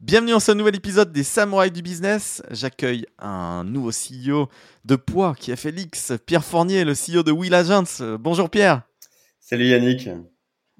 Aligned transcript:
Bienvenue 0.00 0.30
dans 0.30 0.40
ce 0.40 0.52
nouvel 0.52 0.76
épisode 0.76 1.10
des 1.10 1.24
Samouraïs 1.24 1.72
du 1.72 1.82
Business. 1.82 2.40
J'accueille 2.52 3.04
un 3.18 3.64
nouveau 3.64 3.90
CEO 3.90 4.48
de 4.84 4.94
poids 4.94 5.34
qui 5.34 5.54
fait 5.56 5.72
l'X, 5.72 6.12
Pierre 6.24 6.44
Fournier, 6.44 6.84
le 6.84 6.92
CEO 6.92 7.24
de 7.24 7.32
Will 7.32 7.52
Agents. 7.52 8.16
Bonjour 8.20 8.48
Pierre. 8.48 8.82
Salut 9.40 9.66
Yannick. 9.66 10.08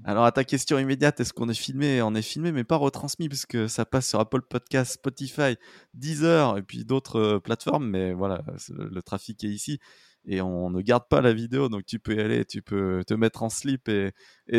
Alors 0.04 0.24
à 0.24 0.30
ta 0.30 0.44
question 0.44 0.78
immédiate, 0.78 1.18
est-ce 1.18 1.32
qu'on 1.32 1.48
est 1.48 1.54
filmé? 1.54 2.00
On 2.00 2.14
est 2.14 2.22
filmé 2.22 2.52
mais 2.52 2.62
pas 2.62 2.76
retransmis 2.76 3.28
puisque 3.28 3.68
ça 3.68 3.84
passe 3.84 4.08
sur 4.08 4.20
Apple 4.20 4.42
Podcast, 4.42 4.92
Spotify, 4.92 5.56
Deezer 5.94 6.56
et 6.56 6.62
puis 6.62 6.84
d'autres 6.84 7.18
euh, 7.18 7.40
plateformes. 7.40 7.88
Mais 7.90 8.12
voilà, 8.12 8.44
le, 8.70 9.02
trafic 9.02 9.42
est 9.42 9.48
ici 9.48 9.80
et 10.26 10.40
on 10.40 10.70
ne 10.70 10.80
garde 10.80 11.08
pas 11.10 11.20
la 11.20 11.32
vidéo, 11.32 11.68
donc 11.68 11.84
tu 11.86 11.98
peux 11.98 12.14
y 12.14 12.20
aller, 12.20 12.44
tu 12.44 12.62
peux 12.62 13.02
te 13.04 13.14
mettre 13.14 13.42
en 13.42 13.48
slip 13.48 13.88
et, 13.88 14.12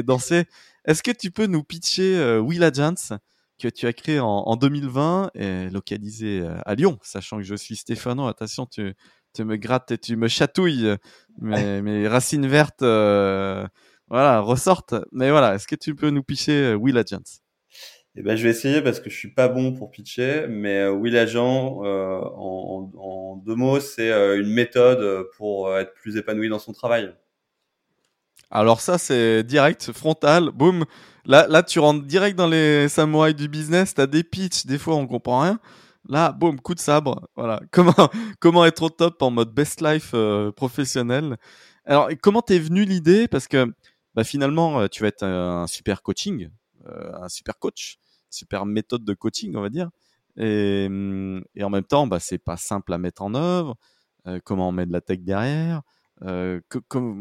danser. 0.04 0.44
Est-ce 0.84 1.02
que 1.02 1.12
tu 1.12 1.32
peux 1.32 1.46
nous 1.46 1.64
pitcher 1.64 2.18
euh, 2.18 2.40
Will 2.40 2.64
Agents? 2.64 3.18
Que 3.60 3.68
tu 3.68 3.86
as 3.86 3.94
créé 3.94 4.20
en, 4.20 4.56
2020 4.56 5.32
et 5.36 5.70
localisé 5.70 6.42
euh, 6.42 6.56
à 6.66 6.76
Lyon, 6.76 6.98
sachant 7.04 7.38
que 7.38 7.44
je 7.44 7.56
suis 7.56 7.76
Stéphano. 7.76 8.28
Attention, 8.28 8.66
tu, 8.66 8.94
tu 9.34 9.44
me 9.44 9.58
grattes 9.58 9.92
et 9.92 9.98
tu 9.98 10.16
me 10.16 10.28
chatouilles. 10.28 10.96
Mes, 11.40 11.82
mes 11.82 12.08
racines 12.08 12.48
vertes, 12.48 12.82
euh, 12.82 13.68
voilà, 14.08 14.40
ressortent. 14.40 14.96
Mais 15.12 15.30
voilà, 15.30 15.56
est-ce 15.56 15.68
que 15.68 15.76
tu 15.76 15.94
peux 15.96 16.10
nous 16.10 16.24
pitcher 16.24 16.72
euh, 16.72 16.76
Will 16.76 16.98
Agents? 16.98 17.42
Eh 18.16 18.24
ben, 18.24 18.36
je 18.36 18.44
vais 18.44 18.50
essayer 18.50 18.82
parce 18.82 19.00
que 19.00 19.10
je 19.10 19.16
suis 19.16 19.34
pas 19.34 19.48
bon 19.48 19.74
pour 19.74 19.92
pitcher, 19.92 20.48
mais 20.50 20.88
Will 20.88 21.16
Agent, 21.16 21.84
en, 21.84 22.92
en, 22.98 23.36
deux 23.46 23.56
mots, 23.56 23.80
c'est 23.80 24.12
une 24.12 24.52
méthode 24.52 25.30
pour 25.38 25.78
être 25.78 25.94
plus 25.94 26.18
épanoui 26.18 26.50
dans 26.50 26.60
son 26.60 26.74
travail. 26.74 27.14
Alors 28.52 28.82
ça, 28.82 28.98
c'est 28.98 29.44
direct, 29.44 29.92
frontal, 29.92 30.50
boum. 30.52 30.86
Là, 31.26 31.46
là, 31.48 31.62
tu 31.62 31.80
rentres 31.80 32.06
direct 32.06 32.36
dans 32.38 32.48
les 32.48 32.90
samouraïs 32.90 33.36
du 33.36 33.48
business. 33.48 33.94
T'as 33.94 34.08
des 34.08 34.24
pitchs, 34.24 34.66
des 34.66 34.80
fois 34.80 34.96
on 34.96 35.06
comprend 35.06 35.42
rien. 35.42 35.60
Là, 36.08 36.32
boum, 36.32 36.60
coup 36.60 36.74
de 36.74 36.80
sabre. 36.80 37.28
Voilà. 37.36 37.62
Comment, 37.72 38.10
comment 38.40 38.66
être 38.66 38.82
au 38.84 38.90
top 38.90 39.22
en 39.22 39.30
mode 39.30 39.54
best 39.54 39.82
life 39.82 40.12
euh, 40.16 40.52
professionnel? 40.52 41.38
Alors, 41.86 42.10
comment 42.22 42.42
t'es 42.42 42.60
venu 42.60 42.86
l'idée? 42.86 43.28
Parce 43.28 43.48
que 43.48 43.72
bah, 44.16 44.24
finalement, 44.24 44.82
euh, 44.82 44.88
tu 44.88 45.04
vas 45.04 45.10
être 45.10 45.24
un 45.24 45.68
super 45.68 46.02
coaching, 46.02 46.50
euh, 46.88 47.12
un 47.22 47.30
super 47.30 47.60
coach, 47.60 48.00
super 48.30 48.66
méthode 48.66 49.04
de 49.06 49.14
coaching, 49.14 49.56
on 49.56 49.62
va 49.62 49.70
dire. 49.70 49.90
Et, 50.38 50.86
hum, 50.88 51.44
et 51.56 51.64
en 51.64 51.70
même 51.70 51.84
temps, 51.84 52.08
bah, 52.08 52.20
c'est 52.20 52.38
pas 52.40 52.58
simple 52.58 52.94
à 52.94 52.98
mettre 52.98 53.22
en 53.22 53.36
œuvre. 53.36 53.76
comment 54.44 54.70
on 54.70 54.72
met 54.72 54.86
de 54.86 54.92
la 54.92 55.02
tech 55.02 55.20
derrière 55.20 55.82
euh, 56.24 56.60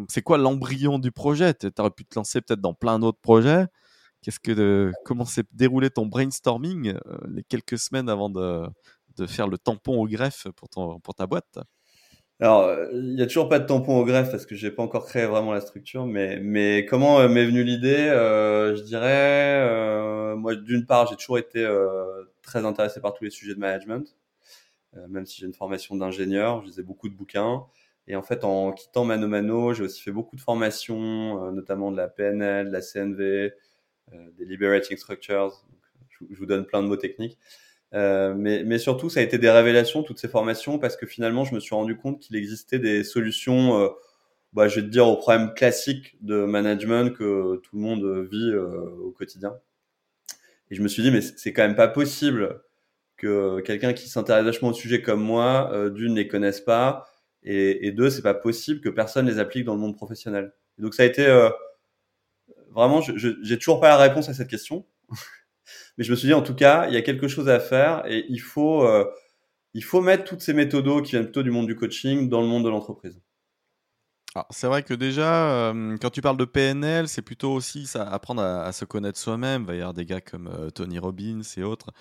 c'est 0.09 0.23
quoi 0.23 0.39
l'embryon 0.39 0.99
du 0.99 1.13
projet? 1.13 1.55
Tu 1.55 1.69
aurais 1.79 1.91
pu 1.91 2.05
te 2.05 2.17
lancer 2.17 2.41
peut-être 2.41 2.61
dans 2.61 2.75
plein 2.75 2.99
d'autres 2.99 3.21
projets. 3.21 3.67
Que 4.45 4.91
comment 5.05 5.25
s'est 5.25 5.45
déroulé 5.53 5.91
ton 5.91 6.05
brainstorming 6.05 6.89
euh, 7.07 7.19
les 7.33 7.45
quelques 7.45 7.79
semaines 7.79 8.11
avant 8.11 8.29
de, 8.29 8.67
de, 9.17 9.27
faire 9.27 9.49
le 9.49 9.57
tampon 9.57 10.03
au 10.03 10.07
greffe 10.07 10.49
pour, 10.57 11.15
ta 11.15 11.27
boîte? 11.27 11.59
Alors, 12.41 12.69
il 12.93 13.15
n'y 13.15 13.23
a 13.23 13.27
toujours 13.27 13.49
pas 13.49 13.59
de 13.59 13.67
tampon 13.67 13.99
au 13.99 14.05
greffe 14.05 14.31
parce 14.31 14.45
que 14.45 14.55
j'ai 14.55 14.71
pas 14.71 14.83
encore 14.83 15.07
créé 15.07 15.25
vraiment 15.25 15.53
la 15.53 15.61
structure, 15.61 16.05
mais, 16.05 16.85
comment 16.91 17.21
euh, 17.21 17.29
m'est 17.29 17.47
venue 17.47 17.63
l'idée? 17.63 18.09
Je 18.77 18.83
dirais, 18.83 20.35
moi, 20.37 20.57
d'une 20.57 20.85
part, 20.85 21.07
j'ai 21.07 21.17
toujours 21.17 21.39
été 21.39 21.67
très 22.43 22.67
intéressé 22.67 23.01
par 23.01 23.15
tous 23.15 23.25
les 23.25 23.31
sujets 23.31 23.55
de 23.55 23.61
management, 23.61 24.15
même 25.09 25.25
si 25.25 25.41
j'ai 25.41 25.47
une 25.47 25.55
formation 25.55 25.97
d'ingénieur, 25.97 26.61
je 26.63 26.67
lisais 26.67 26.83
beaucoup 26.83 27.09
de 27.09 27.15
bouquins. 27.15 27.65
Et 28.09 28.17
en 28.17 28.23
fait, 28.23 28.43
en 28.43 28.73
quittant 28.73 29.05
Mano 29.05 29.29
Mano, 29.29 29.75
j'ai 29.75 29.85
aussi 29.85 30.01
fait 30.01 30.11
beaucoup 30.11 30.35
de 30.35 30.41
formations, 30.41 31.45
euh, 31.45 31.53
notamment 31.53 31.93
de 31.93 31.99
la 31.99 32.09
PNL, 32.09 32.69
de 32.69 32.73
la 32.73 32.81
CNV, 32.81 33.23
euh, 33.23 34.31
des 34.39 34.47
Liberating 34.47 34.97
Structures. 34.97 35.63
je, 36.09 36.35
vous 36.35 36.47
donne 36.47 36.65
plein 36.65 36.83
de 36.83 36.89
mots 36.89 36.97
techniques. 36.97 37.39
Euh, 37.93 38.35
mais, 38.35 38.79
surtout, 38.79 39.11
ça 39.11 39.21
a 39.21 39.23
été 39.23 39.37
des 39.37 39.51
révélations, 39.51 40.03
toutes 40.03 40.19
ces 40.19 40.29
formations, 40.29 40.79
parce 40.79 40.97
que 40.97 41.07
finalement, 41.07 41.45
je 41.45 41.55
me 41.55 41.61
suis 41.61 41.75
rendu 41.75 41.99
compte 41.99 42.19
qu'il 42.19 42.35
existait 42.37 42.79
des 42.79 43.05
solutions, 43.05 43.91
bah, 44.55 44.69
je 44.69 44.77
vais 44.81 44.87
te 44.87 44.91
dire, 44.91 45.07
aux 45.07 45.17
problèmes 45.17 45.53
classiques 45.53 46.17
de 46.23 46.45
management 46.45 47.15
que 47.15 47.57
tout 47.57 47.77
le 47.77 47.83
monde 47.83 48.27
vit 48.31 48.55
au 48.55 49.11
quotidien. 49.13 49.55
Et 50.71 50.75
je 50.75 50.83
me 50.83 50.89
suis 50.89 51.03
dit, 51.03 51.11
mais 51.11 51.21
c'est 51.21 51.53
quand 51.53 51.63
même 51.63 51.77
pas 51.77 51.89
possible 51.89 52.63
que 53.19 53.61
quelqu'un 53.61 53.93
qui 53.93 54.09
s'intéresse 54.09 54.45
vachement 54.45 54.69
au 54.69 54.75
sujet 54.75 55.03
comme 55.03 55.23
moi, 55.23 55.91
d'une, 55.91 56.13
ne 56.13 56.17
les 56.17 56.29
connaisse 56.29 56.61
pas, 56.61 57.07
et, 57.49 57.87
et 57.87 57.93
deux, 57.93 58.11
c'est 58.11 58.23
pas 58.23 58.35
possible 58.35 58.81
que 58.83 58.91
personne 58.91 59.27
les 59.27 59.39
applique 59.39 59.65
dans 59.65 59.75
le 59.75 59.81
monde 59.81 59.97
professionnel. 59.97 60.53
donc 60.77 60.95
ça 60.95 61.03
a 61.03 61.07
été 61.07 61.27
euh, 61.27 61.49
vraiment, 62.71 63.01
j'ai 63.01 63.59
toujours 63.59 63.81
pas 63.81 63.89
la 63.89 63.97
réponse 63.97 64.29
à 64.29 64.35
cette 64.35 64.49
question, 64.49 64.87
mais 65.99 66.05
je 66.05 66.11
me 66.11 66.17
suis 66.17 66.29
dit 66.29 66.35
en 66.35 66.43
tout 66.43 66.55
cas, 66.55 66.87
il 66.89 66.95
y 66.95 66.99
a 66.99 67.03
quelque 67.03 67.27
chose 67.27 67.49
à 67.49 67.59
faire 67.59 68.05
et 68.07 68.27
il 68.29 68.41
faut 68.41 68.85
euh, 68.85 69.05
il 69.73 69.83
faut 69.83 70.03
mettre 70.03 70.25
toutes 70.25 70.43
ces 70.43 70.53
méthodos 70.53 71.01
qui 71.03 71.13
viennent 71.13 71.25
plutôt 71.25 71.43
du 71.43 71.51
monde 71.51 71.67
du 71.67 71.75
coaching 71.75 72.29
dans 72.29 72.43
le 72.43 72.47
monde 72.47 72.65
de 72.65 72.69
l'entreprise. 72.69 73.19
C'est 74.51 74.67
vrai 74.69 74.83
que 74.83 74.95
déjà, 74.95 75.71
euh, 75.71 75.97
quand 76.01 76.11
tu 76.11 76.21
parles 76.21 76.37
de 76.37 76.45
PNL, 76.45 77.09
c'est 77.09 77.23
plutôt 77.23 77.51
aussi 77.53 77.87
ça, 77.87 78.05
apprendre 78.05 78.43
à, 78.43 78.71
se 78.73 78.85
connaître 78.85 79.19
soi-même. 79.19 79.63
Il 79.63 79.67
va 79.67 79.75
y 79.75 79.79
avoir 79.79 79.95
des 79.95 80.05
gars 80.05 80.21
comme 80.21 80.71
Tony 80.75 80.99
Robbins 80.99 81.41
et 81.57 81.63
autres 81.63 81.93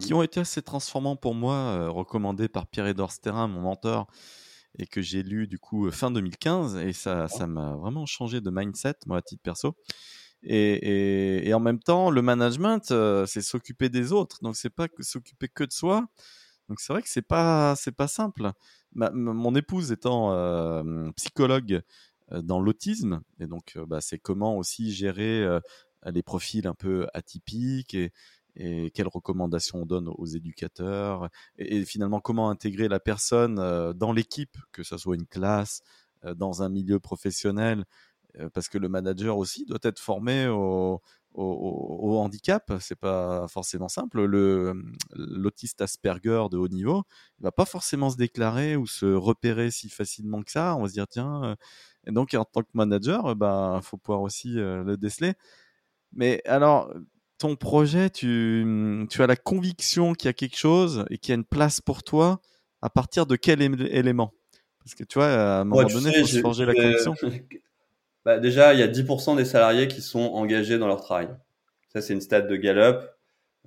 qui 0.00 0.12
mmh. 0.12 0.16
ont 0.16 0.22
été 0.22 0.40
assez 0.40 0.62
transformants 0.62 1.16
pour 1.16 1.34
moi, 1.34 1.88
recommandés 1.88 2.48
par 2.48 2.66
Pierre-Edouard 2.66 3.12
Sterrin, 3.12 3.46
mon 3.46 3.60
mentor, 3.60 4.08
et 4.78 4.86
que 4.86 5.02
j'ai 5.02 5.22
lu 5.22 5.46
du 5.46 5.58
coup 5.58 5.90
fin 5.90 6.10
2015 6.10 6.76
et 6.76 6.92
ça 6.92 7.28
ça 7.28 7.46
m'a 7.46 7.76
vraiment 7.76 8.06
changé 8.06 8.40
de 8.40 8.50
mindset 8.50 8.94
moi 9.06 9.18
à 9.18 9.22
titre 9.22 9.42
perso. 9.42 9.76
Et, 10.42 11.48
et, 11.48 11.54
en 11.54 11.60
même 11.60 11.80
temps 11.80 12.10
le 12.10 12.22
management 12.22 12.90
euh, 12.90 13.26
c'est 13.26 13.40
s'occuper 13.40 13.88
des 13.88 14.12
autres. 14.12 14.38
Donc 14.42 14.56
c'est 14.56 14.70
pas 14.70 14.86
s'occuper 15.00 15.48
que 15.48 15.64
de 15.64 15.72
soi. 15.72 16.06
Donc 16.68 16.80
c'est 16.80 16.92
vrai 16.92 17.02
que 17.02 17.08
c'est 17.08 17.22
pas 17.26 17.74
c'est 17.76 17.96
pas 17.96 18.08
simple. 18.08 18.52
Mon 18.94 19.54
épouse 19.54 19.92
étant 19.92 20.32
euh, 20.32 21.10
psychologue 21.16 21.82
euh, 22.32 22.42
dans 22.42 22.60
l'autisme 22.60 23.20
et 23.40 23.46
donc 23.46 23.78
bah, 23.86 24.00
c'est 24.00 24.18
comment 24.18 24.56
aussi 24.56 24.92
gérer 24.92 25.46
les 26.04 26.22
profils 26.22 26.66
un 26.66 26.74
peu 26.74 27.06
atypiques 27.14 27.94
et, 27.94 28.12
et 28.56 28.90
quelles 28.90 29.08
recommandations 29.08 29.82
on 29.82 29.86
donne 29.86 30.08
aux 30.08 30.26
éducateurs 30.26 31.28
et, 31.58 31.84
finalement 31.84 32.20
comment 32.20 32.50
intégrer 32.50 32.88
la 32.88 33.00
personne 33.00 33.58
euh, 33.58 33.92
dans 33.92 34.12
l'équipe, 34.12 34.56
que 34.72 34.82
ce 34.82 34.96
soit 34.96 35.14
une 35.14 35.26
classe, 35.26 35.82
euh, 36.24 36.34
dans 36.34 36.62
un 36.62 36.68
milieu 36.68 36.98
professionnel, 36.98 37.84
euh, 38.38 38.48
parce 38.50 38.68
que 38.68 38.78
le 38.78 38.88
manager 38.88 39.36
aussi 39.36 39.66
doit 39.66 39.78
être 39.82 39.98
formé 39.98 40.48
au, 40.48 41.02
au, 41.34 42.18
handicap, 42.18 42.72
c'est 42.80 42.98
pas 42.98 43.46
forcément 43.48 43.88
simple. 43.88 44.24
Le 44.24 44.72
l'autiste 45.12 45.82
Asperger 45.82 46.44
de 46.50 46.56
haut 46.56 46.68
niveau, 46.68 47.04
il 47.38 47.42
va 47.42 47.52
pas 47.52 47.66
forcément 47.66 48.08
se 48.08 48.16
déclarer 48.16 48.74
ou 48.76 48.86
se 48.86 49.04
repérer 49.04 49.70
si 49.70 49.90
facilement 49.90 50.42
que 50.42 50.50
ça. 50.50 50.74
On 50.76 50.82
va 50.82 50.88
se 50.88 50.94
dire 50.94 51.06
tiens, 51.06 51.56
et 52.06 52.10
donc 52.12 52.32
en 52.32 52.44
tant 52.46 52.62
que 52.62 52.70
manager, 52.72 53.36
ben 53.36 53.80
faut 53.82 53.98
pouvoir 53.98 54.22
aussi 54.22 54.52
le 54.54 54.96
déceler. 54.96 55.34
Mais 56.12 56.40
alors, 56.46 56.90
ton 57.38 57.56
projet, 57.56 58.10
tu, 58.10 59.06
tu 59.10 59.22
as 59.22 59.26
la 59.26 59.36
conviction 59.36 60.14
qu'il 60.14 60.28
y 60.28 60.30
a 60.30 60.32
quelque 60.32 60.56
chose 60.56 61.04
et 61.10 61.18
qu'il 61.18 61.32
y 61.32 61.32
a 61.32 61.36
une 61.36 61.44
place 61.44 61.80
pour 61.80 62.02
toi 62.02 62.40
à 62.82 62.90
partir 62.90 63.26
de 63.26 63.36
quel 63.36 63.62
élément? 63.62 64.32
Parce 64.78 64.94
que 64.94 65.04
tu 65.04 65.18
vois, 65.18 65.26
à 65.26 65.60
un 65.60 65.64
moment 65.64 65.88
donné, 65.88 66.10
il 66.14 66.20
faut 66.20 66.26
se 66.26 66.40
forger 66.40 66.64
la 66.64 66.74
conviction. 66.74 67.14
Bah, 68.24 68.40
déjà, 68.40 68.74
il 68.74 68.80
y 68.80 68.82
a 68.82 68.88
10% 68.88 69.36
des 69.36 69.44
salariés 69.44 69.86
qui 69.86 70.02
sont 70.02 70.18
engagés 70.18 70.78
dans 70.78 70.88
leur 70.88 71.00
travail. 71.00 71.28
Ça, 71.92 72.02
c'est 72.02 72.12
une 72.12 72.20
stat 72.20 72.40
de 72.40 72.56
Gallup 72.56 73.08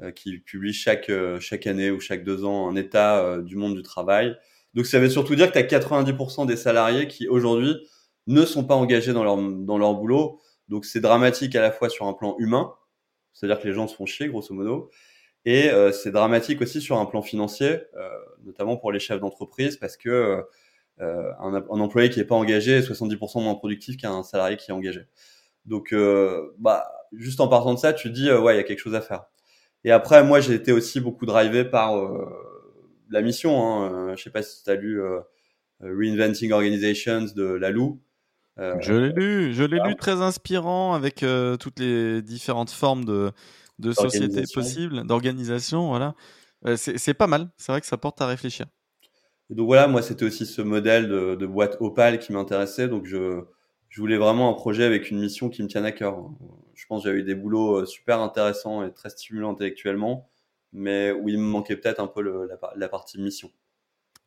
euh, 0.01 0.11
qui 0.11 0.37
publie 0.39 0.73
chaque, 0.73 1.09
euh, 1.09 1.39
chaque 1.39 1.65
année 1.65 1.91
ou 1.91 2.01
chaque 2.01 2.25
deux 2.25 2.43
ans 2.43 2.69
un 2.69 2.75
état 2.75 3.19
euh, 3.19 3.41
du 3.41 3.55
monde 3.55 3.75
du 3.75 3.83
travail. 3.83 4.35
Donc, 4.73 4.85
ça 4.85 4.99
veut 4.99 5.09
surtout 5.09 5.35
dire 5.35 5.49
que 5.49 5.57
tu 5.57 5.73
as 5.73 5.79
90% 5.79 6.45
des 6.45 6.57
salariés 6.57 7.07
qui, 7.07 7.29
aujourd'hui, 7.29 7.73
ne 8.27 8.43
sont 8.43 8.65
pas 8.65 8.75
engagés 8.75 9.13
dans 9.13 9.23
leur, 9.23 9.37
dans 9.37 9.77
leur 9.77 9.93
boulot. 9.93 10.41
Donc, 10.67 10.83
c'est 10.83 10.99
dramatique 10.99 11.55
à 11.55 11.61
la 11.61 11.71
fois 11.71 11.87
sur 11.87 12.05
un 12.05 12.13
plan 12.13 12.35
humain, 12.37 12.73
c'est-à-dire 13.33 13.59
que 13.59 13.67
les 13.67 13.73
gens 13.73 13.87
se 13.87 13.95
font 13.95 14.05
chier, 14.05 14.27
grosso 14.27 14.53
modo. 14.53 14.89
Et 15.45 15.69
euh, 15.69 15.91
c'est 15.91 16.11
dramatique 16.11 16.61
aussi 16.61 16.81
sur 16.81 16.97
un 16.97 17.05
plan 17.05 17.21
financier, 17.21 17.81
euh, 17.95 18.09
notamment 18.43 18.77
pour 18.77 18.91
les 18.91 18.99
chefs 18.99 19.19
d'entreprise, 19.19 19.77
parce 19.77 19.95
que 19.95 20.43
euh, 20.99 21.31
un, 21.39 21.53
un, 21.53 21.79
employé 21.79 22.09
qui 22.09 22.19
n'est 22.19 22.25
pas 22.25 22.35
engagé 22.35 22.73
est 22.73 22.89
70% 22.89 23.41
moins 23.41 23.55
productif 23.55 23.95
qu'un 23.97 24.21
salarié 24.23 24.57
qui 24.57 24.71
est 24.71 24.73
engagé. 24.73 25.07
Donc, 25.65 25.93
bah, 26.57 26.91
juste 27.13 27.39
en 27.41 27.47
partant 27.47 27.73
de 27.73 27.79
ça, 27.79 27.93
tu 27.93 28.09
dis, 28.09 28.31
ouais, 28.31 28.55
il 28.55 28.57
y 28.57 28.59
a 28.59 28.63
quelque 28.63 28.79
chose 28.79 28.95
à 28.95 29.01
faire. 29.01 29.25
Et 29.83 29.91
après, 29.91 30.23
moi, 30.23 30.41
j'ai 30.41 30.55
été 30.55 30.71
aussi 30.71 30.99
beaucoup 30.99 31.25
drivé 31.25 31.63
par 31.63 31.93
la 33.09 33.21
mission. 33.21 33.61
Hein. 33.61 34.15
Je 34.15 34.23
sais 34.23 34.29
pas 34.29 34.41
si 34.41 34.63
tu 34.63 34.69
as 34.69 34.75
lu 34.75 35.01
Reinventing 35.79 36.51
Organizations 36.51 37.27
de 37.35 37.43
Lalou. 37.43 38.01
Je 38.79 38.93
l'ai 38.93 39.11
lu, 39.11 39.53
je 39.53 39.63
l'ai 39.63 39.79
lu 39.85 39.95
très 39.95 40.21
inspirant 40.21 40.93
avec 40.93 41.25
toutes 41.59 41.79
les 41.79 42.21
différentes 42.21 42.71
formes 42.71 43.05
de, 43.05 43.31
de 43.79 43.91
sociétés 43.91 44.43
possibles, 44.53 45.05
d'organisation, 45.05 45.89
voilà. 45.89 46.15
c'est 46.75 47.13
pas 47.13 47.27
mal, 47.27 47.49
c'est 47.57 47.71
vrai 47.71 47.81
que 47.81 47.87
ça 47.87 47.97
porte 47.97 48.21
à 48.21 48.27
réfléchir. 48.27 48.65
donc 49.49 49.67
voilà, 49.67 49.87
moi 49.87 50.01
c'était 50.01 50.25
aussi 50.25 50.45
ce 50.45 50.61
modèle 50.61 51.07
de, 51.07 51.35
de 51.35 51.45
boîte 51.45 51.77
Opal 51.79 52.19
qui 52.19 52.33
m'intéressait, 52.33 52.87
donc 52.87 53.05
je, 53.05 53.43
je 53.89 54.01
voulais 54.01 54.17
vraiment 54.17 54.49
un 54.49 54.53
projet 54.53 54.83
avec 54.83 55.09
une 55.09 55.19
mission 55.19 55.49
qui 55.49 55.63
me 55.63 55.67
tienne 55.67 55.85
à 55.85 55.91
cœur. 55.91 56.29
Je 56.75 56.85
pense 56.85 57.03
que 57.03 57.11
j'ai 57.11 57.17
eu 57.17 57.23
des 57.23 57.35
boulots 57.35 57.85
super 57.85 58.19
intéressants 58.19 58.83
et 58.85 58.93
très 58.93 59.09
stimulants 59.09 59.51
intellectuellement, 59.51 60.29
mais 60.71 61.11
où 61.11 61.27
il 61.27 61.37
me 61.39 61.43
manquait 61.43 61.75
peut-être 61.75 61.99
un 61.99 62.07
peu 62.07 62.21
la, 62.75 62.89
partie 62.89 63.19
mission. 63.19 63.51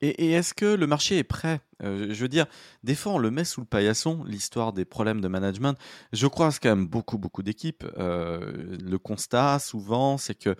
Et, 0.03 0.33
est-ce 0.33 0.53
que 0.53 0.67
le 0.67 0.87
marché 0.89 1.19
est 1.19 1.25
prêt? 1.25 1.61
Euh, 1.83 2.13
Je 2.13 2.21
veux 2.21 2.29
dire, 2.29 2.47
des 2.83 2.97
fois 2.97 3.13
on 3.13 3.19
le 3.19 3.31
met 3.31 3.45
sous 3.45 3.61
le 3.61 3.67
paillasson, 3.67 4.25
l'histoire 4.25 4.73
des 4.73 4.85
problèmes 4.85 5.21
de 5.21 5.29
management. 5.29 5.79
Je 6.13 6.27
croise 6.27 6.59
quand 6.59 6.71
même 6.71 6.89
beaucoup, 6.89 7.19
beaucoup 7.19 7.45
d'équipes. 7.45 7.85
Euh, 7.99 8.77
le 8.83 8.99
constat 8.99 9.61
souvent, 9.61 10.19
c'est 10.19 10.35
que 10.35 10.57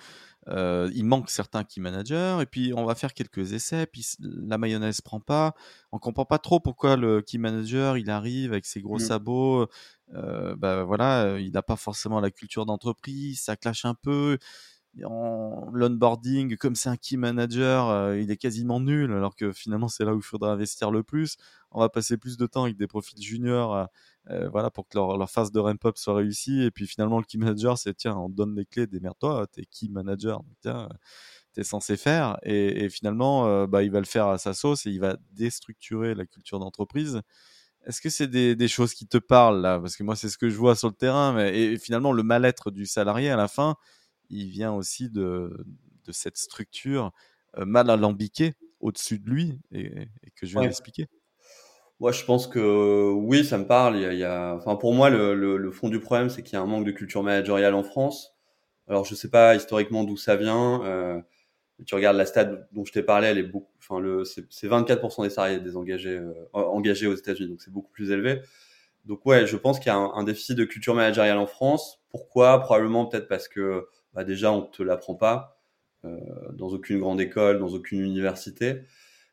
euh, 0.49 0.91
il 0.95 1.05
manque 1.05 1.29
certains 1.29 1.65
key 1.65 1.81
managers, 1.81 2.39
et 2.41 2.47
puis 2.47 2.73
on 2.75 2.85
va 2.85 2.95
faire 2.95 3.15
quelques 3.15 3.53
essais, 3.53 3.87
puis 3.87 4.07
la 4.21 4.59
mayonnaise 4.59 5.01
prend 5.01 5.21
pas. 5.21 5.55
On 5.91 5.99
comprend 5.99 6.25
pas 6.25 6.39
trop 6.39 6.61
pourquoi 6.61 6.97
le 6.97 7.21
key 7.21 7.39
manager 7.39 7.99
il 7.99 8.11
arrive 8.11 8.53
avec 8.53 8.65
ses 8.65 8.81
gros 8.81 8.97
mmh. 8.97 9.01
sabots. 9.01 9.67
bah 10.13 10.85
voilà, 10.85 11.39
il 11.41 11.51
n'a 11.53 11.63
pas 11.63 11.77
forcément 11.77 12.21
la 12.21 12.31
culture 12.31 12.65
d'entreprise, 12.65 13.41
ça 13.41 13.57
clash 13.57 13.85
un 13.85 13.95
peu 13.95 14.39
en 15.05 15.71
l'onboarding, 15.73 16.57
comme 16.57 16.75
c'est 16.75 16.89
un 16.89 16.97
key 16.97 17.17
manager, 17.17 17.89
euh, 17.89 18.19
il 18.19 18.31
est 18.31 18.37
quasiment 18.37 18.79
nul, 18.79 19.13
alors 19.13 19.35
que 19.35 19.53
finalement 19.53 19.89
c'est 19.89 20.05
là 20.05 20.15
où 20.15 20.19
il 20.19 20.23
faudra 20.23 20.53
investir 20.53 20.91
le 20.91 21.03
plus. 21.03 21.37
On 21.71 21.81
va 21.81 21.89
passer 21.89 22.19
plus 22.19 22.37
de 22.37 22.47
temps 22.47 22.65
avec 22.65 22.77
des 22.77 22.87
profils 22.87 23.21
juniors, 23.23 23.75
euh, 23.75 23.85
euh, 24.31 24.49
voilà, 24.51 24.71
pour 24.71 24.87
que 24.87 24.99
leur, 24.99 25.31
phase 25.31 25.51
de 25.51 25.61
ramp-up 25.61 25.97
soit 25.97 26.15
réussie. 26.15 26.63
Et 26.63 26.71
puis 26.71 26.87
finalement 26.87 27.19
le 27.19 27.25
key 27.25 27.39
manager, 27.39 27.79
c'est 27.79 27.95
tiens, 27.95 28.17
on 28.17 28.29
donne 28.29 28.55
les 28.55 28.67
clés, 28.67 28.87
démerde-toi, 28.87 29.47
t'es 29.51 29.65
key 29.65 29.89
manager, 29.89 30.43
tiens, 30.61 30.89
t'es 31.55 31.65
censé 31.65 31.97
faire. 31.97 32.39
Et, 32.43 32.89
finalement, 32.91 33.67
bah, 33.67 33.83
il 33.83 33.91
va 33.91 33.99
le 34.01 34.07
faire 34.07 34.29
à 34.29 34.39
sa 34.39 34.55
sauce 34.55 34.87
et 34.87 34.91
il 34.91 35.01
va 35.01 35.17
déstructurer 35.33 36.15
la 36.15 36.27
culture 36.27 36.59
d'entreprise. 36.59 37.23
Est-ce 37.87 38.01
que 38.01 38.11
c'est 38.11 38.29
des, 38.29 38.55
des, 38.55 38.69
choses 38.69 38.95
qui 38.95 39.07
te 39.09 39.19
parlent 39.19 39.61
là? 39.61 39.81
Parce 39.81 39.97
que 39.97 40.05
moi, 40.05 40.15
c'est 40.17 40.29
ce 40.29 40.39
que 40.39 40.49
je 40.49 40.57
vois 40.57 40.77
sur 40.77 40.89
le 40.89 40.95
terrain. 40.95 41.33
Mais, 41.33 41.59
et 41.59 41.79
finalement, 41.79 42.13
le 42.13 42.23
mal-être 42.23 42.71
du 42.71 42.87
salarié 42.87 43.29
à 43.31 43.37
la 43.37 43.49
fin, 43.49 43.77
il 44.33 44.49
vient 44.49 44.73
aussi 44.73 45.11
de, 45.11 45.65
de 46.05 46.13
cette 46.13 46.37
structure 46.37 47.13
euh, 47.59 47.65
mal 47.65 47.91
alambiquée 47.91 48.55
au-dessus 48.81 49.19
de 49.19 49.31
lui 49.31 49.59
et, 49.73 50.09
que 50.35 50.47
je 50.47 50.53
viens 50.53 50.63
d'expliquer. 50.63 51.07
Moi, 52.01 52.11
je 52.11 52.25
pense 52.25 52.49
que 52.49 53.13
oui, 53.13 53.45
ça 53.45 53.59
me 53.59 53.67
parle. 53.67 53.97
Il 53.97 54.19
y 54.19 54.25
a, 54.25 54.57
Enfin, 54.57 54.75
pour 54.75 54.93
moi, 54.93 55.09
le, 55.09 55.35
le, 55.35 55.71
fond 55.71 55.89
du 55.89 56.01
problème, 56.01 56.31
c'est 56.31 56.43
qu'il 56.43 56.55
y 56.55 56.57
a 56.57 56.63
un 56.63 56.67
manque 56.67 56.85
de 56.85 56.91
culture 56.91 57.23
managériale 57.23 57.75
en 57.75 57.85
France. 57.85 58.35
Alors, 58.89 59.05
je 59.05 59.15
sais 59.15 59.31
pas 59.31 59.55
historiquement 59.55 60.03
d'où 60.03 60.17
ça 60.17 60.35
vient. 60.35 60.83
Euh, 60.85 61.21
tu 61.87 61.95
regardes 61.95 62.17
la 62.17 62.27
stade 62.27 62.69
dont 62.73 62.85
je 62.85 62.93
t'ai 62.93 63.03
parlé, 63.03 63.29
elle 63.29 63.39
est 63.39 63.45
beaucoup. 63.45 63.73
Enfin, 63.79 64.01
le, 64.01 64.25
c'est 64.25 64.69
24% 64.69 65.23
des 65.23 65.31
salariés 65.31 65.61
désengagés 65.61 66.19
euh, 66.19 66.33
engagés 66.53 67.07
aux 67.07 67.15
États-Unis, 67.15 67.51
donc 67.51 67.63
c'est 67.63 67.73
beaucoup 67.73 67.91
plus 67.91 68.11
élevé. 68.11 68.41
Donc 69.05 69.25
ouais, 69.27 69.47
je 69.47 69.57
pense 69.57 69.79
qu'il 69.79 69.89
y 69.89 69.91
a 69.91 69.97
un, 69.97 70.13
un, 70.15 70.25
déficit 70.25 70.57
de 70.57 70.65
culture 70.65 70.95
managériale 70.95 71.39
en 71.39 71.47
France. 71.47 72.01
Pourquoi? 72.11 72.61
Probablement 72.61 73.07
peut-être 73.07 73.29
parce 73.29 73.49
que 73.49 73.87
bah 74.15 74.25
déjà 74.25 74.53
on 74.53 74.63
te 74.63 74.83
l'apprend 74.83 75.15
pas 75.15 75.63
euh, 76.05 76.19
dans 76.53 76.69
aucune 76.69 76.99
grande 76.99 77.21
école, 77.21 77.59
dans 77.59 77.69
aucune 77.69 78.01
université. 78.01 78.83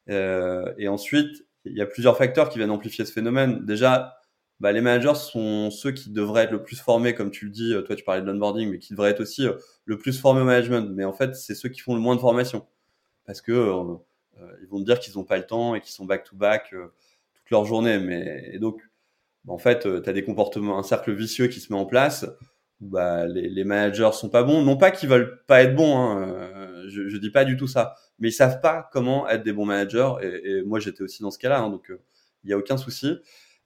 Euh, 0.10 0.74
et 0.78 0.88
ensuite, 0.88 1.46
il 1.66 1.78
y 1.78 1.82
a 1.82 1.86
plusieurs 1.86 2.18
facteurs 2.18 2.50
qui 2.50 2.58
viennent 2.58 2.72
amplifier 2.72 3.06
ce 3.06 3.12
phénomène. 3.12 3.66
Déjà, 3.66 4.20
bah, 4.60 4.72
les 4.72 4.82
managers 4.82 5.16
sont 5.16 5.72
ceux 5.72 5.92
qui 5.92 6.12
devraient 6.12 6.44
être 6.44 6.52
le 6.52 6.64
plus 6.64 6.80
formés, 6.80 7.16
comme 7.16 7.32
tu 7.32 7.46
le 7.46 7.52
dis, 7.52 7.74
toi 7.86 7.96
tu 7.96 8.04
parlais 8.04 8.22
de 8.22 8.28
l'onboarding, 8.28 8.70
mais 8.70 8.80
qui 8.80 8.94
devraient 8.94 9.12
être 9.12 9.22
aussi 9.22 9.48
euh, 9.48 9.54
le 9.86 9.98
plus 9.98 10.20
formés 10.20 10.42
au 10.42 10.46
management. 10.46 10.92
Mais 10.94 11.06
en 11.06 11.14
fait, 11.14 11.36
c'est 11.36 11.56
ceux 11.56 11.70
qui 11.70 11.80
font 11.80 11.96
le 11.96 12.02
moins 12.02 12.16
de 12.16 12.22
formation. 12.22 12.68
Parce 13.26 13.42
que 13.42 13.52
euh, 13.52 13.96
ils 14.62 14.68
vont 14.68 14.80
te 14.80 14.86
dire 14.86 15.00
qu'ils 15.00 15.16
n'ont 15.16 15.24
pas 15.24 15.38
le 15.38 15.46
temps 15.46 15.76
et 15.76 15.82
qu'ils 15.82 15.94
sont 15.94 16.06
back-to-back 16.06 16.70
toute 16.70 17.50
leur 17.52 17.66
journée. 17.66 18.00
Mais, 18.00 18.50
et 18.54 18.60
donc, 18.60 18.82
bah, 19.46 19.54
en 19.54 19.58
fait, 19.58 19.88
tu 20.04 20.14
des 20.14 20.24
comportements, 20.24 20.78
un 20.78 20.84
cercle 20.84 21.14
vicieux 21.14 21.48
qui 21.48 21.60
se 21.60 21.72
met 21.74 21.80
en 21.80 21.86
place 21.86 22.26
bah, 22.82 23.28
les, 23.28 23.50
les, 23.50 23.64
managers 23.64 24.12
sont 24.14 24.30
pas 24.30 24.44
bons. 24.44 24.64
Non 24.64 24.78
pas 24.78 24.92
qu'ils 24.92 25.10
veulent 25.10 25.44
pas 25.48 25.64
être 25.64 25.76
bons, 25.76 25.98
hein, 25.98 26.30
euh, 26.30 26.86
je, 26.88 27.08
je 27.08 27.18
dis 27.18 27.32
pas 27.32 27.46
du 27.46 27.58
tout 27.58 27.68
ça, 27.68 27.96
mais 28.20 28.30
ils 28.30 28.34
savent 28.34 28.62
pas 28.62 28.90
comment 28.92 29.28
être 29.28 29.44
des 29.44 29.54
bons 29.54 29.66
managers. 29.66 30.14
Et, 30.22 30.52
et 30.52 30.64
moi, 30.64 30.80
j'étais 30.80 31.04
aussi 31.04 31.22
dans 31.22 31.32
ce 31.32 31.40
cas-là, 31.40 31.60
hein, 31.60 31.70
donc 31.70 31.90
euh, 31.92 32.00
il 32.44 32.50
y 32.50 32.54
a 32.54 32.58
aucun 32.58 32.78
souci. 32.78 33.18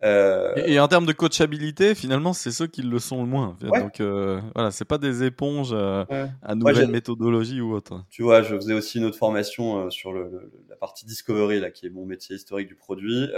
Euh... 0.03 0.53
Et, 0.55 0.79
en 0.79 0.87
termes 0.87 1.05
de 1.05 1.13
coachabilité, 1.13 1.95
finalement, 1.95 2.33
c'est 2.33 2.51
ceux 2.51 2.67
qui 2.67 2.81
le 2.81 2.99
sont 2.99 3.21
le 3.21 3.29
moins. 3.29 3.55
Donc 3.61 4.01
euh, 4.01 4.41
voilà, 4.53 4.69
c'est 4.71 4.83
pas 4.83 4.97
des 4.97 5.23
éponges 5.23 5.71
euh, 5.71 6.03
à 6.41 6.55
nouvelle 6.55 6.89
méthodologie 6.89 7.61
ou 7.61 7.73
autre. 7.73 8.03
Tu 8.09 8.21
vois, 8.21 8.41
je 8.41 8.55
faisais 8.55 8.73
aussi 8.73 8.97
une 8.97 9.05
autre 9.05 9.17
formation 9.17 9.89
sur 9.89 10.11
le, 10.11 10.51
la 10.67 10.75
partie 10.75 11.05
discovery 11.05 11.61
là, 11.61 11.71
qui 11.71 11.85
est 11.85 11.89
mon 11.89 12.05
métier 12.05 12.35
historique 12.35 12.67
du 12.67 12.75
produit. 12.75 13.29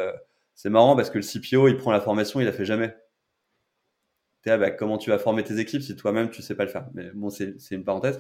c'est 0.56 0.72
marrant 0.72 0.96
parce 0.96 1.12
que 1.12 1.20
le 1.20 1.24
CPO, 1.24 1.68
il 1.68 1.78
prend 1.78 1.92
la 1.92 2.02
formation, 2.02 2.40
il 2.40 2.46
la 2.46 2.54
fait 2.54 2.66
jamais. 2.66 2.96
Bah, 4.46 4.72
comment 4.72 4.98
tu 4.98 5.10
vas 5.10 5.18
former 5.18 5.44
tes 5.44 5.60
équipes 5.60 5.82
si 5.82 5.96
toi-même 5.96 6.30
tu 6.30 6.42
sais 6.42 6.56
pas 6.56 6.64
le 6.64 6.70
faire? 6.70 6.86
Mais 6.94 7.10
bon, 7.14 7.30
c'est 7.30 7.56
une 7.72 7.84
parenthèse. 7.84 8.20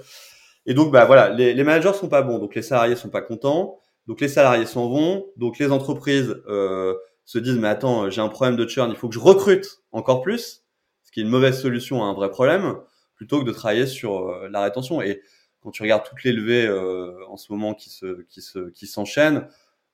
Et 0.66 0.74
donc, 0.74 0.92
bah 0.92 1.06
voilà, 1.06 1.30
les, 1.30 1.54
les, 1.54 1.64
managers 1.64 1.94
sont 1.94 2.10
pas 2.10 2.24
bons, 2.24 2.40
donc 2.40 2.56
les 2.56 2.64
salariés 2.64 2.96
sont 2.96 3.10
pas 3.10 3.22
contents, 3.22 3.80
donc 4.08 4.20
les 4.22 4.28
salariés 4.28 4.66
s'en 4.66 4.90
vont, 4.90 5.28
donc 5.38 5.60
les 5.60 5.72
entreprises 5.72 6.36
euh, 6.48 6.96
se 7.26 7.38
disent 7.38 7.58
mais 7.58 7.68
attends, 7.68 8.10
j'ai 8.10 8.22
un 8.22 8.30
problème 8.30 8.56
de 8.56 8.68
churn, 8.68 8.90
il 8.90 8.96
faut 8.96 9.08
que 9.08 9.14
je 9.14 9.20
recrute 9.20 9.84
encore 9.92 10.22
plus, 10.22 10.64
ce 11.04 11.12
qui 11.12 11.20
est 11.20 11.24
une 11.24 11.30
mauvaise 11.30 11.62
solution 11.62 12.04
à 12.04 12.08
un 12.08 12.14
vrai 12.14 12.32
problème, 12.32 12.76
plutôt 13.16 13.40
que 13.40 13.46
de 13.46 13.52
travailler 13.52 13.86
sur 13.86 14.28
euh, 14.28 14.50
la 14.50 14.62
rétention. 14.62 15.02
Et 15.02 15.22
quand 15.62 15.72
tu 15.72 15.84
regardes 15.84 16.04
toutes 16.04 16.24
les 16.24 16.34
levées 16.34 16.66
euh, 16.66 17.14
en 17.28 17.38
ce 17.38 17.52
moment 17.52 17.74
qui 17.76 17.90
se 17.92 18.24
qui 18.24 18.42
se 18.42 18.70
qui 18.70 18.88
s'enchaînent 18.88 19.48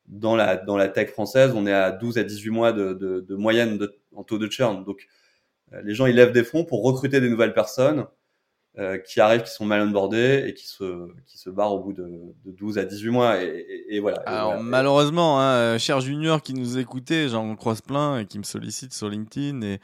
dans 0.08 0.36
la 0.36 0.58
dans 0.58 0.78
la 0.78 0.88
tech 0.88 1.12
française, 1.12 1.52
on 1.56 1.66
est 1.68 1.74
à 1.74 1.92
12 1.92 2.18
à 2.18 2.24
18 2.24 2.50
mois 2.50 2.74
de, 2.74 2.94
de, 2.94 3.22
de 3.22 3.36
moyenne 3.36 3.78
de, 3.78 4.00
en 4.16 4.24
taux 4.24 4.38
de 4.38 4.50
churn. 4.50 4.84
Donc 4.84 5.08
les 5.84 5.94
gens 5.94 6.06
ils 6.06 6.16
lèvent 6.16 6.32
des 6.32 6.44
fonds 6.44 6.66
pour 6.66 6.84
recruter 6.84 7.22
des 7.22 7.30
nouvelles 7.30 7.54
personnes 7.54 8.06
euh, 8.78 8.98
qui 8.98 9.20
arrivent, 9.20 9.44
qui 9.44 9.52
sont 9.52 9.66
mal 9.66 9.82
onboardées 9.82 10.46
et 10.48 10.54
qui 10.54 10.66
se, 10.66 11.10
qui 11.26 11.38
se 11.38 11.50
barrent 11.50 11.74
au 11.74 11.84
bout 11.84 11.92
de, 11.92 12.04
de 12.46 12.52
12 12.52 12.78
à 12.78 12.86
18 12.86 13.10
mois. 13.10 13.44
Et, 13.44 13.66
et, 13.90 14.00
voilà. 14.00 14.20
Alors, 14.26 14.62
malheureusement, 14.62 15.42
hein, 15.42 15.56
euh, 15.56 15.78
cher 15.78 16.00
Junior 16.00 16.42
qui 16.42 16.54
nous 16.54 16.78
écoutait, 16.78 17.28
j'en 17.28 17.54
croise 17.58 17.82
plein 17.82 18.20
et 18.20 18.26
qui 18.26 18.40
me 18.40 18.44
sollicite 18.44 18.94
sur 18.94 19.10
LinkedIn. 19.10 19.62
Et 19.64 19.82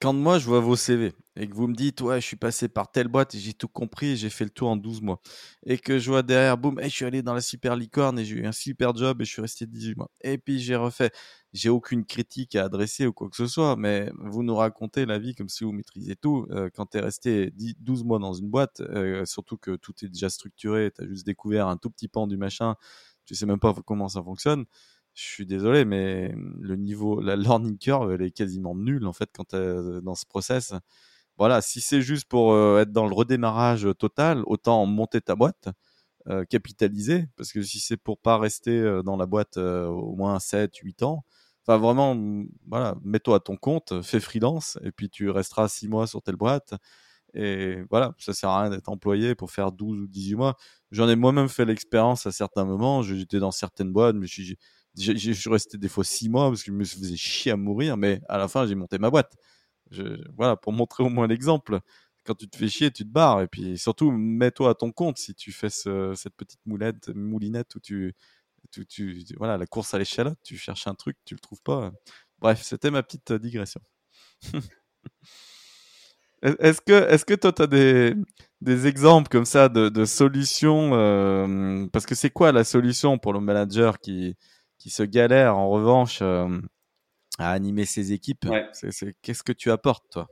quand 0.00 0.12
moi 0.12 0.38
je 0.38 0.46
vois 0.46 0.60
vos 0.60 0.76
CV 0.76 1.12
et 1.36 1.48
que 1.48 1.54
vous 1.54 1.66
me 1.66 1.74
dites 1.74 2.00
ouais 2.00 2.20
je 2.20 2.26
suis 2.26 2.36
passé 2.36 2.68
par 2.68 2.90
telle 2.90 3.08
boîte 3.08 3.34
et 3.34 3.38
j'ai 3.38 3.52
tout 3.52 3.68
compris 3.68 4.16
j'ai 4.16 4.30
fait 4.30 4.44
le 4.44 4.50
tour 4.50 4.70
en 4.70 4.76
12 4.76 5.02
mois 5.02 5.20
et 5.66 5.76
que 5.76 5.98
je 5.98 6.10
vois 6.10 6.22
derrière 6.22 6.56
boum 6.56 6.80
je 6.82 6.88
suis 6.88 7.04
allé 7.04 7.22
dans 7.22 7.34
la 7.34 7.42
super 7.42 7.76
licorne 7.76 8.18
et 8.18 8.24
j'ai 8.24 8.36
eu 8.36 8.46
un 8.46 8.52
super 8.52 8.96
job 8.96 9.20
et 9.20 9.26
je 9.26 9.30
suis 9.30 9.42
resté 9.42 9.66
18 9.66 9.98
mois 9.98 10.10
et 10.22 10.38
puis 10.38 10.58
j'ai 10.58 10.74
refait 10.74 11.10
j'ai 11.52 11.68
aucune 11.68 12.04
critique 12.04 12.54
à 12.56 12.64
adresser 12.64 13.06
ou 13.06 13.12
quoi 13.12 13.28
que 13.28 13.36
ce 13.36 13.46
soit 13.46 13.76
mais 13.76 14.10
vous 14.18 14.42
nous 14.42 14.54
racontez 14.54 15.06
la 15.06 15.18
vie 15.18 15.34
comme 15.34 15.48
si 15.48 15.64
vous 15.64 15.72
maîtrisiez 15.72 16.16
tout 16.16 16.46
euh, 16.50 16.70
quand 16.74 16.86
tu 16.86 16.98
es 16.98 17.00
resté 17.00 17.50
10, 17.52 17.76
12 17.80 18.04
mois 18.04 18.18
dans 18.18 18.32
une 18.32 18.48
boîte 18.48 18.80
euh, 18.80 19.24
surtout 19.24 19.56
que 19.56 19.76
tout 19.76 19.92
est 20.02 20.08
déjà 20.08 20.30
structuré 20.30 20.92
tu 20.96 21.04
as 21.04 21.08
juste 21.08 21.26
découvert 21.26 21.68
un 21.68 21.76
tout 21.76 21.90
petit 21.90 22.08
pan 22.08 22.26
du 22.26 22.36
machin 22.36 22.76
tu 23.26 23.34
sais 23.34 23.46
même 23.46 23.60
pas 23.60 23.74
comment 23.84 24.08
ça 24.08 24.22
fonctionne 24.22 24.64
je 25.14 25.22
suis 25.24 25.46
désolé, 25.46 25.84
mais 25.84 26.32
le 26.60 26.76
niveau, 26.76 27.20
la 27.20 27.36
learning 27.36 27.78
curve, 27.78 28.12
elle 28.12 28.22
est 28.22 28.30
quasiment 28.30 28.74
nulle 28.74 29.06
en 29.06 29.12
fait 29.12 29.28
quand 29.34 29.48
tu 29.48 29.56
es 29.56 30.00
dans 30.02 30.14
ce 30.14 30.24
process. 30.26 30.72
Voilà, 31.38 31.62
si 31.62 31.80
c'est 31.80 32.02
juste 32.02 32.26
pour 32.28 32.52
euh, 32.52 32.80
être 32.80 32.92
dans 32.92 33.06
le 33.06 33.14
redémarrage 33.14 33.88
total, 33.98 34.42
autant 34.46 34.84
monter 34.86 35.20
ta 35.20 35.34
boîte, 35.36 35.68
euh, 36.28 36.44
capitaliser, 36.44 37.28
parce 37.36 37.52
que 37.52 37.62
si 37.62 37.80
c'est 37.80 37.96
pour 37.96 38.18
pas 38.18 38.38
rester 38.38 38.78
euh, 38.78 39.02
dans 39.02 39.16
la 39.16 39.26
boîte 39.26 39.56
au 39.56 40.14
moins 40.16 40.38
7, 40.38 40.76
8 40.76 41.02
ans, 41.02 41.24
enfin 41.70 41.78
vraiment, 41.78 42.16
voilà, 42.66 42.96
mets-toi 43.04 43.36
à 43.36 43.40
ton 43.40 43.56
compte, 43.56 44.02
fais 44.02 44.20
freelance, 44.20 44.78
et 44.82 44.90
puis 44.92 45.08
tu 45.10 45.30
resteras 45.30 45.68
6 45.68 45.88
mois 45.88 46.06
sur 46.06 46.22
telle 46.22 46.36
boîte. 46.36 46.74
Et 47.34 47.82
voilà, 47.90 48.14
ça 48.18 48.34
sert 48.34 48.50
à 48.50 48.62
rien 48.62 48.70
d'être 48.70 48.88
employé 48.88 49.34
pour 49.36 49.50
faire 49.52 49.72
12 49.72 50.00
ou 50.02 50.08
18 50.08 50.34
mois. 50.36 50.56
J'en 50.90 51.08
ai 51.08 51.16
moi-même 51.16 51.48
fait 51.48 51.64
l'expérience 51.64 52.26
à 52.26 52.32
certains 52.32 52.64
moments. 52.64 53.02
J'étais 53.02 53.38
dans 53.38 53.52
certaines 53.52 53.92
boîtes, 53.92 54.16
mais 54.16 54.26
je 54.26 54.54
suis 55.32 55.50
resté 55.50 55.78
des 55.78 55.88
fois 55.88 56.04
six 56.04 56.28
mois 56.28 56.48
parce 56.50 56.62
que 56.64 56.72
je 56.72 56.76
me 56.76 56.84
faisais 56.84 57.16
chier 57.16 57.52
à 57.52 57.56
mourir, 57.56 57.96
mais 57.96 58.20
à 58.28 58.38
la 58.38 58.48
fin, 58.48 58.66
j'ai 58.66 58.74
monté 58.74 58.98
ma 58.98 59.10
boîte. 59.10 59.34
Voilà, 60.36 60.56
pour 60.56 60.72
montrer 60.72 61.04
au 61.04 61.08
moins 61.08 61.26
l'exemple. 61.28 61.80
Quand 62.24 62.34
tu 62.34 62.48
te 62.48 62.56
fais 62.56 62.68
chier, 62.68 62.90
tu 62.90 63.04
te 63.04 63.08
barres. 63.10 63.42
Et 63.42 63.48
puis 63.48 63.78
surtout, 63.78 64.10
mets-toi 64.12 64.70
à 64.70 64.74
ton 64.74 64.92
compte 64.92 65.18
si 65.18 65.34
tu 65.34 65.52
fais 65.52 65.70
ce, 65.70 66.14
cette 66.16 66.34
petite 66.36 66.60
moulette, 66.66 67.08
moulinette 67.14 67.74
où 67.76 67.80
tu, 67.80 68.14
tu, 68.70 68.86
tu, 68.86 69.24
voilà, 69.36 69.58
la 69.58 69.66
course 69.66 69.94
à 69.94 69.98
l'échalote, 69.98 70.38
tu 70.42 70.56
cherches 70.56 70.86
un 70.86 70.94
truc, 70.94 71.16
tu 71.24 71.34
le 71.34 71.40
trouves 71.40 71.62
pas. 71.62 71.92
Bref, 72.38 72.62
c'était 72.62 72.90
ma 72.90 73.02
petite 73.02 73.32
digression. 73.32 73.80
Est-ce 76.42 76.80
que, 76.80 76.92
est-ce 76.92 77.26
que 77.26 77.34
toi, 77.34 77.52
tu 77.52 77.62
as 77.62 77.66
des, 77.66 78.14
des 78.62 78.86
exemples 78.86 79.28
comme 79.28 79.44
ça 79.44 79.68
de, 79.68 79.90
de 79.90 80.04
solutions 80.06 80.92
euh, 80.94 81.86
Parce 81.92 82.06
que 82.06 82.14
c'est 82.14 82.30
quoi 82.30 82.50
la 82.50 82.64
solution 82.64 83.18
pour 83.18 83.34
le 83.34 83.40
manager 83.40 83.98
qui, 83.98 84.36
qui 84.78 84.88
se 84.88 85.02
galère 85.02 85.58
en 85.58 85.68
revanche 85.68 86.20
euh, 86.22 86.48
à 87.38 87.52
animer 87.52 87.84
ses 87.84 88.12
équipes? 88.12 88.46
C'est, 88.72 89.14
qu'est-ce 89.20 89.42
que 89.42 89.52
tu 89.52 89.70
apportes, 89.70 90.06
toi? 90.10 90.28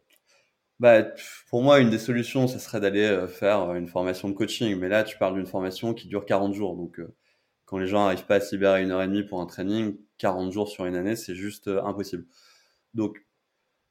Bah, 0.81 1.03
pour 1.51 1.63
moi, 1.63 1.81
une 1.81 1.91
des 1.91 1.99
solutions, 1.99 2.47
ce 2.47 2.59
serait 2.59 2.81
d'aller 2.81 3.05
euh, 3.05 3.27
faire 3.27 3.75
une 3.75 3.89
formation 3.89 4.29
de 4.29 4.35
coaching. 4.35 4.77
Mais 4.77 4.89
là, 4.89 5.05
tu 5.05 5.19
parles 5.19 5.35
d'une 5.35 5.47
formation 5.47 5.93
qui 5.93 6.09
dure 6.09 6.25
40 6.25 6.55
jours. 6.55 6.77
Donc, 6.77 7.01
euh, 7.01 7.15
quand 7.69 7.79
les 7.79 7.87
gens 7.87 8.05
n'arrivent 8.05 8.25
pas 8.25 8.37
à 8.37 8.41
se 8.41 8.55
libérer 8.55 8.83
une 8.83 8.91
heure 8.91 9.03
et 9.03 9.07
demie 9.07 9.23
pour 9.23 9.43
un 9.43 9.47
training, 9.47 9.97
40 10.17 10.53
jours 10.53 10.69
sur 10.69 10.87
une 10.87 10.97
année, 10.97 11.17
c'est 11.17 11.35
juste 11.35 11.69
euh, 11.69 11.83
impossible. 11.85 12.25
Donc, 12.95 13.19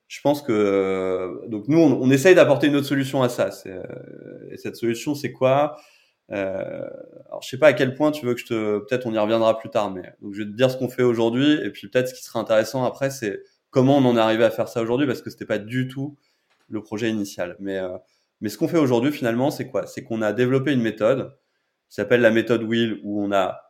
je 0.08 0.20
pense 0.22 0.42
que 0.42 1.42
donc 1.48 1.68
nous, 1.68 1.78
on, 1.78 2.10
essaye 2.10 2.34
d'apporter 2.34 2.68
une 2.68 2.76
autre 2.78 2.88
solution 2.88 3.22
à 3.24 3.30
ça. 3.30 3.50
et 4.50 4.58
cette 4.58 4.78
solution, 4.78 5.16
c'est 5.16 5.32
quoi? 5.32 5.78
Euh, 6.32 6.90
alors 7.28 7.42
je 7.42 7.50
sais 7.50 7.58
pas 7.58 7.68
à 7.68 7.74
quel 7.74 7.94
point 7.94 8.12
tu 8.12 8.26
veux 8.26 8.34
que 8.34 8.40
je 8.40 8.46
te, 8.46 8.80
peut-être 8.80 9.06
on 9.06 9.14
y 9.14 9.18
reviendra 9.18 9.58
plus 9.58 9.70
tard, 9.70 9.92
mais 9.92 10.14
donc 10.22 10.34
je 10.34 10.44
vais 10.44 10.50
te 10.50 10.56
dire 10.56 10.72
ce 10.72 10.78
qu'on 10.78 10.90
fait 10.90 11.04
aujourd'hui 11.04 11.54
et 11.64 11.70
puis 11.72 11.88
peut-être 11.88 12.10
ce 12.10 12.14
qui 12.14 12.24
serait 12.24 12.40
intéressant 12.40 12.84
après, 12.84 13.10
c'est 13.10 13.42
comment 13.70 13.98
on 13.98 14.06
en 14.06 14.18
est 14.18 14.20
arrivé 14.20 14.44
à 14.44 14.50
faire 14.50 14.68
ça 14.70 14.82
aujourd'hui 14.82 15.08
parce 15.08 15.22
que 15.22 15.30
c'était 15.30 15.46
pas 15.46 15.60
du 15.60 15.88
tout 15.88 16.18
le 16.70 16.82
projet 16.82 17.10
initial. 17.10 17.56
Mais 17.60 17.78
euh, 17.78 17.98
mais 18.42 18.50
ce 18.50 18.58
qu'on 18.58 18.68
fait 18.68 18.78
aujourd'hui 18.78 19.12
finalement, 19.12 19.52
c'est 19.52 19.68
quoi? 19.68 19.88
C'est 19.88 20.04
qu'on 20.04 20.22
a 20.22 20.34
développé 20.34 20.74
une 20.74 20.82
méthode 20.82 21.38
qui 21.90 21.96
s'appelle 21.96 22.22
la 22.22 22.32
méthode 22.32 22.64
Wheel 22.64 23.00
où 23.04 23.22
on 23.22 23.32
a 23.32 23.67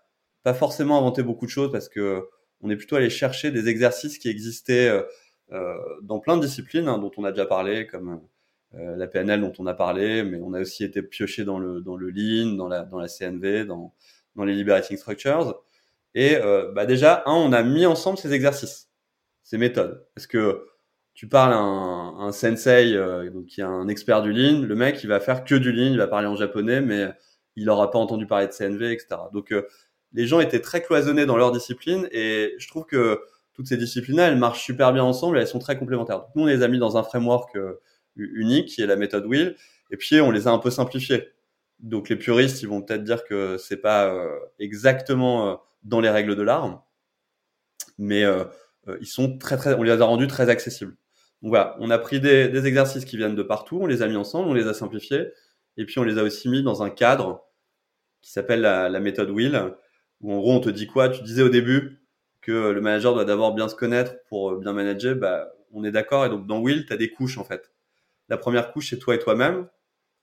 pas 0.48 0.54
forcément 0.54 0.98
inventé 0.98 1.24
beaucoup 1.24 1.46
de 1.46 1.52
choses 1.52 1.74
parce 1.74 1.90
que 1.90 2.24
on 2.62 2.70
est 2.70 2.78
plutôt 2.78 2.96
allé 2.96 3.10
chercher 3.10 3.52
des 3.52 3.68
exercices 3.68 4.18
qui 4.18 4.30
existaient 4.30 4.88
euh, 4.88 5.04
euh 5.52 5.74
dans 6.04 6.20
plein 6.22 6.38
de 6.38 6.46
disciplines 6.46 6.88
hein, 6.88 7.00
dont 7.00 7.12
on 7.18 7.26
a 7.26 7.32
déjà 7.32 7.46
parlé 7.46 7.86
comme 7.86 8.22
euh, 8.76 8.96
la 8.96 9.08
PNL 9.08 9.42
dont 9.42 9.52
on 9.60 9.68
a 9.68 9.74
parlé, 9.74 10.24
mais 10.24 10.40
on 10.42 10.54
a 10.54 10.62
aussi 10.62 10.86
été 10.86 11.02
pioché 11.02 11.44
dans 11.44 11.60
le, 11.60 11.82
dans 11.82 11.98
le 11.98 12.10
Lean, 12.10 12.56
dans 12.56 12.70
la, 12.70 12.84
dans 12.84 12.98
la 12.98 13.10
CNV, 13.10 13.66
dans, 13.66 13.94
dans 14.38 14.46
les 14.46 14.54
Liberating 14.56 14.96
Structures. 14.96 15.62
Et 16.16 16.38
euh, 16.38 16.72
bah 16.74 16.86
déjà, 16.86 17.24
un, 17.26 17.34
on 17.34 17.52
a 17.52 17.62
mis 17.62 17.86
ensemble 17.86 18.18
ces 18.18 18.32
exercices, 18.32 18.90
ces 19.44 19.58
méthodes. 19.58 20.08
Parce 20.16 20.28
que 20.28 20.66
tu 21.14 21.28
parles 21.28 21.52
à 21.56 21.58
un, 21.58 22.32
sensei 22.32 22.94
euh, 22.96 23.30
donc 23.32 23.48
qui 23.48 23.60
est 23.60 23.66
un 23.66 23.90
expert 23.90 24.22
du 24.22 24.32
Lean, 24.32 24.62
le 24.62 24.76
mec 24.76 25.04
il 25.04 25.08
va 25.08 25.20
faire 25.20 25.44
que 25.44 25.56
du 25.56 25.74
Lean, 25.74 25.92
il 25.92 25.98
va 25.98 26.08
parler 26.08 26.28
en 26.28 26.38
japonais, 26.38 26.80
mais 26.80 27.12
il 27.58 27.66
n'aura 27.66 27.92
pas 27.92 28.00
entendu 28.00 28.28
parler 28.28 28.48
de 28.48 28.54
CNV, 28.54 28.94
etc. 28.94 29.08
Donc 29.34 29.54
les 30.14 30.28
gens 30.28 30.40
étaient 30.40 30.62
très 30.62 30.82
cloisonnés 30.82 31.26
dans 31.26 31.38
leur 31.38 31.52
discipline 31.52 32.08
et 32.12 32.56
je 32.58 32.68
trouve 32.68 32.86
que 32.86 33.22
toutes 33.54 33.68
ces 33.68 33.78
disciplines-là, 33.78 34.28
elles 34.28 34.38
marchent 34.38 34.64
super 34.64 34.94
bien 34.94 35.04
ensemble 35.04 35.38
et 35.38 35.42
elles 35.42 35.48
sont 35.48 35.60
très 35.60 35.78
complémentaires. 35.78 36.20
Donc, 36.20 36.30
nous, 36.36 36.44
on 36.44 36.46
les 36.46 36.64
a 36.64 36.68
mis 36.68 36.80
dans 36.80 36.98
un 36.98 37.04
framework 37.04 37.58
unique 38.18 38.68
qui 38.70 38.82
est 38.82 38.86
la 38.86 38.96
méthode 38.96 39.26
Wheel. 39.26 39.56
Et 39.92 39.98
puis 39.98 40.20
on 40.22 40.32
les 40.32 40.48
a 40.48 40.52
un 40.52 40.60
peu 40.60 40.70
simplifiés. 40.70 41.30
Donc 41.80 42.10
les 42.10 42.16
puristes, 42.16 42.62
ils 42.62 42.68
vont 42.68 42.82
peut-être 42.82 43.04
dire 43.04 43.24
que 43.24 43.58
c'est 43.58 43.78
pas 43.78 44.08
euh, 44.08 44.38
exactement 44.60 45.50
euh, 45.50 45.56
dans 45.84 46.00
les 46.00 46.10
règles 46.10 46.36
de 46.36 46.42
l'art, 46.42 46.84
mais 47.98 48.24
euh, 48.24 48.46
ils 49.00 49.08
sont 49.08 49.38
très 49.38 49.58
très, 49.58 49.76
on 49.76 49.84
les 49.84 49.92
a 49.92 50.06
rendus 50.06 50.28
très 50.28 50.50
accessibles. 50.50 50.98
Donc 51.42 51.50
voilà, 51.50 51.78
on 51.80 51.92
a 51.92 52.00
pris 52.00 52.20
des, 52.20 52.66
exercices 52.66 53.06
qui 53.06 53.16
viennent 53.16 53.36
de 53.36 53.44
partout, 53.44 53.78
on 53.80 53.86
les 53.86 54.02
a 54.02 54.08
mis 54.08 54.16
ensemble, 54.16 54.50
on 54.50 54.54
les 54.54 54.68
a 54.68 54.74
simplifiés, 54.74 55.32
et 55.78 55.86
puis 55.86 56.00
on 56.00 56.04
les 56.04 56.18
a 56.18 56.24
aussi 56.24 56.50
mis 56.50 56.64
dans 56.64 56.82
un 56.82 56.90
cadre 56.90 57.46
qui 58.24 58.32
s'appelle 58.32 58.62
la, 58.62 59.00
méthode 59.00 59.30
Wheel, 59.30 59.76
où 60.22 60.34
en 60.34 60.40
gros 60.40 60.54
on 60.54 60.60
te 60.60 60.70
dit 60.70 60.88
quoi? 60.88 61.10
Tu 61.10 61.24
disais 61.24 61.44
au 61.44 61.50
début 61.50 62.02
que 62.42 62.72
le 62.72 62.82
manager 62.82 63.14
doit 63.14 63.26
d'abord 63.26 63.54
bien 63.54 63.70
se 63.70 63.76
connaître 63.76 64.16
pour 64.30 64.58
bien 64.58 64.74
manager, 64.74 65.16
bah 65.16 65.52
on 65.72 65.84
est 65.84 65.92
d'accord, 65.92 66.26
et 66.26 66.30
donc 66.30 66.48
dans 66.48 66.60
Wheel, 66.60 66.86
tu 66.86 66.94
as 66.94 66.98
des 66.98 67.10
couches 67.12 67.38
en 67.38 67.44
fait. 67.44 67.72
La 68.30 68.38
première 68.38 68.72
couche, 68.72 68.90
c'est 68.90 69.00
toi 69.00 69.16
et 69.16 69.20
toi-même. 69.20 69.68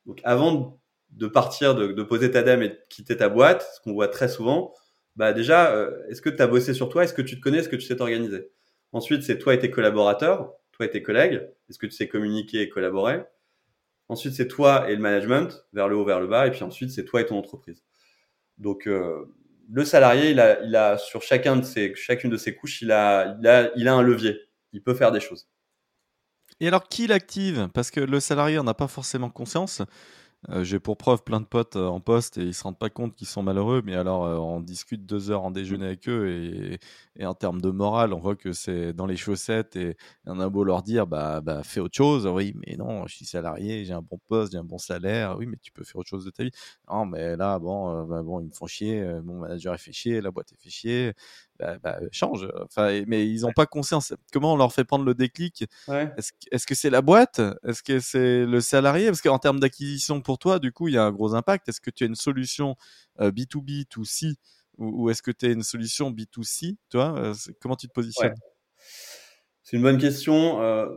Donc 0.07 0.21
avant 0.25 0.81
de 1.11 1.27
partir, 1.27 1.75
de, 1.75 1.89
de, 1.89 2.03
poser 2.03 2.31
ta 2.31 2.43
dame 2.43 2.63
et 2.63 2.71
de 2.71 2.79
quitter 2.91 3.17
ta 3.17 3.29
boîte, 3.29 3.67
ce 3.77 3.81
qu'on 3.81 3.93
voit 3.93 4.09
très 4.09 4.29
souvent, 4.29 4.75
bah 5.17 5.33
déjà, 5.33 5.73
euh, 5.75 5.93
est-ce 6.09 6.21
que 6.23 6.31
tu 6.31 6.43
as 6.43 6.47
bossé 6.47 6.75
sur 6.75 6.89
toi? 6.89 7.05
Est-ce 7.05 7.15
que 7.15 7.23
tu 7.23 7.37
te 7.37 7.41
connais? 7.41 7.59
Est-ce 7.59 7.69
que 7.69 7.77
tu 7.77 7.83
sais 7.83 7.97
t'organiser? 7.97 8.51
Ensuite, 8.93 9.23
c'est 9.23 9.39
toi 9.39 9.55
et 9.55 9.59
tes 9.59 9.71
collaborateurs, 9.71 10.53
toi 10.73 10.87
et 10.87 10.91
tes 10.91 11.03
collègues. 11.03 11.49
Est-ce 11.69 11.79
que 11.79 11.87
tu 11.87 11.93
sais 11.93 12.09
communiquer 12.09 12.63
et 12.63 12.69
collaborer? 12.69 13.25
Ensuite, 14.09 14.35
c'est 14.35 14.49
toi 14.49 14.91
et 14.91 14.97
le 14.97 15.01
management, 15.01 15.67
vers 15.73 15.89
le 15.89 15.97
haut, 15.97 16.05
vers 16.05 16.21
le 16.21 16.27
bas. 16.27 16.47
Et 16.47 16.51
puis 16.51 16.63
ensuite, 16.63 16.91
c'est 16.91 17.05
toi 17.05 17.21
et 17.21 17.27
ton 17.27 17.39
entreprise. 17.39 17.85
Donc, 18.59 18.87
euh, 18.87 19.25
le 19.71 19.85
salarié, 19.85 20.30
il 20.30 20.40
a, 20.40 20.61
il 20.62 20.75
a 20.76 20.99
sur 20.99 21.23
chacun 21.23 21.56
de 21.56 21.62
ses, 21.62 21.94
chacune 21.94 22.30
de 22.30 22.37
ses 22.37 22.54
couches, 22.54 22.83
il 22.83 22.92
a, 22.92 23.37
il 23.40 23.47
a, 23.47 23.71
il 23.76 23.88
a 23.88 23.94
un 23.94 24.02
levier. 24.02 24.40
Il 24.73 24.83
peut 24.83 24.94
faire 24.94 25.12
des 25.12 25.21
choses. 25.21 25.49
Et 26.61 26.68
alors, 26.68 26.88
qui 26.88 27.06
l'active? 27.06 27.68
Parce 27.75 27.90
que 27.90 28.00
le 28.00 28.21
salarié 28.21 28.56
n'en 28.56 28.66
a 28.66 28.75
pas 28.75 28.88
forcément 28.88 29.30
conscience. 29.30 29.83
Euh, 30.51 30.63
j'ai 30.63 30.79
pour 30.79 30.97
preuve 30.99 31.23
plein 31.23 31.41
de 31.41 31.47
potes 31.47 31.77
euh, 31.77 31.87
en 31.87 32.01
poste 32.01 32.37
et 32.37 32.43
ils 32.43 32.55
se 32.55 32.63
rendent 32.65 32.79
pas 32.79 32.91
compte 32.91 33.15
qu'ils 33.15 33.27
sont 33.27 33.43
malheureux, 33.43 33.83
mais 33.85 33.95
alors 33.95 34.25
euh, 34.27 34.37
on 34.37 34.61
discute 34.61 35.07
deux 35.07 35.31
heures 35.31 35.43
en 35.45 35.51
déjeuner 35.51 35.87
avec 35.87 36.09
eux 36.09 36.29
et, 36.29 37.25
en 37.25 37.35
termes 37.35 37.61
de 37.61 37.71
morale, 37.71 38.13
on 38.13 38.19
voit 38.19 38.37
que 38.37 38.53
c'est 38.53 38.93
dans 38.93 39.07
les 39.07 39.17
chaussettes 39.17 39.77
et 39.77 39.97
on 40.27 40.41
a 40.41 40.49
beau 40.49 40.65
leur 40.65 40.83
dire 40.83 41.07
bah, 41.07 41.41
bah 41.41 41.63
fais 41.63 41.81
autre 41.81 41.97
chose, 41.97 42.27
oui 42.27 42.55
mais 42.67 42.77
non 42.77 43.07
je 43.07 43.15
suis 43.15 43.25
salarié, 43.25 43.85
j'ai 43.85 43.93
un 43.95 44.03
bon 44.03 44.19
poste, 44.29 44.53
j'ai 44.53 44.59
un 44.59 44.65
bon 44.65 44.79
salaire, 44.79 45.37
oui 45.39 45.47
mais 45.47 45.57
tu 45.63 45.73
peux 45.73 45.85
faire 45.85 45.97
autre 45.97 46.11
chose 46.11 46.25
de 46.25 46.31
ta 46.31 46.43
vie. 46.45 46.51
Non 46.91 47.07
mais 47.07 47.37
là 47.37 47.59
bon 47.59 48.05
bah, 48.05 48.23
ils 48.41 48.47
me 48.47 48.53
font 48.53 48.67
chier, 48.67 49.03
mon 49.25 49.39
manager 49.41 49.75
est 49.75 49.79
fait 49.79 49.93
chier, 49.93 50.21
la 50.21 50.31
boîte 50.31 50.53
est 50.53 50.63
fait 50.63 50.71
chier, 50.71 51.13
bah, 51.58 51.78
bah, 51.82 52.00
change. 52.11 52.49
Enfin, 52.64 53.02
mais 53.06 53.28
ils 53.28 53.42
n'ont 53.42 53.52
pas 53.52 53.66
conscience. 53.66 54.12
Comment 54.32 54.54
on 54.54 54.56
leur 54.56 54.73
fait 54.73 54.84
prendre 54.84 55.04
le 55.04 55.14
déclic? 55.14 55.64
Est-ce 55.88 56.66
que 56.66 56.75
c'est 56.75 56.90
la 56.90 57.02
boîte? 57.02 57.40
Est-ce 57.66 57.82
que 57.82 58.00
c'est 58.00 58.44
le 58.44 58.61
salarié? 58.61 59.06
Parce 59.06 59.20
qu'en 59.20 59.38
termes 59.38 59.61
d'acquisition 59.61 60.20
pour 60.20 60.38
toi, 60.38 60.58
du 60.58 60.73
coup, 60.73 60.88
il 60.88 60.94
y 60.94 60.99
a 60.99 61.04
un 61.04 61.12
gros 61.12 61.34
impact. 61.34 61.68
Est-ce 61.68 61.80
que 61.80 61.90
tu 61.90 62.04
as 62.04 62.06
une 62.06 62.16
solution 62.16 62.76
B2B, 63.20 63.82
euh, 63.82 64.02
2C, 64.02 64.34
ou, 64.78 65.08
est-ce 65.11 65.23
que 65.23 65.30
tu 65.30 65.46
as 65.46 65.50
une 65.50 65.62
solution 65.62 66.11
B2C 66.11 66.76
Toi, 66.90 67.14
euh, 67.16 67.34
comment 67.61 67.76
tu 67.76 67.87
te 67.87 67.92
positionnes? 67.92 68.34
C'est 69.62 69.76
une 69.76 69.82
bonne 69.82 69.99
question. 69.99 70.61
Euh, 70.61 70.88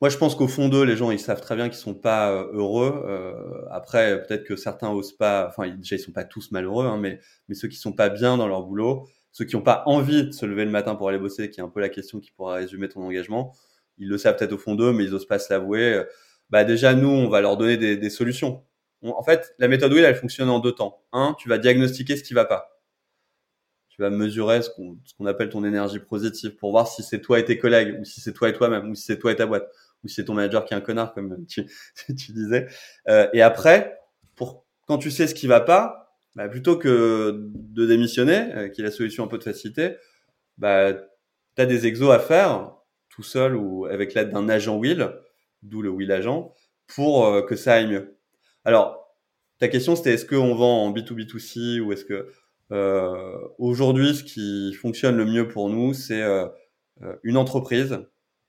moi, 0.00 0.08
je 0.08 0.16
pense 0.16 0.34
qu'au 0.34 0.48
fond 0.48 0.68
d'eux, 0.68 0.82
les 0.82 0.96
gens, 0.96 1.12
ils 1.12 1.20
savent 1.20 1.40
très 1.40 1.54
bien 1.54 1.68
qu'ils 1.68 1.78
sont 1.78 1.94
pas 1.94 2.32
heureux. 2.32 3.68
après, 3.70 4.22
peut-être 4.26 4.44
que 4.44 4.56
certains 4.56 4.90
osent 4.90 5.16
pas. 5.16 5.46
Enfin, 5.48 5.68
déjà, 5.68 5.94
ils 5.94 6.00
sont 6.00 6.10
pas 6.10 6.24
tous 6.24 6.50
malheureux, 6.50 6.86
hein, 6.86 6.98
mais 6.98 7.20
mais 7.48 7.54
ceux 7.54 7.68
qui 7.68 7.76
sont 7.76 7.92
pas 7.92 8.08
bien 8.08 8.36
dans 8.36 8.48
leur 8.48 8.64
boulot 8.64 9.06
ceux 9.32 9.44
qui 9.44 9.56
n'ont 9.56 9.62
pas 9.62 9.82
envie 9.86 10.24
de 10.24 10.32
se 10.32 10.46
lever 10.46 10.64
le 10.64 10.70
matin 10.70 10.94
pour 10.94 11.08
aller 11.08 11.18
bosser, 11.18 11.50
qui 11.50 11.60
est 11.60 11.62
un 11.62 11.68
peu 11.68 11.80
la 11.80 11.88
question 11.88 12.20
qui 12.20 12.32
pourra 12.32 12.54
résumer 12.54 12.88
ton 12.88 13.02
engagement, 13.02 13.54
ils 13.98 14.08
le 14.08 14.18
savent 14.18 14.36
peut-être 14.36 14.52
au 14.52 14.58
fond 14.58 14.74
d'eux, 14.74 14.92
mais 14.92 15.04
ils 15.04 15.14
osent 15.14 15.26
pas 15.26 15.38
se 15.38 15.52
l'avouer. 15.52 16.02
Bah 16.48 16.64
déjà, 16.64 16.94
nous, 16.94 17.08
on 17.08 17.28
va 17.28 17.40
leur 17.40 17.56
donner 17.56 17.76
des, 17.76 17.96
des 17.96 18.10
solutions. 18.10 18.64
en 19.02 19.22
fait, 19.22 19.54
la 19.58 19.68
méthode 19.68 19.92
Wheel, 19.92 20.04
elle 20.04 20.16
fonctionne 20.16 20.48
en 20.50 20.58
deux 20.58 20.72
temps. 20.72 21.02
Un, 21.12 21.34
tu 21.38 21.48
vas 21.48 21.58
diagnostiquer 21.58 22.16
ce 22.16 22.22
qui 22.22 22.34
va 22.34 22.44
pas. 22.44 22.80
Tu 23.90 24.02
vas 24.02 24.10
mesurer 24.10 24.62
ce 24.62 24.70
qu'on 24.70 24.98
qu'on 25.18 25.26
appelle 25.26 25.50
ton 25.50 25.64
énergie 25.64 25.98
positive 25.98 26.56
pour 26.56 26.70
voir 26.70 26.88
si 26.88 27.02
c'est 27.02 27.20
toi 27.20 27.38
et 27.38 27.44
tes 27.44 27.58
collègues, 27.58 27.98
ou 28.00 28.04
si 28.04 28.20
c'est 28.20 28.32
toi 28.32 28.48
et 28.48 28.52
toi-même, 28.52 28.90
ou 28.90 28.94
si 28.94 29.04
c'est 29.04 29.18
toi 29.18 29.32
et 29.32 29.36
ta 29.36 29.46
boîte, 29.46 29.68
ou 30.02 30.08
si 30.08 30.14
c'est 30.16 30.24
ton 30.24 30.34
manager 30.34 30.64
qui 30.64 30.74
est 30.74 30.76
un 30.76 30.80
connard, 30.80 31.12
comme 31.12 31.46
tu, 31.46 31.66
tu 32.06 32.32
disais. 32.32 32.66
Euh, 33.08 33.28
et 33.32 33.42
après, 33.42 34.00
pour 34.34 34.64
quand 34.86 34.98
tu 34.98 35.10
sais 35.10 35.26
ce 35.26 35.34
qui 35.34 35.46
va 35.46 35.60
pas, 35.60 36.09
bah, 36.34 36.48
plutôt 36.48 36.76
que 36.76 37.50
de 37.54 37.86
démissionner, 37.86 38.54
euh, 38.54 38.68
qui 38.68 38.80
est 38.80 38.84
la 38.84 38.90
solution 38.90 39.24
un 39.24 39.28
peu 39.28 39.38
de 39.38 39.44
facilité, 39.44 39.96
bah, 40.58 40.92
tu 40.92 41.62
as 41.62 41.66
des 41.66 41.86
exos 41.86 42.12
à 42.12 42.18
faire 42.18 42.74
tout 43.08 43.22
seul 43.22 43.56
ou 43.56 43.86
avec 43.86 44.14
l'aide 44.14 44.30
d'un 44.30 44.48
agent 44.48 44.76
Will, 44.76 45.12
d'où 45.62 45.82
le 45.82 45.90
Will 45.90 46.12
agent, 46.12 46.54
pour 46.86 47.26
euh, 47.26 47.42
que 47.42 47.56
ça 47.56 47.74
aille 47.74 47.88
mieux. 47.88 48.16
Alors, 48.64 49.16
ta 49.58 49.68
question 49.68 49.96
c'était 49.96 50.14
est-ce 50.14 50.26
qu'on 50.26 50.54
vend 50.54 50.86
en 50.86 50.92
B2B2C 50.92 51.80
ou 51.80 51.92
est-ce 51.92 52.04
que 52.04 52.30
euh, 52.72 53.38
aujourd'hui 53.58 54.14
ce 54.14 54.24
qui 54.24 54.72
fonctionne 54.74 55.16
le 55.16 55.26
mieux 55.26 55.48
pour 55.48 55.68
nous 55.68 55.92
c'est 55.92 56.22
euh, 56.22 56.46
une 57.22 57.36
entreprise 57.36 57.98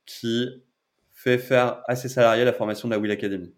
qui 0.06 0.48
fait 1.12 1.38
faire 1.38 1.82
à 1.88 1.96
ses 1.96 2.08
salariés 2.08 2.46
la 2.46 2.54
formation 2.54 2.88
de 2.88 2.94
la 2.94 3.00
Will 3.00 3.12
Academy. 3.12 3.54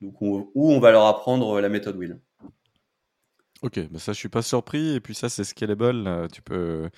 Donc 0.00 0.20
où 0.20 0.50
on 0.54 0.80
va 0.80 0.92
leur 0.92 1.06
apprendre 1.06 1.60
la 1.60 1.68
méthode 1.68 1.96
Will. 1.96 2.20
Ok, 3.62 3.78
bah 3.90 3.98
ça 3.98 4.12
je 4.12 4.18
suis 4.18 4.28
pas 4.28 4.42
surpris. 4.42 4.94
Et 4.94 5.00
puis 5.00 5.14
ça 5.14 5.28
c'est 5.28 5.44
scalable. 5.44 6.06
Euh, 6.06 6.28
tu 6.28 6.42
peux, 6.42 6.90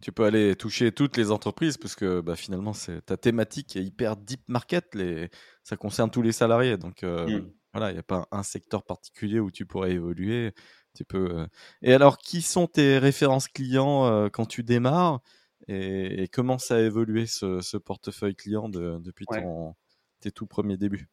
tu 0.00 0.12
peux 0.12 0.24
aller 0.24 0.56
toucher 0.56 0.92
toutes 0.92 1.16
les 1.16 1.30
entreprises 1.30 1.76
parce 1.76 1.94
que 1.94 2.20
bah, 2.20 2.36
finalement 2.36 2.72
c'est 2.72 3.04
ta 3.04 3.16
thématique 3.16 3.76
est 3.76 3.84
hyper 3.84 4.16
deep 4.16 4.42
market. 4.48 4.94
Les, 4.94 5.30
ça 5.62 5.76
concerne 5.76 6.10
tous 6.10 6.22
les 6.22 6.32
salariés. 6.32 6.78
Donc 6.78 7.02
euh, 7.02 7.26
mmh. 7.26 7.50
voilà, 7.74 7.90
il 7.90 7.94
n'y 7.94 8.00
a 8.00 8.04
pas 8.04 8.26
un 8.32 8.42
secteur 8.42 8.84
particulier 8.84 9.40
où 9.40 9.50
tu 9.50 9.66
pourrais 9.66 9.92
évoluer. 9.92 10.52
Tu 10.94 11.04
peux. 11.04 11.40
Euh. 11.40 11.46
Et 11.82 11.92
alors, 11.92 12.16
qui 12.16 12.40
sont 12.40 12.66
tes 12.66 12.98
références 12.98 13.48
clients 13.48 14.30
quand 14.30 14.46
tu 14.46 14.62
démarres 14.62 15.20
et, 15.68 16.28
comment 16.32 16.58
ça 16.58 16.76
a 16.76 16.80
évolué 16.80 17.26
ce, 17.26 17.60
ce 17.60 17.76
portefeuille 17.76 18.36
client 18.36 18.68
de, 18.68 18.98
depuis 19.00 19.26
ton, 19.26 19.74
tes 20.20 20.30
tout 20.30 20.46
premiers 20.46 20.76
débuts? 20.76 21.08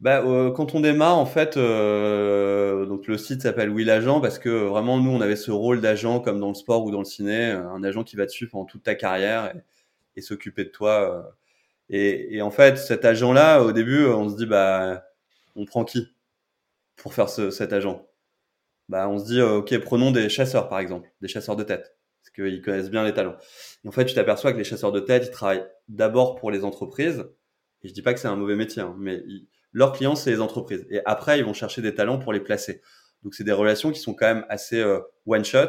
Bah, 0.00 0.22
euh, 0.22 0.50
quand 0.50 0.74
on 0.74 0.80
démarre, 0.80 1.16
en 1.16 1.24
fait, 1.26 1.56
euh, 1.56 2.55
donc 2.84 3.06
le 3.06 3.16
site 3.16 3.42
s'appelle 3.42 3.70
Will 3.70 3.90
Agent 3.90 4.20
parce 4.20 4.38
que 4.38 4.48
vraiment 4.48 4.98
nous, 4.98 5.10
on 5.10 5.20
avait 5.20 5.36
ce 5.36 5.50
rôle 5.50 5.80
d'agent 5.80 6.20
comme 6.20 6.40
dans 6.40 6.48
le 6.48 6.54
sport 6.54 6.84
ou 6.84 6.90
dans 6.90 6.98
le 6.98 7.04
ciné, 7.04 7.50
un 7.50 7.82
agent 7.82 8.04
qui 8.04 8.16
va 8.16 8.26
dessus 8.26 8.48
pendant 8.48 8.64
toute 8.66 8.82
ta 8.82 8.94
carrière 8.94 9.54
et, 10.16 10.20
s'occuper 10.20 10.64
de 10.64 10.70
toi. 10.70 11.16
Euh. 11.16 11.30
Et, 11.88 12.42
en 12.42 12.50
fait, 12.50 12.78
cet 12.78 13.04
agent-là, 13.04 13.62
au 13.62 13.72
début, 13.72 14.04
on 14.06 14.28
se 14.28 14.36
dit 14.36 14.46
bah, 14.46 15.04
on 15.54 15.64
prend 15.64 15.84
qui 15.84 16.08
pour 16.96 17.14
faire 17.14 17.28
ce, 17.28 17.50
cet 17.50 17.72
agent? 17.72 18.06
Bah, 18.88 19.08
on 19.08 19.18
se 19.18 19.24
dit 19.26 19.40
ok, 19.42 19.78
prenons 19.78 20.10
des 20.10 20.28
chasseurs 20.28 20.68
par 20.68 20.78
exemple, 20.80 21.10
des 21.20 21.28
chasseurs 21.28 21.56
de 21.56 21.64
tête. 21.64 21.96
parce 22.22 22.30
qu'ils 22.34 22.62
connaissent 22.62 22.90
bien 22.90 23.04
les 23.04 23.14
talents. 23.14 23.36
En 23.86 23.92
fait, 23.92 24.04
tu 24.06 24.14
t'aperçois 24.14 24.52
que 24.52 24.58
les 24.58 24.64
chasseurs 24.64 24.92
de 24.92 25.00
tête, 25.00 25.26
ils 25.26 25.30
travaillent 25.30 25.66
d'abord 25.88 26.36
pour 26.36 26.50
les 26.50 26.64
entreprises. 26.64 27.24
Et 27.82 27.88
je 27.88 27.94
dis 27.94 28.02
pas 28.02 28.14
que 28.14 28.20
c'est 28.20 28.28
un 28.28 28.36
mauvais 28.36 28.56
métier, 28.56 28.82
hein, 28.82 28.96
mais 28.98 29.22
leurs 29.76 29.92
clients, 29.92 30.16
c'est 30.16 30.30
les 30.30 30.40
entreprises. 30.40 30.86
Et 30.88 31.02
après, 31.04 31.38
ils 31.38 31.44
vont 31.44 31.52
chercher 31.52 31.82
des 31.82 31.94
talents 31.94 32.18
pour 32.18 32.32
les 32.32 32.40
placer. 32.40 32.80
Donc, 33.22 33.34
c'est 33.34 33.44
des 33.44 33.52
relations 33.52 33.92
qui 33.92 34.00
sont 34.00 34.14
quand 34.14 34.26
même 34.26 34.46
assez 34.48 34.80
euh, 34.80 35.00
one 35.26 35.44
shot. 35.44 35.68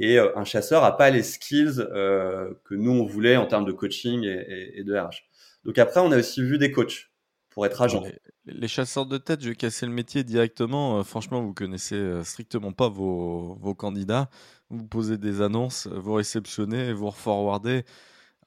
Et 0.00 0.18
euh, 0.18 0.36
un 0.36 0.42
chasseur 0.42 0.82
a 0.82 0.96
pas 0.96 1.10
les 1.10 1.22
skills 1.22 1.78
euh, 1.78 2.52
que 2.64 2.74
nous 2.74 2.90
on 2.90 3.06
voulait 3.06 3.36
en 3.36 3.46
termes 3.46 3.64
de 3.64 3.70
coaching 3.70 4.24
et, 4.24 4.82
de 4.82 4.92
RH. 4.92 5.22
Donc 5.64 5.78
après, 5.78 6.00
on 6.00 6.10
a 6.10 6.18
aussi 6.18 6.42
vu 6.42 6.58
des 6.58 6.72
coachs 6.72 7.12
pour 7.50 7.64
être 7.64 7.80
agent. 7.80 8.02
Les, 8.44 8.66
chasseurs 8.66 9.06
de 9.06 9.18
tête, 9.18 9.40
je 9.40 9.50
vais 9.50 9.54
casser 9.54 9.86
le 9.86 9.92
métier 9.92 10.24
directement. 10.24 11.02
franchement, 11.04 11.40
vous 11.40 11.54
connaissez 11.54 12.20
strictement 12.24 12.72
pas 12.72 12.88
vos, 12.88 13.56
vos, 13.60 13.74
candidats. 13.74 14.30
Vous 14.68 14.84
posez 14.84 15.16
des 15.16 15.42
annonces, 15.42 15.86
vous 15.86 16.14
réceptionnez, 16.14 16.92
vous 16.92 17.10
reforwardez. 17.10 17.84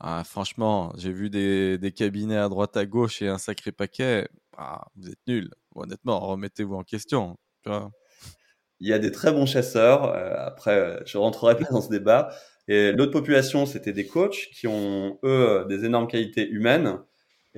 Ah, 0.04 0.24
franchement, 0.24 0.94
j'ai 0.98 1.12
vu 1.12 1.30
des, 1.30 1.94
cabinets 1.96 2.38
à 2.38 2.50
droite 2.50 2.76
à 2.76 2.88
gauche 2.88 3.22
et 3.22 3.28
un 3.28 3.38
sacré 3.38 3.72
paquet. 3.72 4.28
Ah, 4.58 4.88
vous 4.96 5.10
êtes 5.10 5.20
nuls. 5.28 5.52
Honnêtement, 5.76 6.20
remettez-vous 6.20 6.74
en 6.74 6.84
question. 6.84 7.38
Il 7.68 8.88
y 8.88 8.94
a 8.94 9.00
des 9.00 9.12
très 9.12 9.32
bons 9.32 9.46
chasseurs. 9.46 10.06
Euh, 10.06 10.34
après, 10.40 10.76
euh, 10.76 11.00
je 11.06 11.20
rentrerai 11.20 11.56
pas 11.56 11.68
dans 11.70 11.82
ce 11.82 11.90
débat. 11.90 12.34
Et 12.68 12.92
l'autre 12.94 13.12
population, 13.12 13.68
c'était 13.68 13.94
des 13.94 14.08
coachs 14.08 14.50
qui 14.54 14.68
ont 14.68 15.20
eux 15.24 15.66
des 15.70 15.86
énormes 15.86 16.08
qualités 16.08 16.50
humaines. 16.50 16.98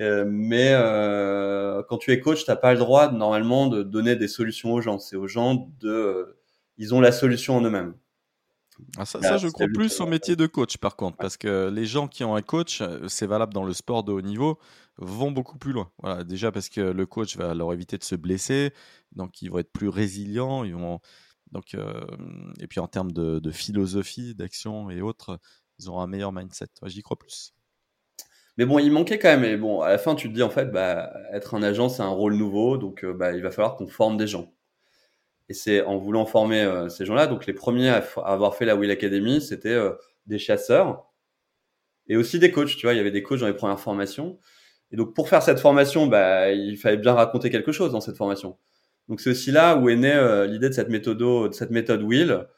Euh, 0.00 0.26
mais 0.28 0.74
quand 1.88 1.96
tu 1.96 2.12
es 2.12 2.20
coach, 2.20 2.44
t'as 2.44 2.56
pas 2.56 2.74
le 2.74 2.78
droit 2.78 3.10
normalement 3.10 3.68
de 3.68 3.82
donner 3.82 4.16
des 4.16 4.28
solutions 4.28 4.74
aux 4.74 4.82
gens. 4.82 4.98
C'est 4.98 5.16
aux 5.16 5.28
gens 5.28 5.70
de, 5.80 6.36
ils 6.76 6.94
ont 6.94 7.00
la 7.00 7.12
solution 7.12 7.56
en 7.56 7.62
eux-mêmes. 7.62 7.94
Ah, 8.96 9.04
ça, 9.04 9.20
ça, 9.20 9.36
je 9.36 9.48
crois 9.48 9.66
plus 9.72 10.00
au 10.00 10.06
métier 10.06 10.36
de 10.36 10.46
coach 10.46 10.78
par 10.78 10.96
contre, 10.96 11.16
parce 11.16 11.36
que 11.36 11.70
les 11.72 11.86
gens 11.86 12.08
qui 12.08 12.24
ont 12.24 12.34
un 12.34 12.42
coach, 12.42 12.82
c'est 13.08 13.26
valable 13.26 13.52
dans 13.52 13.64
le 13.64 13.72
sport 13.72 14.04
de 14.04 14.12
haut 14.12 14.20
niveau, 14.20 14.58
vont 14.96 15.30
beaucoup 15.30 15.58
plus 15.58 15.72
loin. 15.72 15.90
Voilà, 15.98 16.24
déjà 16.24 16.52
parce 16.52 16.68
que 16.68 16.80
le 16.80 17.06
coach 17.06 17.36
va 17.36 17.54
leur 17.54 17.72
éviter 17.72 17.98
de 17.98 18.04
se 18.04 18.14
blesser, 18.14 18.72
donc 19.12 19.42
ils 19.42 19.50
vont 19.50 19.58
être 19.58 19.72
plus 19.72 19.88
résilients, 19.88 20.64
ils 20.64 20.74
vont 20.74 21.00
donc 21.54 21.74
euh, 21.74 22.04
et 22.60 22.66
puis 22.66 22.80
en 22.80 22.88
termes 22.88 23.12
de, 23.12 23.50
philosophie, 23.50 24.34
d'action 24.34 24.90
et 24.90 25.00
autres, 25.00 25.38
ils 25.78 25.88
auront 25.88 26.00
un 26.00 26.06
meilleur 26.06 26.32
mindset. 26.32 26.66
J'y 26.84 27.02
crois 27.02 27.18
plus. 27.18 27.54
Mais 28.56 28.66
bon, 28.66 28.78
il 28.78 28.92
manquait 28.92 29.18
quand 29.18 29.28
même. 29.28 29.44
Et 29.44 29.56
bon, 29.56 29.80
à 29.80 29.90
la 29.90 29.98
fin, 29.98 30.14
tu 30.14 30.28
te 30.28 30.34
dis 30.34 30.42
en 30.42 30.50
fait, 30.50 30.66
bah, 30.66 31.12
être 31.32 31.54
un 31.54 31.62
agent, 31.62 31.88
c'est 31.88 32.02
un 32.02 32.08
rôle 32.08 32.34
nouveau, 32.34 32.76
donc 32.76 33.04
euh, 33.04 33.12
bah, 33.12 33.32
il 33.32 33.42
va 33.42 33.50
falloir 33.50 33.76
qu'on 33.76 33.86
forme 33.86 34.16
des 34.16 34.26
gens. 34.26 34.53
Et 35.48 35.54
c'est 35.54 35.82
en 35.82 35.98
voulant 35.98 36.26
former 36.26 36.62
euh, 36.62 36.88
ces 36.88 37.04
gens-là, 37.04 37.26
donc 37.26 37.46
les 37.46 37.52
premiers 37.52 37.90
à, 37.90 38.04
avoir 38.24 38.54
fait 38.54 38.64
la 38.64 38.76
Will 38.76 38.90
Academy, 38.90 39.40
c'était 39.40 39.78
des 40.26 40.38
chasseurs 40.38 41.06
et 42.06 42.16
aussi 42.16 42.38
des 42.38 42.50
coachs. 42.50 42.76
Tu 42.76 42.86
vois, 42.86 42.94
il 42.94 42.96
y 42.96 43.00
avait 43.00 43.10
des 43.10 43.22
coachs 43.22 43.40
dans 43.40 43.46
les 43.46 43.54
premières 43.54 43.80
formations. 43.80 44.38
Et 44.90 44.96
donc 44.96 45.14
pour 45.14 45.28
faire 45.28 45.42
cette 45.42 45.58
formation, 45.60 46.06
bah, 46.06 46.50
il 46.52 46.76
fallait 46.76 46.96
bien 46.96 47.14
raconter 47.14 47.50
quelque 47.50 47.72
chose 47.72 47.92
dans 47.92 48.00
cette 48.00 48.16
formation. 48.16 48.58
Donc 49.08 49.20
c'est 49.20 49.30
aussi 49.30 49.50
là 49.50 49.76
où 49.76 49.88
est 49.88 49.96
née 49.96 50.12
euh, 50.12 50.46
l'idée 50.46 50.68
de 50.68 50.74
cette 50.74 50.88
méthode, 50.88 51.18
de. 51.18 52.48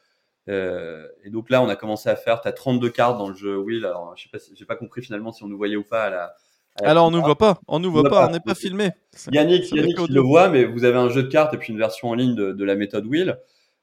Euh, 0.49 1.07
et 1.25 1.29
donc 1.29 1.49
là, 1.49 1.61
on 1.61 1.67
a 1.67 1.75
commencé 1.75 2.07
à 2.09 2.15
faire, 2.15 2.39
tu 2.39 2.47
as 2.47 2.53
32 2.53 2.89
cartes 2.89 3.17
dans 3.17 3.29
le 3.29 3.35
jeu 3.35 3.57
Wheel. 3.57 3.85
Alors, 3.85 4.15
je 4.15 4.23
sais 4.23 4.29
pas 4.29 4.39
si, 4.39 4.55
j'ai 4.55 4.65
pas 4.65 4.77
compris 4.77 5.01
finalement 5.01 5.33
si 5.33 5.43
on 5.43 5.47
nous 5.47 5.57
voyait 5.57 5.75
ou 5.75 5.83
pas 5.83 6.05
à 6.05 6.09
la. 6.09 6.35
Alors, 6.83 7.07
on 7.07 7.11
nous 7.11 7.21
voit 7.21 7.37
pas, 7.37 7.59
on 7.67 7.79
nous 7.79 7.91
voit, 7.91 8.03
pas, 8.03 8.27
on 8.27 8.31
n'est 8.31 8.39
pas 8.39 8.55
filmé. 8.55 8.91
Yannick, 9.31 9.71
Yannick 9.71 9.97
le 10.09 10.21
voit, 10.21 10.49
mais 10.49 10.65
vous 10.65 10.83
avez 10.83 10.97
un 10.97 11.09
jeu 11.09 11.23
de 11.23 11.27
cartes 11.27 11.53
et 11.53 11.57
puis 11.57 11.73
une 11.73 11.79
version 11.79 12.09
en 12.09 12.13
ligne 12.13 12.35
de, 12.35 12.51
de 12.51 12.63
la 12.63 12.75
méthode 12.75 13.05
Wheel. 13.05 13.39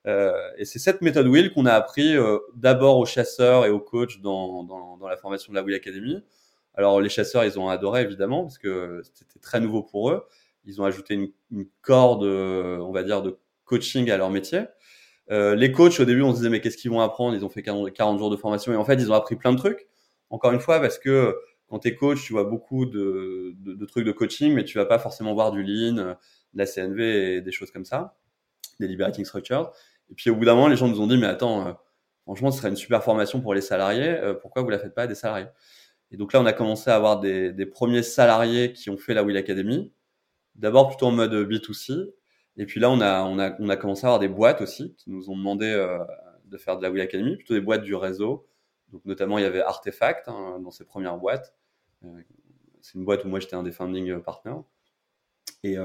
Euh, 0.07 0.33
et 0.59 0.65
c'est 0.65 0.79
cette 0.79 1.01
méthode 1.01 1.27
Wheel 1.27 1.53
qu'on 1.53 1.67
a 1.67 1.73
appris 1.73 2.17
euh, 2.17 2.39
d'abord 2.55 2.99
aux 2.99 3.07
chasseurs 3.07 3.65
et 3.65 3.71
aux 3.71 3.81
coachs 3.81 4.21
dans, 4.21 4.63
dans, 4.65 4.97
dans, 4.99 5.09
la 5.09 5.17
formation 5.17 5.53
de 5.53 5.57
la 5.57 5.65
Wheel 5.65 5.77
Academy. 5.77 6.23
Alors 6.75 7.01
les 7.01 7.09
chasseurs, 7.09 7.45
ils 7.45 7.59
ont 7.59 7.69
adoré 7.69 8.03
évidemment 8.03 8.43
parce 8.43 8.59
que 8.59 9.01
c'était 9.15 9.41
très 9.41 9.61
nouveau 9.61 9.83
pour 9.83 10.11
eux. 10.11 10.27
Ils 10.67 10.81
ont 10.81 10.85
ajouté 10.85 11.15
une, 11.15 11.29
une, 11.51 11.67
corde, 11.83 12.25
on 12.25 12.93
va 12.93 13.03
dire, 13.03 13.23
de 13.23 13.39
coaching 13.65 14.11
à 14.11 14.17
leur 14.17 14.31
métier. 14.31 14.63
Euh, 15.31 15.55
les 15.55 15.73
coachs, 15.73 15.99
au 16.01 16.05
début, 16.05 16.23
on 16.23 16.33
se 16.33 16.37
disait 16.39 16.51
mais 16.51 16.61
qu'est-ce 16.61 16.77
qu'ils 16.77 16.91
vont 16.91 17.01
apprendre? 17.01 17.35
Ils 17.35 17.45
ont 17.45 17.49
fait 17.49 17.63
40 17.63 18.19
jours 18.19 18.31
de 18.31 18.37
formation 18.37 18.73
et 18.73 18.77
en 18.77 18.85
fait, 18.85 18.95
ils 18.95 19.11
ont 19.11 19.15
appris 19.15 19.37
plein 19.37 19.53
de 19.53 19.59
trucs. 19.59 19.89
Encore 20.31 20.53
une 20.53 20.61
fois, 20.61 20.81
parce 20.81 20.99
que 20.99 21.37
quand 21.75 21.81
tu 21.81 21.89
es 21.89 21.97
coach, 21.97 22.25
tu 22.25 22.33
vois 22.33 22.45
beaucoup 22.45 22.87
de, 22.87 23.85
trucs 23.89 24.07
de 24.07 24.13
coaching, 24.13 24.55
mais 24.55 24.63
tu 24.63 24.79
vas 24.79 24.87
pas 24.87 25.01
forcément 25.01 25.35
voir 25.35 25.51
du 25.51 25.65
lean, 25.65 25.97
de 25.97 26.17
la 26.55 26.67
CNV 26.67 27.35
et 27.35 27.41
des 27.41 27.51
choses 27.51 27.73
comme 27.73 27.85
ça, 27.85 28.17
des 28.79 28.87
liberating 28.87 29.25
structures. 29.25 29.73
Et 30.09 30.15
puis 30.15 30.31
au 30.31 30.37
bout 30.37 30.45
d'un 30.45 30.55
moment, 30.55 30.69
les 30.69 30.77
gens 30.77 30.87
nous 30.87 31.01
ont 31.01 31.09
dit 31.09 31.19
mais 31.19 31.27
attends, 31.27 31.67
euh, 31.67 31.73
franchement, 32.23 32.53
ce 32.53 32.59
serait 32.59 32.69
une 32.69 32.77
super 32.77 33.03
formation 33.03 33.41
pour 33.41 33.55
les 33.55 33.61
salariés. 33.61 34.09
Euh, 34.09 34.35
pourquoi 34.35 34.63
vous 34.63 34.71
la 34.71 34.79
faites 34.79 34.95
pas 34.95 35.03
à 35.03 35.07
des 35.09 35.17
salariés? 35.17 35.49
Et 36.13 36.17
donc 36.17 36.33
là, 36.33 36.41
on 36.41 36.47
a 36.47 36.53
commencé 36.53 36.91
à 36.91 36.95
avoir 36.95 37.19
des, 37.19 37.67
premiers 37.67 38.05
salariés 38.05 38.73
qui 38.73 38.89
ont 38.89 38.97
fait 38.97 39.13
la 39.13 39.25
Will 39.25 39.37
Academy 39.37 39.93
d'abord 40.55 40.87
plutôt 40.87 41.07
en 41.07 41.11
mode 41.11 41.35
B2C. 41.35 42.13
Et 42.57 42.67
puis 42.67 42.79
là, 42.79 42.89
on 42.89 43.01
a, 43.01 43.77
commencé 43.77 44.05
à 44.05 44.11
avoir 44.11 44.21
des 44.21 44.29
boîtes 44.29 44.61
aussi 44.61 44.95
qui 44.95 45.11
nous 45.11 45.29
ont 45.29 45.37
demandé 45.37 45.67
euh, 45.67 45.99
de 46.45 46.57
faire 46.57 46.77
de 46.77 46.85
la 46.85 46.91
Wheel 46.93 47.03
Academy, 47.03 47.35
plutôt 47.35 47.55
des 47.55 47.61
boîtes 47.61 47.83
du 47.83 47.97
réseau. 47.97 48.47
Donc 48.93 49.05
notamment, 49.07 49.39
il 49.39 49.43
y 49.43 49.45
avait 49.45 49.61
Artefact 49.61 50.29
hein, 50.29 50.61
dans 50.63 50.71
ces 50.71 50.85
premières 50.85 51.17
boîtes. 51.17 51.53
Euh, 52.05 52.23
c'est 52.81 52.99
une 52.99 53.05
boîte 53.05 53.25
où 53.25 53.29
moi 53.29 53.41
j'étais 53.41 53.55
un 53.55 53.63
des 53.63 53.73
founding 53.73 54.11
euh, 54.11 54.21
partners. 54.21 54.63
Et, 55.63 55.77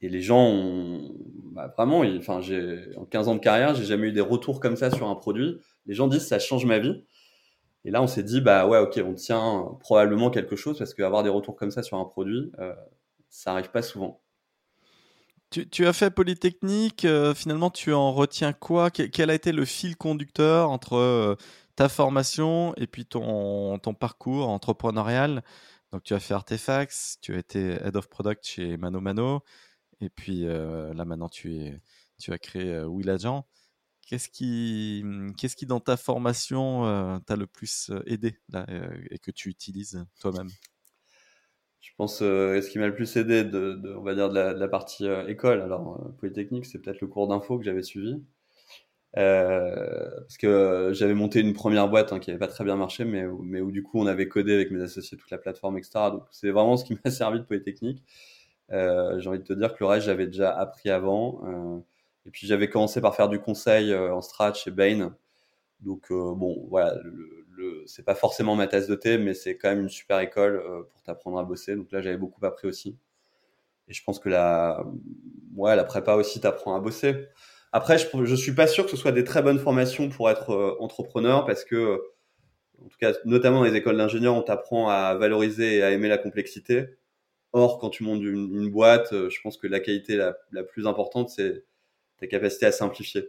et 0.00 0.08
les 0.08 0.20
gens 0.20 0.40
ont 0.40 1.14
bah, 1.52 1.72
vraiment, 1.76 2.00
en 2.00 3.04
15 3.04 3.28
ans 3.28 3.34
de 3.36 3.40
carrière, 3.40 3.76
j'ai 3.76 3.84
jamais 3.84 4.08
eu 4.08 4.12
des 4.12 4.20
retours 4.20 4.58
comme 4.58 4.74
ça 4.74 4.90
sur 4.90 5.08
un 5.08 5.14
produit. 5.14 5.60
Les 5.86 5.94
gens 5.94 6.08
disent 6.08 6.26
ça 6.26 6.40
change 6.40 6.66
ma 6.66 6.80
vie. 6.80 7.04
Et 7.84 7.92
là, 7.92 8.02
on 8.02 8.08
s'est 8.08 8.24
dit 8.24 8.40
bah 8.40 8.66
ouais, 8.66 8.78
ok, 8.78 9.00
on 9.06 9.14
tient 9.14 9.68
probablement 9.78 10.30
quelque 10.30 10.56
chose 10.56 10.78
parce 10.78 10.94
qu'avoir 10.94 11.22
des 11.22 11.28
retours 11.28 11.54
comme 11.54 11.70
ça 11.70 11.84
sur 11.84 11.96
un 11.96 12.04
produit, 12.04 12.50
ça 13.28 13.52
arrive 13.52 13.70
pas 13.70 13.82
souvent. 13.82 14.24
Tu, 15.70 15.86
as 15.86 15.92
fait 15.92 16.10
Polytechnique, 16.10 17.04
euh, 17.04 17.32
finalement 17.32 17.70
tu 17.70 17.92
en 17.92 18.12
retiens 18.12 18.52
quoi? 18.52 18.90
Quel 18.90 19.30
a 19.30 19.34
été 19.34 19.52
le 19.52 19.64
fil 19.64 19.96
conducteur 19.96 20.68
entre 20.70 20.96
euh, 20.96 21.36
ta 21.76 21.88
formation 21.88 22.74
et 22.76 22.86
puis 22.86 23.06
ton, 23.06 23.78
ton 23.78 23.94
parcours 23.94 24.48
entrepreneurial. 24.48 25.42
Donc 25.92 26.02
tu 26.02 26.14
as 26.14 26.20
fait 26.20 26.34
Artefacts, 26.34 27.18
tu 27.20 27.34
as 27.34 27.38
été 27.38 27.78
Head 27.84 27.96
of 27.96 28.08
Product 28.08 28.44
chez 28.44 28.76
Mano 28.76 29.00
Mano, 29.00 29.42
et 30.00 30.10
puis 30.10 30.46
euh, 30.46 30.92
là 30.94 31.04
maintenant 31.04 31.28
tu, 31.28 31.54
es, 31.54 31.80
tu 32.18 32.32
as 32.32 32.38
créé 32.38 32.80
Will 32.84 33.10
Agent. 33.10 33.46
Qu'est-ce 34.06 34.28
qui, 34.28 35.04
qu'est-ce 35.38 35.56
qui 35.56 35.66
dans 35.66 35.80
ta 35.80 35.96
formation 35.96 37.20
t'a 37.26 37.36
le 37.36 37.46
plus 37.46 37.90
aidé 38.06 38.38
là, 38.50 38.66
et 39.10 39.18
que 39.18 39.30
tu 39.30 39.48
utilises 39.48 40.04
toi-même? 40.20 40.50
Je 41.84 41.90
pense 41.98 42.22
euh, 42.22 42.62
ce 42.62 42.70
qui 42.70 42.78
m'a 42.78 42.86
le 42.86 42.94
plus 42.94 43.14
aidé 43.16 43.44
de, 43.44 43.94
on 43.98 44.02
va 44.02 44.14
dire 44.14 44.30
de 44.30 44.34
la, 44.34 44.68
partie 44.68 45.06
euh, 45.06 45.28
école 45.28 45.60
alors 45.60 46.00
euh, 46.02 46.12
polytechnique 46.18 46.64
c'est 46.64 46.78
peut-être 46.80 47.02
le 47.02 47.08
cours 47.08 47.28
d'info 47.28 47.58
que 47.58 47.64
j'avais 47.64 47.82
suivi. 47.82 48.14
euh, 48.14 48.20
parce 49.14 50.36
que 50.38 50.90
j'avais 50.92 51.14
monté 51.14 51.40
une 51.40 51.52
première 51.52 51.88
boîte 51.88 52.12
hein, 52.12 52.18
qui 52.18 52.30
avait 52.30 52.38
pas 52.38 52.48
très 52.48 52.64
bien 52.64 52.76
marché 52.76 53.04
mais 53.04 53.26
où 53.26 53.70
du 53.70 53.82
coup 53.82 54.00
on 54.00 54.06
avait 54.06 54.28
codé 54.28 54.54
avec 54.54 54.70
mes 54.70 54.82
associés 54.82 55.16
toute 55.16 55.30
la 55.30 55.38
plateforme 55.38 55.78
etc 55.78 55.90
donc 56.10 56.24
c'est 56.30 56.50
vraiment 56.50 56.76
ce 56.76 56.84
qui 56.84 56.98
m'a 57.04 57.10
servi 57.10 57.38
de 57.38 57.44
polytechnique 57.44 58.02
j'ai 58.70 59.28
envie 59.28 59.38
de 59.38 59.44
te 59.44 59.52
dire 59.52 59.72
que 59.72 59.78
le 59.80 59.86
reste 59.86 60.06
j'avais 60.06 60.26
déjà 60.26 60.50
appris 60.50 60.90
avant 60.90 61.84
et 62.26 62.30
puis 62.30 62.46
j'avais 62.46 62.68
commencé 62.68 63.00
par 63.00 63.14
faire 63.14 63.28
du 63.28 63.38
conseil 63.38 63.94
en 63.94 64.20
strat 64.20 64.54
chez 64.54 64.70
Bain 64.70 65.14
donc 65.80 66.08
bon 66.10 66.66
voilà 66.68 66.96
c'est 67.86 68.04
pas 68.04 68.14
forcément 68.14 68.56
ma 68.56 68.66
tasse 68.66 68.86
de 68.86 68.94
thé, 68.94 69.18
mais 69.18 69.34
c'est 69.34 69.56
quand 69.56 69.68
même 69.68 69.82
une 69.82 69.88
super 69.88 70.20
école 70.20 70.56
euh, 70.56 70.82
pour 70.82 71.02
t'apprendre 71.02 71.38
à 71.38 71.44
bosser. 71.44 71.76
Donc 71.76 71.90
là, 71.92 72.00
j'avais 72.00 72.16
beaucoup 72.16 72.44
appris 72.44 72.68
aussi. 72.68 72.96
Et 73.88 73.94
je 73.94 74.02
pense 74.02 74.18
que 74.18 74.28
la, 74.28 74.84
ouais, 75.56 75.76
la 75.76 75.84
prépa 75.84 76.14
aussi 76.14 76.40
t'apprend 76.40 76.74
à 76.74 76.80
bosser. 76.80 77.26
Après, 77.76 77.98
je, 77.98 78.06
je 78.24 78.34
suis 78.36 78.52
pas 78.52 78.68
sûr 78.68 78.84
que 78.84 78.90
ce 78.92 78.96
soit 78.96 79.10
des 79.10 79.24
très 79.24 79.42
bonnes 79.42 79.58
formations 79.58 80.08
pour 80.08 80.30
être 80.30 80.50
euh, 80.50 80.76
entrepreneur 80.78 81.44
parce 81.44 81.64
que, 81.64 82.00
en 82.80 82.86
tout 82.86 82.96
cas, 83.00 83.14
notamment 83.24 83.58
dans 83.58 83.64
les 83.64 83.74
écoles 83.74 83.96
d'ingénieurs, 83.96 84.36
on 84.36 84.42
t'apprend 84.42 84.88
à 84.90 85.16
valoriser 85.16 85.78
et 85.78 85.82
à 85.82 85.90
aimer 85.90 86.08
la 86.08 86.16
complexité. 86.16 86.86
Or, 87.52 87.80
quand 87.80 87.90
tu 87.90 88.04
montes 88.04 88.22
une, 88.22 88.70
boîte, 88.70 89.12
euh, 89.12 89.28
je 89.28 89.40
pense 89.42 89.56
que 89.56 89.66
la 89.66 89.80
qualité 89.80 90.16
la, 90.16 90.62
plus 90.62 90.86
importante, 90.86 91.30
c'est 91.30 91.64
ta 92.18 92.28
capacité 92.28 92.66
à 92.66 92.70
simplifier. 92.70 93.28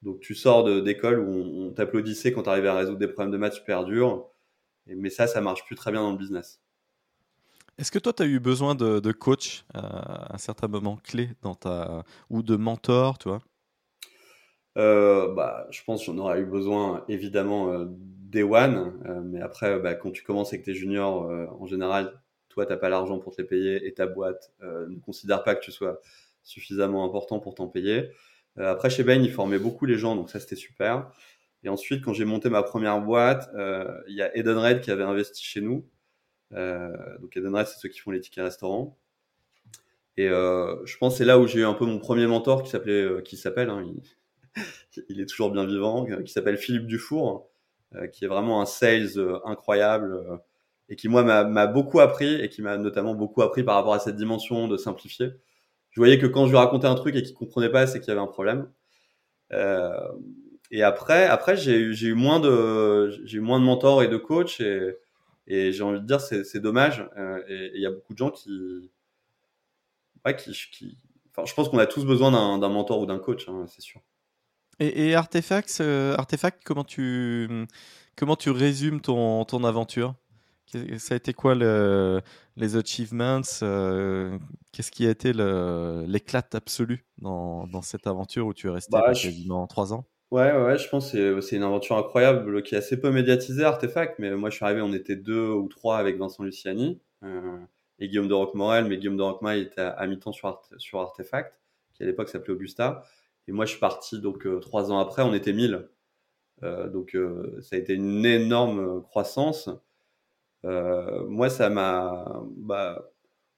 Donc 0.00 0.20
tu 0.20 0.34
sors 0.34 0.64
d'école 0.82 1.18
où 1.20 1.66
on, 1.66 1.70
t'applaudissait 1.74 2.32
quand 2.32 2.44
tu 2.44 2.48
arrivais 2.48 2.68
à 2.68 2.74
résoudre 2.76 2.98
des 2.98 3.08
problèmes 3.08 3.32
de 3.32 3.36
maths 3.36 3.52
super 3.52 3.84
durs. 3.84 4.26
mais 4.86 5.10
ça, 5.10 5.26
ça 5.26 5.42
marche 5.42 5.66
plus 5.66 5.76
très 5.76 5.92
bien 5.92 6.00
dans 6.00 6.12
le 6.12 6.18
business. 6.18 6.62
Est-ce 7.76 7.92
que 7.92 7.98
toi, 7.98 8.14
tu 8.14 8.22
as 8.22 8.26
eu 8.26 8.40
besoin 8.40 8.74
de, 8.74 9.12
coach 9.12 9.66
à 9.74 10.34
un 10.34 10.38
certain 10.38 10.66
moment 10.66 10.96
clé 10.96 11.28
dans 11.42 11.54
ta... 11.54 12.04
ou 12.30 12.42
de 12.42 12.56
mentor, 12.56 13.18
tu 13.18 13.28
vois? 13.28 13.42
Euh, 14.76 15.32
bah, 15.32 15.66
je 15.70 15.82
pense 15.84 16.00
que 16.00 16.06
j'en 16.06 16.18
aurais 16.18 16.40
eu 16.40 16.44
besoin 16.44 17.04
évidemment 17.08 17.72
euh, 17.72 17.86
day 17.88 18.42
one, 18.42 19.00
euh, 19.06 19.22
mais 19.24 19.40
après, 19.40 19.78
bah, 19.80 19.94
quand 19.94 20.10
tu 20.10 20.22
commences 20.22 20.52
avec 20.52 20.64
tes 20.64 20.74
juniors, 20.74 21.30
en 21.58 21.66
général, 21.66 22.20
toi, 22.48 22.66
tu 22.66 22.72
n'as 22.72 22.78
pas 22.78 22.88
l'argent 22.88 23.18
pour 23.18 23.34
te 23.34 23.40
les 23.40 23.48
payer 23.48 23.86
et 23.86 23.94
ta 23.94 24.06
boîte 24.06 24.52
ne 24.60 24.98
considère 25.00 25.42
pas 25.44 25.54
que 25.54 25.60
tu 25.60 25.72
sois 25.72 26.00
suffisamment 26.42 27.04
important 27.04 27.40
pour 27.40 27.54
t'en 27.54 27.68
payer. 27.68 28.10
Euh, 28.58 28.70
après, 28.70 28.90
chez 28.90 29.02
Bain, 29.04 29.22
ils 29.22 29.32
formaient 29.32 29.58
beaucoup 29.58 29.86
les 29.86 29.98
gens, 29.98 30.16
donc 30.16 30.30
ça, 30.30 30.40
c'était 30.40 30.56
super. 30.56 31.10
Et 31.62 31.68
ensuite, 31.68 32.04
quand 32.04 32.12
j'ai 32.12 32.24
monté 32.24 32.48
ma 32.50 32.62
première 32.62 33.00
boîte, 33.00 33.50
il 34.08 34.14
y 34.14 34.22
a 34.22 34.36
Edenred 34.36 34.80
qui 34.80 34.90
avait 34.90 35.02
investi 35.04 35.44
chez 35.44 35.60
nous. 35.60 35.86
donc 36.52 37.36
Edenred, 37.36 37.66
c'est 37.66 37.78
ceux 37.78 37.88
qui 37.88 37.98
font 37.98 38.10
les 38.10 38.20
tickets 38.20 38.44
restaurants. 38.44 38.98
Et 40.16 40.28
je 40.28 40.96
pense 40.98 41.14
que 41.14 41.18
c'est 41.18 41.24
là 41.24 41.38
où 41.38 41.46
j'ai 41.46 41.60
eu 41.60 41.64
un 41.64 41.74
peu 41.74 41.86
mon 41.86 41.98
premier 41.98 42.26
mentor 42.26 42.62
qui 42.62 42.70
s'appelait, 42.70 43.22
qui 43.24 43.36
s'appelle, 43.36 43.70
hein, 43.70 43.84
est 45.08 45.28
toujours 45.28 45.50
bien 45.50 45.64
vivant, 45.64 46.06
qui 46.24 46.32
s'appelle 46.32 46.56
Philippe 46.56 46.86
Dufour, 46.86 47.48
qui 48.12 48.24
est 48.24 48.28
vraiment 48.28 48.60
un 48.60 48.66
sales 48.66 49.18
incroyable 49.44 50.40
et 50.88 50.96
qui 50.96 51.08
moi 51.08 51.22
m'a 51.22 51.66
beaucoup 51.66 52.00
appris 52.00 52.40
et 52.40 52.48
qui 52.48 52.62
m'a 52.62 52.76
notamment 52.76 53.14
beaucoup 53.14 53.42
appris 53.42 53.64
par 53.64 53.74
rapport 53.74 53.94
à 53.94 53.98
cette 53.98 54.16
dimension 54.16 54.68
de 54.68 54.76
simplifier. 54.76 55.32
Je 55.90 56.00
voyais 56.00 56.18
que 56.18 56.26
quand 56.26 56.46
je 56.46 56.50
lui 56.50 56.58
racontais 56.58 56.86
un 56.86 56.94
truc 56.94 57.16
et 57.16 57.22
qu'il 57.22 57.34
comprenait 57.34 57.70
pas, 57.70 57.86
c'est 57.86 58.00
qu'il 58.00 58.08
y 58.08 58.10
avait 58.12 58.20
un 58.20 58.26
problème. 58.26 58.70
Euh, 59.52 60.12
et 60.70 60.82
après, 60.82 61.24
après 61.26 61.56
j'ai 61.56 61.76
eu, 61.76 62.14
moins 62.14 62.40
de, 62.40 63.10
eu 63.32 63.40
moins 63.40 63.60
de 63.60 63.64
mentors 63.64 64.02
et 64.02 64.08
de 64.08 64.16
coachs 64.16 64.60
et, 64.60 65.72
j'ai 65.72 65.82
envie 65.82 66.00
de 66.00 66.06
dire 66.06 66.20
c'est, 66.20 66.60
dommage. 66.60 67.08
Euh, 67.16 67.42
et 67.48 67.72
il 67.74 67.80
y 67.80 67.86
a 67.86 67.90
beaucoup 67.90 68.12
de 68.12 68.18
gens 68.18 68.30
qui, 68.30 68.90
qui, 70.70 70.98
enfin, 71.30 71.44
je 71.46 71.54
pense 71.54 71.68
qu'on 71.68 71.78
a 71.78 71.86
tous 71.86 72.04
besoin 72.04 72.30
d'un 72.58 72.68
mentor 72.68 73.00
ou 73.00 73.06
d'un 73.06 73.18
coach, 73.18 73.48
hein, 73.48 73.64
c'est 73.68 73.82
sûr. 73.82 74.00
Et, 74.78 75.08
et 75.08 75.14
Artefact, 75.14 75.78
euh, 75.80 76.14
Artefact, 76.16 76.62
comment 76.64 76.84
tu, 76.84 77.66
comment 78.16 78.36
tu 78.36 78.50
résumes 78.50 79.00
ton, 79.00 79.44
ton 79.44 79.64
aventure? 79.64 80.14
Ça 80.98 81.14
a 81.14 81.16
été 81.16 81.32
quoi 81.32 81.54
le, 81.54 82.20
les 82.56 82.76
achievements 82.76 83.40
euh, 83.62 84.36
Qu'est-ce 84.72 84.90
qui 84.90 85.06
a 85.06 85.10
été 85.10 85.32
l'éclat 85.32 86.42
absolu 86.52 87.06
dans, 87.18 87.66
dans, 87.68 87.82
cette 87.82 88.06
aventure 88.06 88.46
où 88.46 88.52
tu 88.52 88.66
es 88.66 88.70
resté 88.70 88.90
bah, 88.90 89.12
quasiment 89.12 89.66
trois 89.66 89.92
ans? 89.94 90.06
Ouais, 90.32 90.52
ouais, 90.52 90.76
je 90.76 90.88
pense 90.88 91.12
que 91.12 91.40
c'est 91.40 91.56
une 91.56 91.62
aventure 91.62 91.96
incroyable 91.96 92.62
qui 92.64 92.74
est 92.74 92.78
assez 92.78 93.00
peu 93.00 93.12
médiatisée, 93.12 93.62
Artefact. 93.62 94.18
Mais 94.18 94.34
moi, 94.34 94.50
je 94.50 94.56
suis 94.56 94.64
arrivé, 94.64 94.80
on 94.82 94.92
était 94.92 95.14
deux 95.14 95.48
ou 95.50 95.68
trois 95.68 95.98
avec 95.98 96.18
Vincent 96.18 96.42
Luciani 96.42 97.00
euh, 97.22 97.58
et 98.00 98.08
Guillaume 98.08 98.28
de 98.28 98.34
Roquemorel. 98.34 98.86
Mais 98.86 98.98
Guillaume 98.98 99.16
de 99.16 99.22
Roquemorel 99.22 99.60
était 99.60 99.80
à, 99.80 100.06
mi-temps 100.08 100.32
sur, 100.32 100.60
sur 100.78 101.00
Artefact, 101.00 101.54
qui 101.94 102.02
à 102.02 102.06
l'époque 102.06 102.28
s'appelait 102.28 102.54
Augusta. 102.54 103.04
Et 103.48 103.52
moi, 103.52 103.64
je 103.64 103.70
suis 103.72 103.80
parti 103.80 104.20
donc 104.20 104.46
euh, 104.46 104.60
trois 104.60 104.90
ans 104.92 104.98
après, 104.98 105.22
on 105.22 105.34
était 105.34 105.52
1000. 105.52 105.88
donc, 106.62 107.16
ça 107.62 107.76
a 107.76 107.78
été 107.78 107.94
une 107.94 108.24
énorme 108.26 109.02
croissance. 109.02 109.70
Euh, 110.66 111.24
moi, 111.28 111.48
ça 111.50 111.70
m'a. 111.70 112.42
Bah, 112.56 113.10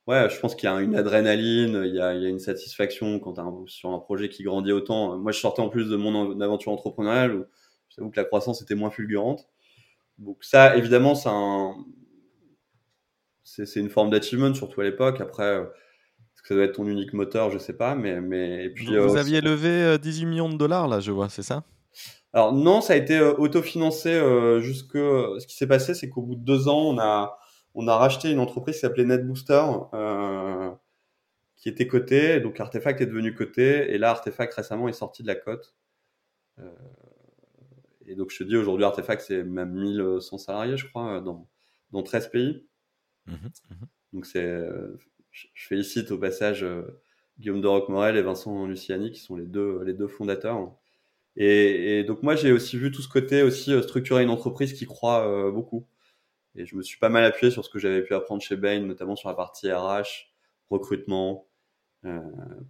ouais, 0.07 0.29
je 0.31 0.39
pense 0.41 0.55
qu'il 0.55 0.69
y 0.69 0.73
a 0.73 0.81
une 0.81 0.97
adrénaline, 0.97 1.83
il 1.87 1.95
y 1.95 2.01
a, 2.01 2.13
une 2.15 2.39
satisfaction 2.39 3.19
quand 3.21 3.35
tu 3.35 3.73
sur 3.73 3.91
un 3.91 3.99
projet 3.99 4.29
qui 4.29 4.43
grandit 4.43 4.73
autant. 4.73 5.19
Moi, 5.19 5.33
je 5.33 5.41
sortais 5.41 5.63
en 5.63 5.69
plus 5.69 5.89
de 5.89 5.97
mon 5.97 6.41
aventure 6.41 6.73
entrepreneuriale 6.73 7.35
où 7.37 7.45
j'avoue 7.91 8.11
que 8.11 8.21
la 8.21 8.25
croissance 8.25 8.63
était 8.63 8.75
moins 8.75 8.91
fulgurante. 8.91 9.49
Donc, 10.19 10.45
ça, 10.45 10.77
évidemment, 10.77 11.15
c'est 11.15 11.31
un. 11.31 11.75
Une 13.77 13.89
forme 13.89 14.11
d'achievement, 14.11 14.55
surtout 14.55 14.83
à 14.83 14.85
l'époque. 14.85 15.21
Après, 15.21 15.67
est-ce 16.39 16.43
que 16.43 16.49
ça 16.49 16.55
doit 16.55 16.65
être 16.65 16.77
ton 16.77 16.87
unique 16.87 17.15
moteur 17.15 17.51
Je 17.51 17.59
sais 17.59 17.73
pas. 17.73 17.97
Mais, 17.97 18.21
mais, 18.21 18.67
et 18.67 18.71
puis, 18.71 18.87
vous, 18.87 18.95
euh, 18.95 19.17
aviez 19.17 19.41
levé 19.41 19.99
18 19.99 20.25
euh, 20.25 20.29
millions 20.29 20.49
de 20.49 20.57
dollars, 20.57 20.87
là, 20.87 21.01
je 21.01 21.11
vois, 21.11 21.29
c'est 21.29 21.43
ça? 21.43 21.65
Alors 22.33 22.53
non, 22.53 22.81
ça 22.81 22.93
a 22.93 22.97
été 22.97 23.19
euh, 23.19 23.35
autofinancé 23.35 24.11
euh, 24.11 24.61
jusque. 24.61 24.93
Ce 24.97 25.47
qui 25.47 25.57
s'est 25.57 25.67
passé, 25.67 25.95
c'est 25.95 26.09
qu'au 26.09 26.23
bout 26.23 26.37
de 26.37 26.45
deux 26.45 26.69
ans, 26.69 26.83
on 26.83 26.99
a 26.99 27.39
on 27.75 27.89
a 27.89 27.97
racheté 27.97 28.31
une 28.31 28.39
entreprise 28.39 28.77
qui 28.77 28.81
s'appelait 28.83 29.05
NetBooster, 29.05 29.65
euh, 29.95 30.71
qui 31.57 31.69
était 31.69 31.87
cotée. 31.87 32.41
Donc 32.41 32.61
Artefact 32.61 33.01
est 33.01 33.07
devenu 33.07 33.35
coté, 33.35 33.93
et 33.93 33.99
là 33.99 34.11
Artefact 34.11 34.55
récemment 34.55 34.89
est 34.89 34.93
sorti 34.93 35.23
de 35.23 35.29
la 35.29 35.37
cote. 35.37 35.75
Et 38.07 38.15
donc 38.15 38.31
je 38.31 38.39
te 38.39 38.45
dis 38.45 38.57
aujourd'hui 38.57 38.85
Artefact 38.85 39.23
c'est 39.23 39.45
même 39.45 39.73
1100 39.73 40.39
salariés, 40.39 40.77
je 40.77 40.87
crois, 40.89 41.21
dans 41.21 41.49
dans 41.93 42.03
13 42.03 42.29
pays. 42.29 42.69
Mmh 43.27 43.33
mmh 43.33 43.75
donc 44.15 44.25
c'est, 44.25 44.67
je, 45.55 45.67
félicite 45.67 46.11
au 46.11 46.19
passage 46.19 46.67
Guillaume 47.39 47.61
de 47.61 47.91
Morel 47.91 48.17
et 48.17 48.23
Vincent 48.23 48.67
Luciani 48.67 49.13
qui 49.13 49.21
sont 49.21 49.37
les 49.37 49.47
deux 49.47 49.83
les 49.85 49.95
deux 49.95 50.09
fondateurs. 50.09 50.75
Et, 51.41 52.03
donc 52.03 52.25
moi, 52.25 52.35
j'ai 52.35 52.51
aussi 52.51 52.77
vu 52.77 52.91
tout 52.91 53.01
ce 53.01 53.09
côté 53.09 53.43
aussi 53.43 53.73
euh, 53.73 53.81
structurer 53.83 54.25
une 54.25 54.31
entreprise 54.31 54.73
qui 54.73 54.87
croit 54.87 55.25
euh, 55.27 55.53
beaucoup. 55.53 55.87
Et 56.57 56.67
je 56.67 56.75
me 56.75 56.83
suis 56.83 56.99
pas 56.99 57.09
mal 57.09 57.25
appuyé 57.25 57.53
sur 57.53 57.65
ce 57.65 57.71
que 57.71 57.79
j'avais 57.79 58.03
pu 58.03 58.13
apprendre 58.13 58.43
chez 58.43 58.57
Bain, 58.57 58.81
notamment 58.81 59.15
sur 59.15 59.29
la 59.29 59.37
partie 59.37 59.71
RH, 59.71 60.33
recrutement, 60.69 61.47
euh, 62.05 62.21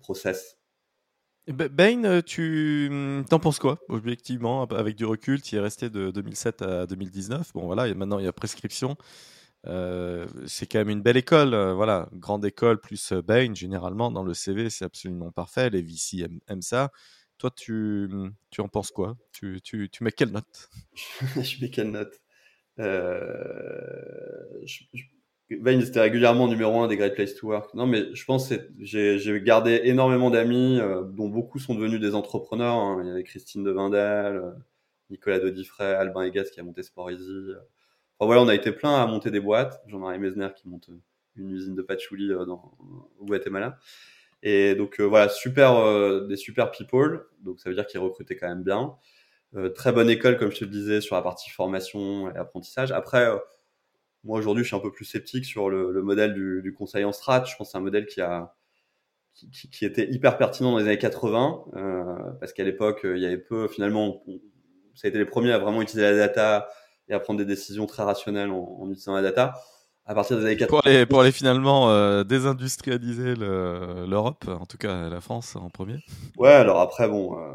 process. 0.00 0.58
Bain, 1.46 2.20
tu 2.20 2.88
hum, 2.90 3.24
t'en 3.24 3.38
penses 3.38 3.58
quoi 3.58 3.78
Objectivement, 3.88 4.64
avec 4.64 4.96
du 4.96 5.06
recul, 5.06 5.40
tu 5.40 5.54
y 5.54 5.58
es 5.58 5.62
resté 5.62 5.88
de 5.88 6.10
2007 6.10 6.60
à 6.60 6.86
2019. 6.86 7.54
Bon 7.54 7.64
voilà, 7.64 7.88
et 7.88 7.94
maintenant 7.94 8.18
il 8.18 8.26
y 8.26 8.28
a 8.28 8.34
prescription. 8.34 8.98
C'est 9.64 10.66
quand 10.66 10.78
même 10.78 10.90
une 10.90 11.02
belle 11.02 11.16
école, 11.16 11.54
voilà, 11.72 12.08
grande 12.14 12.44
école 12.44 12.80
plus 12.80 13.12
Bain. 13.12 13.54
Généralement, 13.54 14.10
dans 14.10 14.22
le 14.22 14.34
CV, 14.34 14.70
c'est 14.70 14.84
absolument 14.84 15.32
parfait. 15.32 15.70
Les 15.70 15.82
VC 15.82 16.26
aiment 16.48 16.62
ça. 16.62 16.90
Toi, 17.38 17.50
tu, 17.56 18.08
tu 18.50 18.60
en 18.60 18.68
penses 18.68 18.90
quoi? 18.90 19.16
Tu, 19.32 19.60
tu, 19.62 19.88
tu, 19.90 20.02
mets 20.02 20.10
quelle 20.10 20.32
note? 20.32 20.70
Je 21.36 21.62
mets 21.62 21.70
quelle 21.70 21.92
note? 21.92 22.20
Euh, 22.80 24.64
Vine, 25.50 25.80
c'était 25.80 26.00
régulièrement 26.00 26.46
numéro 26.46 26.80
un 26.82 26.88
des 26.88 26.96
Great 26.96 27.14
Place 27.14 27.34
to 27.34 27.46
Work. 27.46 27.72
Non, 27.74 27.86
mais 27.86 28.14
je 28.14 28.24
pense 28.26 28.50
que 28.50 28.56
j'ai 28.80 29.40
gardé 29.40 29.80
énormément 29.84 30.30
d'amis, 30.30 30.78
euh, 30.78 31.04
dont 31.04 31.28
beaucoup 31.28 31.58
sont 31.58 31.74
devenus 31.74 32.00
des 32.00 32.14
entrepreneurs. 32.14 32.74
Hein. 32.74 33.00
Il 33.02 33.08
y 33.08 33.10
avait 33.10 33.24
Christine 33.24 33.64
de 33.64 33.70
Vindel, 33.70 34.36
euh, 34.36 34.50
Nicolas 35.08 35.38
Dodifray, 35.38 35.94
Albin 35.94 36.24
Egas 36.24 36.50
qui 36.52 36.60
a 36.60 36.64
monté 36.64 36.82
Sporizy. 36.82 37.52
Enfin 38.18 38.26
voilà, 38.26 38.42
on 38.42 38.48
a 38.48 38.54
été 38.54 38.72
plein 38.72 39.00
à 39.00 39.06
monter 39.06 39.30
des 39.30 39.40
boîtes. 39.40 39.80
Jean-Marie 39.86 40.18
Mesner 40.18 40.48
qui 40.56 40.68
monte 40.68 40.90
une 41.36 41.50
usine 41.50 41.74
de 41.74 41.82
patchouli 41.82 42.28
dans, 42.28 42.72
au 43.18 43.24
Guatemala. 43.24 43.78
Et 44.42 44.74
donc 44.74 45.00
euh, 45.00 45.04
voilà, 45.04 45.28
super, 45.28 45.76
euh, 45.76 46.26
des 46.26 46.36
super 46.36 46.70
people. 46.70 47.26
Donc 47.40 47.60
ça 47.60 47.68
veut 47.68 47.76
dire 47.76 47.86
qu'ils 47.86 48.00
recrutaient 48.00 48.36
quand 48.36 48.48
même 48.48 48.64
bien. 48.64 48.96
Euh, 49.54 49.70
très 49.70 49.92
bonne 49.92 50.10
école, 50.10 50.36
comme 50.36 50.50
je 50.50 50.58
te 50.58 50.64
le 50.64 50.70
disais, 50.70 51.00
sur 51.00 51.16
la 51.16 51.22
partie 51.22 51.50
formation 51.50 52.30
et 52.30 52.36
apprentissage. 52.36 52.92
Après, 52.92 53.28
moi 54.24 54.38
aujourd'hui, 54.38 54.64
je 54.64 54.68
suis 54.68 54.76
un 54.76 54.80
peu 54.80 54.92
plus 54.92 55.04
sceptique 55.04 55.44
sur 55.44 55.70
le, 55.70 55.92
le 55.92 56.02
modèle 56.02 56.34
du, 56.34 56.60
du, 56.62 56.74
conseil 56.74 57.04
en 57.04 57.12
strat. 57.12 57.44
Je 57.44 57.56
pense 57.56 57.68
que 57.68 57.72
c'est 57.72 57.78
un 57.78 57.82
modèle 57.82 58.06
qui 58.06 58.20
a 58.20 58.54
qui, 59.70 59.84
était 59.84 60.10
hyper 60.10 60.36
pertinent 60.36 60.72
dans 60.72 60.78
les 60.78 60.84
années 60.84 60.98
80, 60.98 61.64
euh, 61.76 62.14
parce 62.40 62.52
qu'à 62.52 62.64
l'époque, 62.64 63.00
il 63.04 63.18
y 63.18 63.26
avait 63.26 63.38
peu, 63.38 63.68
finalement, 63.68 64.24
ça 64.94 65.06
a 65.06 65.08
été 65.08 65.18
les 65.18 65.24
premiers 65.24 65.52
à 65.52 65.58
vraiment 65.58 65.80
utiliser 65.82 66.10
la 66.10 66.16
data 66.16 66.68
et 67.08 67.14
à 67.14 67.20
prendre 67.20 67.38
des 67.38 67.46
décisions 67.46 67.86
très 67.86 68.02
rationnelles 68.02 68.50
en, 68.50 68.78
en 68.80 68.90
utilisant 68.90 69.14
la 69.14 69.22
data 69.22 69.54
à 70.08 70.14
partir 70.14 70.38
des 70.38 70.46
années 70.46 70.56
80. 70.56 70.68
Pour 70.68 70.86
aller, 70.86 71.06
pour 71.06 71.20
aller 71.20 71.32
finalement 71.32 71.90
euh, 71.90 72.24
désindustrialiser 72.24 73.34
l'Europe, 73.36 74.46
en 74.48 74.64
tout 74.64 74.78
cas 74.78 75.08
la 75.08 75.20
France 75.20 75.54
en 75.54 75.68
premier. 75.68 75.98
Ouais, 76.38 76.50
alors 76.50 76.80
après, 76.80 77.08
bon, 77.08 77.38
euh, 77.38 77.52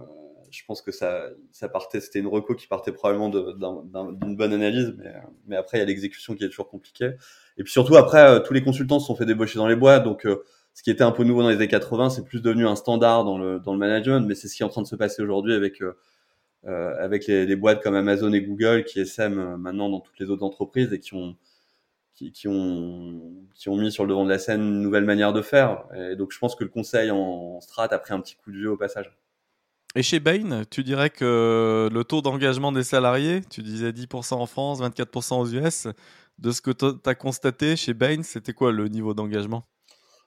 je 0.51 0.61
pense 0.67 0.83
que 0.83 0.91
ça, 0.91 1.23
ça 1.51 1.67
partait, 1.67 1.99
c'était 1.99 2.19
une 2.19 2.27
reco 2.27 2.53
qui 2.53 2.67
partait 2.67 2.91
probablement 2.91 3.29
d'une 3.29 4.35
bonne 4.35 4.53
analyse, 4.53 4.95
mais, 4.99 5.11
mais 5.47 5.55
après, 5.55 5.77
il 5.77 5.81
y 5.81 5.83
a 5.83 5.87
l'exécution 5.87 6.35
qui 6.35 6.43
est 6.45 6.49
toujours 6.49 6.69
compliquée. 6.69 7.13
Et 7.57 7.63
puis 7.63 7.71
surtout, 7.71 7.95
après, 7.97 8.21
euh, 8.21 8.39
tous 8.39 8.53
les 8.53 8.63
consultants 8.63 8.99
se 8.99 9.07
sont 9.07 9.15
fait 9.15 9.25
débaucher 9.25 9.57
dans 9.57 9.67
les 9.67 9.75
boîtes, 9.75 10.03
donc 10.03 10.27
ce 10.75 10.83
qui 10.83 10.91
était 10.91 11.03
un 11.03 11.11
peu 11.11 11.23
nouveau 11.23 11.41
dans 11.41 11.49
les 11.49 11.55
années 11.55 11.67
80, 11.67 12.11
c'est 12.11 12.23
plus 12.23 12.43
devenu 12.43 12.67
un 12.67 12.75
standard 12.75 13.25
dans 13.25 13.39
le, 13.39 13.59
dans 13.59 13.73
le 13.73 13.79
management, 13.79 14.27
mais 14.27 14.35
c'est 14.35 14.47
ce 14.47 14.55
qui 14.55 14.61
est 14.61 14.65
en 14.65 14.69
train 14.69 14.83
de 14.83 14.87
se 14.87 14.95
passer 14.95 15.23
aujourd'hui 15.23 15.55
avec, 15.55 15.81
avec 16.65 17.27
les, 17.27 17.55
boîtes 17.55 17.83
comme 17.83 17.95
Amazon 17.95 18.31
et 18.33 18.41
Google 18.41 18.85
qui 18.85 18.99
essaiment 18.99 19.57
maintenant 19.57 19.89
dans 19.89 19.99
toutes 19.99 20.19
les 20.19 20.29
autres 20.29 20.43
entreprises 20.43 20.93
et 20.93 20.99
qui 20.99 21.13
ont 21.13 21.35
qui, 22.15 22.47
ont, 22.47 23.21
qui 23.55 23.69
ont 23.69 23.75
mis 23.75 23.91
sur 23.91 24.03
le 24.03 24.09
devant 24.09 24.23
de 24.23 24.29
la 24.29 24.39
scène 24.39 24.61
une 24.61 24.81
nouvelle 24.81 25.05
manière 25.05 25.33
de 25.33 25.41
faire. 25.41 25.85
Et 25.95 26.15
donc 26.15 26.31
je 26.31 26.39
pense 26.39 26.55
que 26.55 26.63
le 26.63 26.69
conseil 26.69 27.11
en 27.11 27.59
strat 27.59 27.87
a 27.91 27.99
pris 27.99 28.13
un 28.13 28.21
petit 28.21 28.35
coup 28.35 28.51
de 28.51 28.57
vieux 28.57 28.71
au 28.71 28.77
passage. 28.77 29.11
Et 29.95 30.01
chez 30.01 30.19
Bain, 30.19 30.63
tu 30.69 30.83
dirais 30.83 31.09
que 31.09 31.89
le 31.91 32.03
taux 32.03 32.21
d'engagement 32.21 32.71
des 32.71 32.83
salariés, 32.83 33.41
tu 33.49 33.61
disais 33.61 33.91
10% 33.91 34.35
en 34.35 34.45
France, 34.47 34.81
24% 34.81 35.39
aux 35.39 35.47
US, 35.53 35.87
de 36.39 36.51
ce 36.51 36.61
que 36.61 36.71
tu 36.71 36.85
as 37.05 37.15
constaté 37.15 37.75
chez 37.75 37.93
Bain, 37.93 38.23
c'était 38.23 38.53
quoi 38.53 38.71
le 38.71 38.87
niveau 38.87 39.13
d'engagement? 39.13 39.67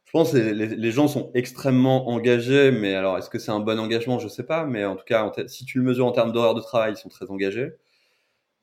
Je 0.07 0.13
pense 0.13 0.33
que 0.33 0.39
les, 0.39 0.91
gens 0.93 1.09
sont 1.09 1.33
extrêmement 1.35 2.09
engagés, 2.09 2.71
mais 2.71 2.95
alors 2.95 3.19
est-ce 3.19 3.29
que 3.29 3.41
c'est 3.41 3.51
un 3.51 3.59
bon 3.59 3.79
engagement? 3.79 4.21
Je 4.21 4.29
sais 4.29 4.45
pas, 4.45 4.65
mais 4.65 4.85
en 4.85 4.95
tout 4.95 5.05
cas, 5.05 5.33
si 5.49 5.65
tu 5.65 5.79
le 5.79 5.85
mesures 5.85 6.07
en 6.07 6.13
termes 6.13 6.33
d'horaire 6.33 6.55
de 6.55 6.61
travail, 6.61 6.93
ils 6.93 6.97
sont 6.97 7.09
très 7.09 7.27
engagés. 7.29 7.73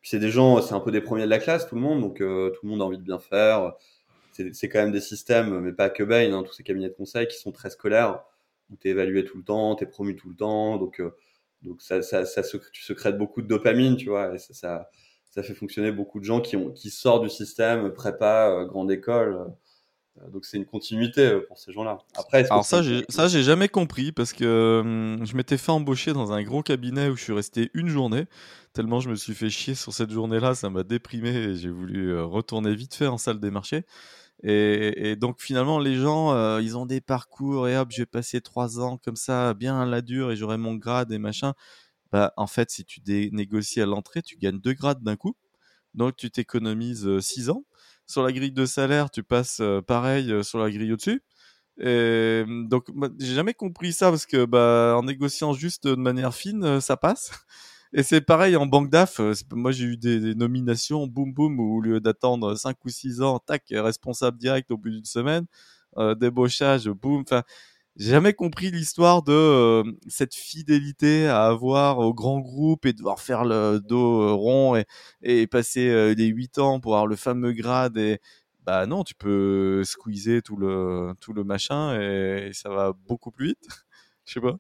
C'est 0.01 0.19
des 0.19 0.31
gens, 0.31 0.61
c'est 0.61 0.73
un 0.73 0.79
peu 0.79 0.91
des 0.91 1.01
premiers 1.01 1.25
de 1.25 1.29
la 1.29 1.39
classe, 1.39 1.67
tout 1.67 1.75
le 1.75 1.81
monde, 1.81 2.01
donc 2.01 2.21
euh, 2.21 2.49
tout 2.51 2.65
le 2.65 2.69
monde 2.71 2.81
a 2.81 2.85
envie 2.85 2.97
de 2.97 3.03
bien 3.03 3.19
faire. 3.19 3.73
C'est 4.31 4.69
quand 4.69 4.79
même 4.79 4.91
des 4.91 5.01
systèmes, 5.01 5.59
mais 5.59 5.73
pas 5.73 5.89
que 5.89 6.03
Bain, 6.03 6.33
hein, 6.33 6.43
tous 6.43 6.53
ces 6.53 6.63
cabinets 6.63 6.89
de 6.89 6.93
conseil 6.93 7.27
qui 7.27 7.37
sont 7.37 7.51
très 7.51 7.69
scolaires, 7.69 8.23
où 8.71 8.77
tu 8.77 8.87
es 8.87 8.91
évalué 8.91 9.25
tout 9.25 9.37
le 9.37 9.43
temps, 9.43 9.75
tu 9.75 9.83
es 9.83 9.87
promu 9.87 10.15
tout 10.15 10.29
le 10.29 10.35
temps, 10.35 10.77
donc, 10.77 10.99
euh, 11.01 11.11
donc 11.61 11.81
ça, 11.81 12.01
ça, 12.01 12.25
ça, 12.25 12.41
secrètes 12.43 13.17
beaucoup 13.17 13.41
de 13.41 13.47
dopamine, 13.47 13.97
tu 13.97 14.09
vois, 14.09 14.33
et 14.33 14.39
ça, 14.39 14.53
ça, 14.53 14.89
ça, 15.29 15.43
fait 15.43 15.53
fonctionner 15.53 15.91
beaucoup 15.91 16.19
de 16.19 16.25
gens 16.25 16.41
qui, 16.41 16.55
ont, 16.55 16.71
qui 16.71 16.89
sortent 16.89 17.23
du 17.23 17.29
système, 17.29 17.93
prépa, 17.93 18.49
euh, 18.49 18.65
grande 18.65 18.91
école, 18.91 19.53
donc 20.31 20.45
c'est 20.45 20.57
une 20.57 20.65
continuité 20.65 21.39
pour 21.47 21.57
ces 21.57 21.71
gens-là. 21.73 21.97
Après, 22.15 22.45
alors 22.45 22.65
ça, 22.65 22.81
j'ai, 22.81 23.03
ça 23.09 23.27
j'ai 23.27 23.43
jamais 23.43 23.67
compris 23.67 24.11
parce 24.11 24.31
que 24.33 24.81
hum, 24.81 25.25
je 25.25 25.35
m'étais 25.35 25.57
fait 25.57 25.71
embaucher 25.71 26.13
dans 26.13 26.31
un 26.31 26.43
gros 26.43 26.61
cabinet 26.61 27.09
où 27.09 27.15
je 27.15 27.23
suis 27.23 27.33
resté 27.33 27.71
une 27.73 27.87
journée. 27.87 28.25
Tellement 28.73 28.99
je 28.99 29.09
me 29.09 29.15
suis 29.15 29.33
fait 29.33 29.49
chier 29.49 29.75
sur 29.75 29.93
cette 29.93 30.11
journée-là, 30.11 30.55
ça 30.55 30.69
m'a 30.69 30.83
déprimé 30.83 31.29
et 31.29 31.55
j'ai 31.55 31.69
voulu 31.69 32.19
retourner 32.19 32.75
vite 32.75 32.93
fait 32.93 33.07
en 33.07 33.17
salle 33.17 33.39
des 33.39 33.51
marchés. 33.51 33.85
Et, 34.43 35.15
donc 35.15 35.41
finalement, 35.41 35.79
les 35.79 35.95
gens, 35.95 36.33
euh, 36.33 36.61
ils 36.61 36.77
ont 36.77 36.85
des 36.85 36.99
parcours 36.99 37.67
et 37.69 37.77
hop, 37.77 37.89
je 37.91 38.01
vais 38.01 38.05
passer 38.05 38.41
trois 38.41 38.79
ans 38.79 38.97
comme 38.97 39.15
ça, 39.15 39.53
bien 39.53 39.79
à 39.79 39.85
la 39.85 40.01
dure 40.01 40.31
et 40.31 40.35
j'aurai 40.35 40.57
mon 40.57 40.75
grade 40.75 41.11
et 41.11 41.17
machin. 41.17 41.53
Bah, 42.11 42.33
en 42.37 42.47
fait, 42.47 42.69
si 42.69 42.85
tu 42.85 43.01
négocies 43.31 43.81
à 43.81 43.85
l'entrée, 43.85 44.21
tu 44.21 44.37
gagnes 44.37 44.59
deux 44.59 44.73
grades 44.73 45.01
d'un 45.01 45.15
coup. 45.15 45.35
Donc 45.93 46.15
tu 46.17 46.29
t'économises 46.29 47.07
euh, 47.07 47.21
six 47.21 47.49
ans. 47.49 47.63
Sur 48.05 48.23
la 48.23 48.31
grille 48.31 48.51
de 48.51 48.65
salaire, 48.65 49.09
tu 49.09 49.23
passes 49.23 49.59
euh, 49.61 49.81
pareil 49.81 50.43
sur 50.43 50.59
la 50.59 50.69
grille 50.69 50.93
au-dessus. 50.93 51.23
Et 51.79 52.43
donc 52.69 52.85
j'ai 53.19 53.33
jamais 53.33 53.55
compris 53.55 53.93
ça 53.93 54.11
parce 54.11 54.27
que 54.27 54.45
bah 54.45 54.93
en 54.95 55.03
négociant 55.03 55.53
juste 55.53 55.87
de 55.87 55.95
manière 55.95 56.35
fine, 56.35 56.79
ça 56.79 56.97
passe. 56.97 57.31
Et 57.95 58.01
c'est 58.01 58.21
pareil 58.21 58.55
en 58.55 58.65
banque 58.65 58.89
d'AF. 58.89 59.19
Euh, 59.19 59.33
moi, 59.51 59.71
j'ai 59.71 59.85
eu 59.85 59.97
des, 59.97 60.33
nominations, 60.33 61.05
boum 61.05 61.31
boum, 61.31 61.59
où 61.59 61.77
au 61.77 61.81
lieu 61.81 61.99
d'attendre 61.99 62.55
5 62.55 62.75
ou 62.85 62.89
6 62.89 63.21
ans, 63.21 63.39
tac, 63.39 63.65
responsable 63.69 64.37
direct 64.39 64.71
au 64.71 64.77
bout 64.77 64.89
d'une 64.89 65.05
semaine, 65.05 65.45
euh, 65.97 66.15
débauchage, 66.15 66.89
boum. 66.89 67.21
Enfin, 67.21 67.43
j'ai 67.95 68.11
jamais 68.11 68.33
compris 68.33 68.71
l'histoire 68.71 69.23
de 69.23 69.31
euh, 69.31 69.83
cette 70.07 70.33
fidélité 70.35 71.27
à 71.27 71.45
avoir 71.45 71.99
au 71.99 72.13
grand 72.13 72.39
groupe 72.39 72.85
et 72.85 72.93
devoir 72.93 73.19
faire 73.19 73.45
le 73.45 73.79
dos 73.79 74.35
rond 74.37 74.75
et, 74.75 74.85
et 75.21 75.47
passer 75.47 76.15
les 76.15 76.25
8 76.25 76.57
ans 76.59 76.79
pour 76.79 76.93
avoir 76.93 77.07
le 77.07 77.15
fameux 77.15 77.53
grade 77.53 77.97
et 77.97 78.19
bah 78.65 78.85
non, 78.87 79.03
tu 79.03 79.13
peux 79.15 79.83
squeezer 79.83 80.41
tout 80.41 80.55
le 80.55 81.13
tout 81.19 81.33
le 81.33 81.43
machin 81.43 81.99
et 81.99 82.51
ça 82.53 82.69
va 82.69 82.93
beaucoup 83.07 83.31
plus 83.31 83.47
vite. 83.47 83.67
Je 84.25 84.33
sais 84.33 84.41
pas. 84.41 84.55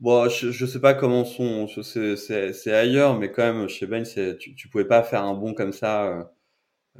Bon, 0.00 0.28
je, 0.30 0.50
je 0.50 0.64
sais 0.66 0.80
pas 0.80 0.94
comment 0.94 1.24
sont, 1.26 1.66
c'est 1.68 2.72
ailleurs, 2.72 3.18
mais 3.18 3.30
quand 3.30 3.42
même, 3.42 3.68
chez 3.68 3.86
Bain, 3.86 4.02
tu, 4.02 4.54
tu 4.54 4.68
pouvais 4.68 4.86
pas 4.86 5.02
faire 5.02 5.24
un 5.24 5.34
bon 5.34 5.52
comme 5.52 5.72
ça. 5.72 6.06
Euh, 6.06 6.24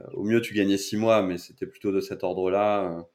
euh, 0.00 0.04
au 0.14 0.24
mieux, 0.24 0.40
tu 0.42 0.54
gagnais 0.54 0.78
six 0.78 0.96
mois, 0.96 1.22
mais 1.22 1.38
c'était 1.38 1.66
plutôt 1.66 1.92
de 1.92 2.00
cet 2.00 2.24
ordre-là. 2.24 3.06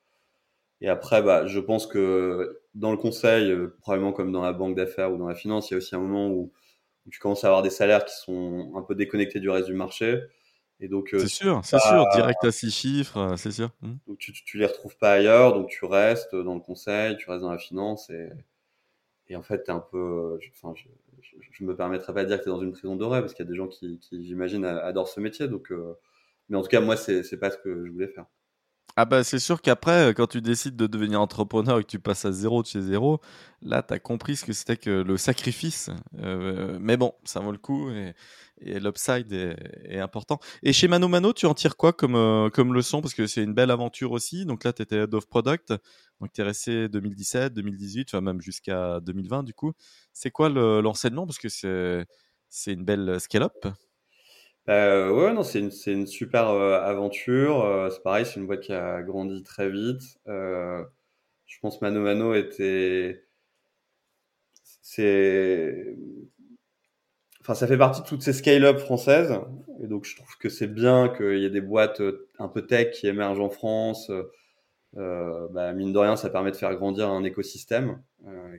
Euh. 0.81 0.85
Et 0.85 0.89
après, 0.89 1.21
bah, 1.21 1.47
je 1.47 1.59
pense 1.59 1.87
que 1.87 2.61
dans 2.73 2.91
le 2.91 2.97
conseil, 2.97 3.53
probablement 3.81 4.13
comme 4.13 4.31
dans 4.31 4.41
la 4.41 4.53
banque 4.53 4.75
d'affaires 4.75 5.11
ou 5.11 5.17
dans 5.17 5.27
la 5.27 5.35
finance, 5.35 5.69
il 5.69 5.73
y 5.73 5.75
a 5.75 5.77
aussi 5.77 5.95
un 5.95 5.99
moment 5.99 6.29
où, 6.29 6.51
tu 7.11 7.19
commences 7.19 7.43
à 7.43 7.47
avoir 7.47 7.61
des 7.61 7.69
salaires 7.69 8.03
qui 8.03 8.15
sont 8.15 8.73
un 8.75 8.81
peu 8.81 8.95
déconnectés 8.95 9.39
du 9.39 9.47
reste 9.47 9.67
du 9.67 9.75
marché. 9.75 10.21
Et 10.79 10.87
donc, 10.87 11.09
c'est 11.11 11.27
sûr, 11.27 11.61
c'est 11.63 11.79
sûr, 11.79 12.03
direct 12.15 12.43
à 12.43 12.51
six 12.51 12.71
chiffres, 12.71 13.35
c'est 13.37 13.51
sûr. 13.51 13.69
Mmh. 13.81 13.93
Donc, 14.07 14.17
tu, 14.17 14.33
tu 14.33 14.57
les 14.57 14.65
retrouves 14.65 14.97
pas 14.97 15.13
ailleurs, 15.13 15.53
donc 15.53 15.69
tu 15.69 15.85
restes 15.85 16.35
dans 16.35 16.55
le 16.55 16.61
conseil, 16.61 17.15
tu 17.17 17.29
restes 17.29 17.43
dans 17.43 17.51
la 17.51 17.59
finance 17.59 18.09
et 18.09 18.29
et 19.27 19.35
en 19.35 19.41
fait, 19.41 19.63
t'es 19.63 19.71
un 19.71 19.79
peu, 19.79 20.37
enfin, 20.53 20.73
je, 20.75 20.87
je, 21.21 21.35
je, 21.51 21.63
me 21.63 21.75
permettrai 21.75 22.13
pas 22.13 22.23
de 22.23 22.27
dire 22.27 22.37
que 22.37 22.43
tu 22.43 22.49
es 22.49 22.51
dans 22.51 22.61
une 22.61 22.73
prison 22.73 22.95
dorée 22.95 23.21
parce 23.21 23.33
qu'il 23.33 23.43
y 23.43 23.47
a 23.47 23.51
des 23.51 23.57
gens 23.57 23.67
qui, 23.67 23.99
qui 23.99 24.23
j'imagine, 24.23 24.65
adorent 24.65 25.07
ce 25.07 25.19
métier. 25.19 25.47
Donc, 25.47 25.71
euh, 25.71 25.97
mais 26.49 26.57
en 26.57 26.61
tout 26.61 26.67
cas, 26.67 26.81
moi, 26.81 26.95
c'est 26.95 27.39
pas 27.39 27.49
ce 27.49 27.57
que 27.57 27.85
je 27.85 27.91
voulais 27.91 28.07
faire. 28.07 28.25
Ah 28.97 29.03
bah 29.03 29.25
c'est 29.25 29.39
sûr 29.39 29.61
qu'après, 29.61 30.13
quand 30.15 30.27
tu 30.27 30.41
décides 30.41 30.77
de 30.77 30.87
devenir 30.87 31.19
entrepreneur 31.19 31.79
et 31.79 31.83
que 31.83 31.89
tu 31.89 31.99
passes 31.99 32.23
à 32.23 32.31
zéro 32.31 32.61
de 32.61 32.67
chez 32.67 32.79
zéro, 32.81 33.19
là, 33.61 33.83
tu 33.83 33.93
as 33.93 33.99
compris 33.99 34.37
ce 34.37 34.45
que 34.45 34.53
c'était 34.53 34.77
que 34.77 34.89
le 34.89 35.17
sacrifice. 35.17 35.89
Euh, 36.19 36.77
mais 36.79 36.95
bon, 36.95 37.13
ça 37.25 37.41
vaut 37.41 37.51
le 37.51 37.57
coup 37.57 37.89
et, 37.91 38.13
l'upside 38.61 39.33
est, 39.33 39.99
important. 39.99 40.39
Et 40.63 40.71
chez 40.71 40.87
Mano 40.87 41.09
Mano, 41.09 41.33
tu 41.33 41.45
en 41.45 41.53
tires 41.53 41.75
quoi 41.75 41.91
comme, 41.91 42.15
euh, 42.15 42.49
comme 42.49 42.73
leçon? 42.73 43.01
Parce 43.01 43.13
que 43.13 43.27
c'est 43.27 43.43
une 43.43 43.53
belle 43.53 43.69
aventure 43.69 44.13
aussi. 44.13 44.45
Donc 44.45 44.63
là, 44.63 44.71
tu 44.71 44.81
étais 44.81 44.95
Head 44.95 45.13
of 45.13 45.27
Product. 45.27 45.73
Donc 46.21 46.31
tu 46.31 46.39
es 46.39 46.43
resté 46.45 46.87
2017, 46.87 47.53
2018, 47.53 48.09
enfin 48.11 48.21
même 48.21 48.39
jusqu'à 48.39 49.01
2020 49.01 49.43
du 49.43 49.53
coup. 49.53 49.73
C'est 50.13 50.31
quoi 50.31 50.47
l'enseignement? 50.47 51.25
Parce 51.25 51.39
que 51.39 51.49
c'est, 51.49 52.05
c'est 52.47 52.71
une 52.71 52.85
belle 52.85 53.19
scale-up. 53.19 53.67
Euh, 54.69 55.11
ouais, 55.11 55.33
non, 55.33 55.43
c'est 55.43 55.59
une, 55.59 56.07
super 56.07 56.49
euh, 56.49 56.79
aventure. 56.81 57.63
Euh, 57.63 57.89
c'est 57.89 58.01
pareil, 58.01 58.25
c'est 58.25 58.39
une 58.39 58.47
boîte 58.47 58.61
qui 58.61 58.73
a 58.73 59.01
grandi 59.03 59.43
très 59.43 59.69
vite. 59.69 60.19
Euh, 60.27 60.83
je 61.45 61.59
pense 61.61 61.81
Mano 61.81 62.01
Mano 62.01 62.33
était, 62.33 63.25
c'est, 64.81 65.95
enfin, 67.41 67.53
ça 67.53 67.67
fait 67.67 67.77
partie 67.77 68.01
de 68.01 68.07
toutes 68.07 68.23
ces 68.23 68.33
scale-up 68.33 68.79
françaises. 68.79 69.39
Et 69.83 69.87
donc, 69.87 70.05
je 70.05 70.15
trouve 70.15 70.37
que 70.37 70.49
c'est 70.49 70.67
bien 70.67 71.09
qu'il 71.09 71.39
y 71.39 71.45
ait 71.45 71.49
des 71.49 71.61
boîtes 71.61 72.01
un 72.39 72.47
peu 72.47 72.65
tech 72.65 72.91
qui 72.91 73.07
émergent 73.07 73.41
en 73.41 73.49
France. 73.49 74.11
Bah, 74.93 75.73
mine 75.73 75.93
de 75.93 75.99
rien, 75.99 76.15
ça 76.15 76.29
permet 76.29 76.51
de 76.51 76.55
faire 76.55 76.73
grandir 76.75 77.09
un 77.09 77.23
écosystème 77.23 78.01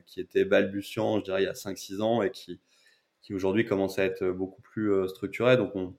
qui 0.05 0.21
était 0.21 0.45
balbutiant, 0.45 1.19
je 1.19 1.23
dirais, 1.25 1.41
il 1.43 1.45
y 1.45 1.49
a 1.49 1.53
5-6 1.53 2.01
ans 2.01 2.21
et 2.21 2.31
qui, 2.31 2.61
aujourd'hui 3.33 3.65
commence 3.65 3.99
à 3.99 4.05
être 4.05 4.29
beaucoup 4.29 4.61
plus 4.61 4.91
euh, 4.91 5.07
structuré. 5.07 5.57
Donc, 5.57 5.75
on, 5.75 5.93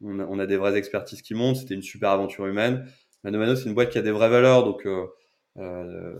on, 0.00 0.38
a, 0.38 0.46
des 0.46 0.56
vraies 0.56 0.76
expertises 0.76 1.22
qui 1.22 1.34
montent. 1.34 1.56
C'était 1.56 1.74
une 1.74 1.82
super 1.82 2.10
aventure 2.10 2.46
humaine. 2.46 2.86
Mano 3.24 3.38
Mano, 3.38 3.56
c'est 3.56 3.66
une 3.66 3.74
boîte 3.74 3.90
qui 3.90 3.98
a 3.98 4.02
des 4.02 4.10
vraies 4.10 4.28
valeurs. 4.28 4.64
Donc, 4.64 4.86
euh, 4.86 5.06
euh, 5.58 6.18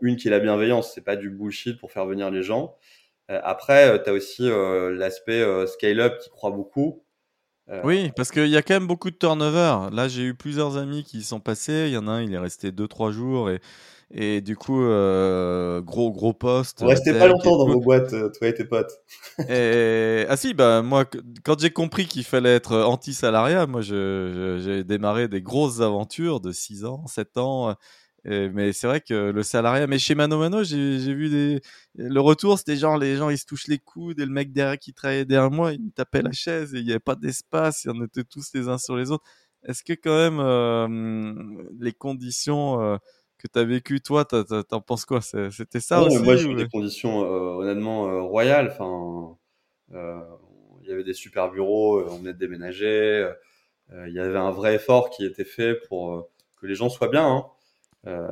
une 0.00 0.16
qui 0.16 0.28
est 0.28 0.30
la 0.30 0.40
bienveillance. 0.40 0.92
C'est 0.94 1.04
pas 1.04 1.16
du 1.16 1.30
bullshit 1.30 1.78
pour 1.78 1.92
faire 1.92 2.06
venir 2.06 2.30
les 2.30 2.42
gens. 2.42 2.76
après, 3.28 4.02
tu 4.02 4.10
as 4.10 4.12
aussi 4.12 4.48
l'aspect 4.48 5.44
scale-up 5.66 6.18
qui 6.18 6.30
croit 6.30 6.50
beaucoup. 6.50 7.02
Euh, 7.68 7.80
oui, 7.84 8.10
parce 8.16 8.30
qu'il 8.30 8.48
y 8.48 8.56
a 8.56 8.62
quand 8.62 8.74
même 8.74 8.86
beaucoup 8.86 9.10
de 9.10 9.16
turnover. 9.16 9.88
Là, 9.92 10.08
j'ai 10.08 10.24
eu 10.24 10.34
plusieurs 10.34 10.76
amis 10.76 11.04
qui 11.04 11.22
sont 11.22 11.40
passés. 11.40 11.84
Il 11.86 11.92
y 11.92 11.96
en 11.96 12.08
a 12.08 12.12
un, 12.12 12.22
il 12.22 12.32
est 12.34 12.38
resté 12.38 12.70
2-3 12.72 13.12
jours 13.12 13.50
et, 13.50 13.60
et 14.14 14.40
du 14.40 14.56
coup, 14.56 14.82
euh, 14.82 15.80
gros 15.80 16.12
gros 16.12 16.34
poste. 16.34 16.82
Vous 16.82 16.88
restez 16.88 17.12
pas 17.12 17.28
longtemps 17.28 17.56
dans 17.56 17.66
vos 17.66 17.80
boîtes, 17.80 18.12
euh, 18.12 18.28
toi 18.28 18.48
et 18.48 18.54
tes 18.54 18.64
potes. 18.64 18.92
et... 19.48 20.26
Ah 20.28 20.36
si, 20.36 20.54
bah 20.54 20.82
moi, 20.82 21.04
quand 21.44 21.58
j'ai 21.58 21.70
compris 21.70 22.06
qu'il 22.06 22.24
fallait 22.24 22.54
être 22.54 22.76
anti-salariat, 22.76 23.66
moi, 23.66 23.80
j'ai 23.80 24.84
démarré 24.84 25.28
des 25.28 25.40
grosses 25.40 25.80
aventures 25.80 26.40
de 26.40 26.52
6 26.52 26.84
ans, 26.84 27.06
7 27.06 27.38
ans 27.38 27.74
mais 28.24 28.72
c'est 28.72 28.86
vrai 28.86 29.00
que 29.00 29.30
le 29.30 29.42
salariat, 29.42 29.86
mais 29.86 29.98
chez 29.98 30.14
Mano 30.14 30.38
Mano, 30.38 30.62
j'ai 30.62 31.14
vu 31.14 31.28
des, 31.28 31.60
le 31.96 32.20
retour, 32.20 32.58
c'était 32.58 32.76
genre 32.76 32.96
les 32.96 33.16
gens 33.16 33.30
ils 33.30 33.38
se 33.38 33.46
touchent 33.46 33.66
les 33.66 33.78
coudes 33.78 34.20
et 34.20 34.26
le 34.26 34.32
mec 34.32 34.52
derrière 34.52 34.78
qui 34.78 34.92
travaillait 34.92 35.24
derrière 35.24 35.50
moi, 35.50 35.72
il 35.72 35.82
me 35.82 35.90
tapait 35.90 36.22
la 36.22 36.32
chaise 36.32 36.74
et 36.74 36.78
il 36.78 36.84
n'y 36.84 36.90
avait 36.90 37.00
pas 37.00 37.16
d'espace, 37.16 37.86
et 37.86 37.90
on 37.90 38.04
était 38.04 38.24
tous 38.24 38.52
les 38.54 38.68
uns 38.68 38.78
sur 38.78 38.96
les 38.96 39.10
autres. 39.10 39.24
Est-ce 39.64 39.82
que 39.84 39.92
quand 39.92 40.16
même 40.16 40.40
euh, 40.40 41.64
les 41.80 41.92
conditions 41.92 42.80
euh, 42.80 42.96
que 43.42 43.48
tu 43.52 43.58
as 43.58 43.64
vécues, 43.64 44.00
toi, 44.00 44.24
t'en 44.24 44.80
penses 44.80 45.04
quoi? 45.04 45.20
C'était 45.20 45.80
ça 45.80 45.98
non, 46.00 46.06
aussi 46.06 46.18
Moi, 46.18 46.36
j'ai 46.36 46.48
eu 46.48 46.54
des 46.54 46.68
conditions 46.68 47.22
euh, 47.22 47.56
honnêtement 47.56 48.26
royales. 48.26 48.68
Enfin, 48.72 49.36
il 49.90 50.88
y 50.88 50.92
avait 50.92 51.04
des 51.04 51.14
super 51.14 51.50
bureaux, 51.50 52.02
on 52.08 52.18
venait 52.18 52.32
de 52.32 52.38
déménager. 52.38 53.30
Il 54.06 54.12
y 54.12 54.20
avait 54.20 54.38
un 54.38 54.50
vrai 54.50 54.76
effort 54.76 55.10
qui 55.10 55.24
était 55.24 55.44
fait 55.44 55.74
pour 55.88 56.28
que 56.60 56.66
les 56.66 56.74
gens 56.74 56.88
soient 56.88 57.08
bien. 57.08 57.26
Hein. 57.26 57.46
Euh, 58.06 58.30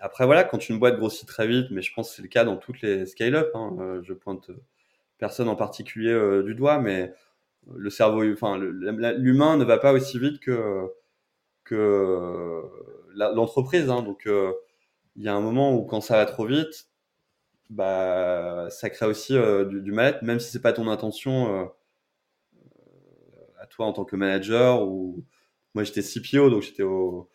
après 0.00 0.26
voilà, 0.26 0.44
quand 0.44 0.68
une 0.68 0.78
boîte 0.78 0.96
grossit 0.96 1.26
très 1.28 1.46
vite, 1.46 1.68
mais 1.70 1.82
je 1.82 1.92
pense 1.94 2.10
que 2.10 2.16
c'est 2.16 2.22
le 2.22 2.28
cas 2.28 2.44
dans 2.44 2.56
toutes 2.56 2.80
les 2.82 3.06
scale-up. 3.06 3.50
Hein, 3.54 3.76
euh, 3.80 4.02
je 4.02 4.12
pointe 4.12 4.50
personne 5.18 5.48
en 5.48 5.56
particulier 5.56 6.10
euh, 6.10 6.42
du 6.42 6.54
doigt, 6.54 6.78
mais 6.78 7.12
le 7.74 7.90
cerveau, 7.90 8.24
enfin 8.32 8.58
l'humain 8.58 9.56
ne 9.56 9.64
va 9.64 9.78
pas 9.78 9.92
aussi 9.92 10.18
vite 10.18 10.40
que 10.40 10.88
que 11.70 12.62
l'entreprise. 13.14 13.90
Hein, 13.90 14.02
donc 14.02 14.28
il 15.16 15.22
y 15.22 15.28
a 15.28 15.34
un 15.34 15.40
moment 15.40 15.74
où 15.74 15.84
quand 15.84 16.00
ça 16.00 16.16
va 16.16 16.26
trop 16.26 16.46
vite, 16.46 16.88
bah 17.70 18.68
ça 18.70 18.90
crée 18.90 19.06
aussi 19.06 19.34
du, 19.68 19.80
du 19.80 19.92
mal-être, 19.92 20.22
même 20.22 20.40
si 20.40 20.50
c'est 20.50 20.62
pas 20.62 20.72
ton 20.72 20.88
intention 20.88 21.70
à 23.58 23.66
toi 23.66 23.86
en 23.86 23.92
tant 23.92 24.04
que 24.04 24.16
manager 24.16 24.82
ou 24.82 25.24
moi 25.74 25.84
j'étais 25.84 26.02
CPO 26.02 26.50
donc 26.50 26.62
j'étais 26.62 26.82
au 26.82 27.30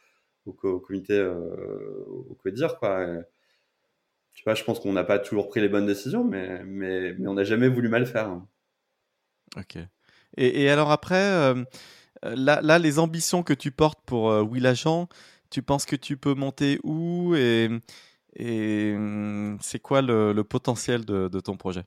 au, 0.45 0.79
comité, 0.79 1.13
euh, 1.13 2.03
au 2.07 2.35
CODIR, 2.35 2.77
quoi. 2.77 3.05
tu 4.33 4.43
vois, 4.43 4.53
je 4.53 4.63
pense 4.63 4.79
qu'on 4.79 4.93
n'a 4.93 5.03
pas 5.03 5.19
toujours 5.19 5.49
pris 5.49 5.61
les 5.61 5.69
bonnes 5.69 5.85
décisions, 5.85 6.23
mais, 6.23 6.63
mais, 6.63 7.13
mais 7.13 7.27
on 7.27 7.33
n'a 7.33 7.43
jamais 7.43 7.67
voulu 7.67 7.89
mal 7.89 8.05
faire. 8.05 8.27
Hein. 8.29 8.47
Ok. 9.57 9.77
Et, 10.37 10.63
et 10.63 10.69
alors 10.69 10.91
après, 10.91 11.23
euh, 11.23 11.63
là, 12.35 12.61
là, 12.61 12.79
les 12.79 12.99
ambitions 12.99 13.43
que 13.43 13.53
tu 13.53 13.71
portes 13.71 13.99
pour 14.05 14.31
euh, 14.31 14.41
Will 14.41 14.65
Agent, 14.65 15.07
tu 15.49 15.61
penses 15.61 15.85
que 15.85 15.95
tu 15.95 16.17
peux 16.17 16.33
monter 16.33 16.79
où 16.83 17.35
et, 17.35 17.69
hum, 18.95 19.57
c'est 19.61 19.79
quoi 19.79 20.01
le, 20.01 20.33
potentiel 20.43 21.05
de, 21.05 21.27
de, 21.27 21.39
ton 21.39 21.57
projet? 21.57 21.83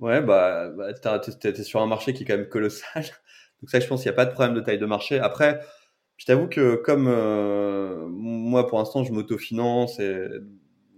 Ouais, 0.00 0.20
bah, 0.22 0.68
bah 0.70 0.92
tu 0.92 1.48
es, 1.48 1.62
sur 1.62 1.80
un 1.80 1.86
marché 1.86 2.12
qui 2.14 2.22
est 2.22 2.26
quand 2.26 2.36
même 2.36 2.48
colossal. 2.48 3.04
Donc 3.60 3.70
ça, 3.70 3.80
je 3.80 3.86
pense 3.86 4.02
qu'il 4.02 4.10
n'y 4.10 4.14
a 4.14 4.16
pas 4.16 4.26
de 4.26 4.32
problème 4.32 4.54
de 4.54 4.60
taille 4.60 4.78
de 4.78 4.86
marché. 4.86 5.18
Après, 5.18 5.60
je 6.22 6.26
t'avoue 6.26 6.46
que 6.46 6.76
comme 6.76 7.08
euh, 7.08 8.06
moi 8.08 8.68
pour 8.68 8.78
l'instant 8.78 9.02
je 9.02 9.12
m'autofinance 9.12 9.98
et 9.98 10.28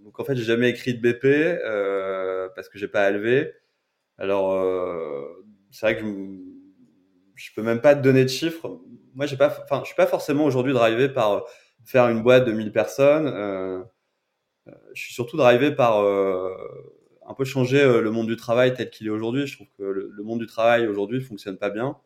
donc 0.03 0.19
en 0.19 0.23
fait 0.23 0.35
j'ai 0.35 0.43
jamais 0.43 0.69
écrit 0.69 0.93
de 0.93 1.01
BP 1.01 1.25
euh, 1.25 2.47
parce 2.55 2.69
que 2.69 2.77
j'ai 2.77 2.87
pas 2.87 3.05
à 3.05 3.09
lever. 3.11 3.51
Alors 4.19 4.53
euh, 4.53 5.23
c'est 5.71 5.87
vrai 5.87 5.95
que 5.97 6.01
je, 6.01 6.05
je 7.35 7.51
peux 7.53 7.61
même 7.61 7.81
pas 7.81 7.95
te 7.95 8.01
donner 8.01 8.23
de 8.23 8.29
chiffres. 8.29 8.81
Moi 9.13 9.25
j'ai 9.25 9.37
pas, 9.37 9.55
enfin 9.63 9.81
je 9.81 9.87
suis 9.87 9.95
pas 9.95 10.07
forcément 10.07 10.45
aujourd'hui 10.45 10.73
drivé 10.73 11.09
par 11.09 11.45
faire 11.85 12.09
une 12.09 12.23
boîte 12.23 12.45
de 12.45 12.51
1000 12.51 12.71
personnes. 12.71 13.27
Euh, 13.27 13.83
je 14.93 15.01
suis 15.01 15.13
surtout 15.13 15.37
drivé 15.37 15.71
par 15.71 15.99
un 15.99 17.33
peu 17.35 17.45
changer 17.45 17.83
le 18.01 18.09
monde 18.09 18.27
du 18.27 18.35
travail 18.35 18.73
tel 18.73 18.89
qu'il 18.89 19.05
est 19.07 19.11
aujourd'hui. 19.11 19.45
Je 19.45 19.55
trouve 19.55 19.67
que 19.77 19.83
le, 19.83 20.23
monde 20.23 20.39
du 20.39 20.47
travail 20.47 20.87
aujourd'hui 20.87 21.21
fonctionne 21.21 21.57
pas 21.57 21.69
bien. 21.69 21.97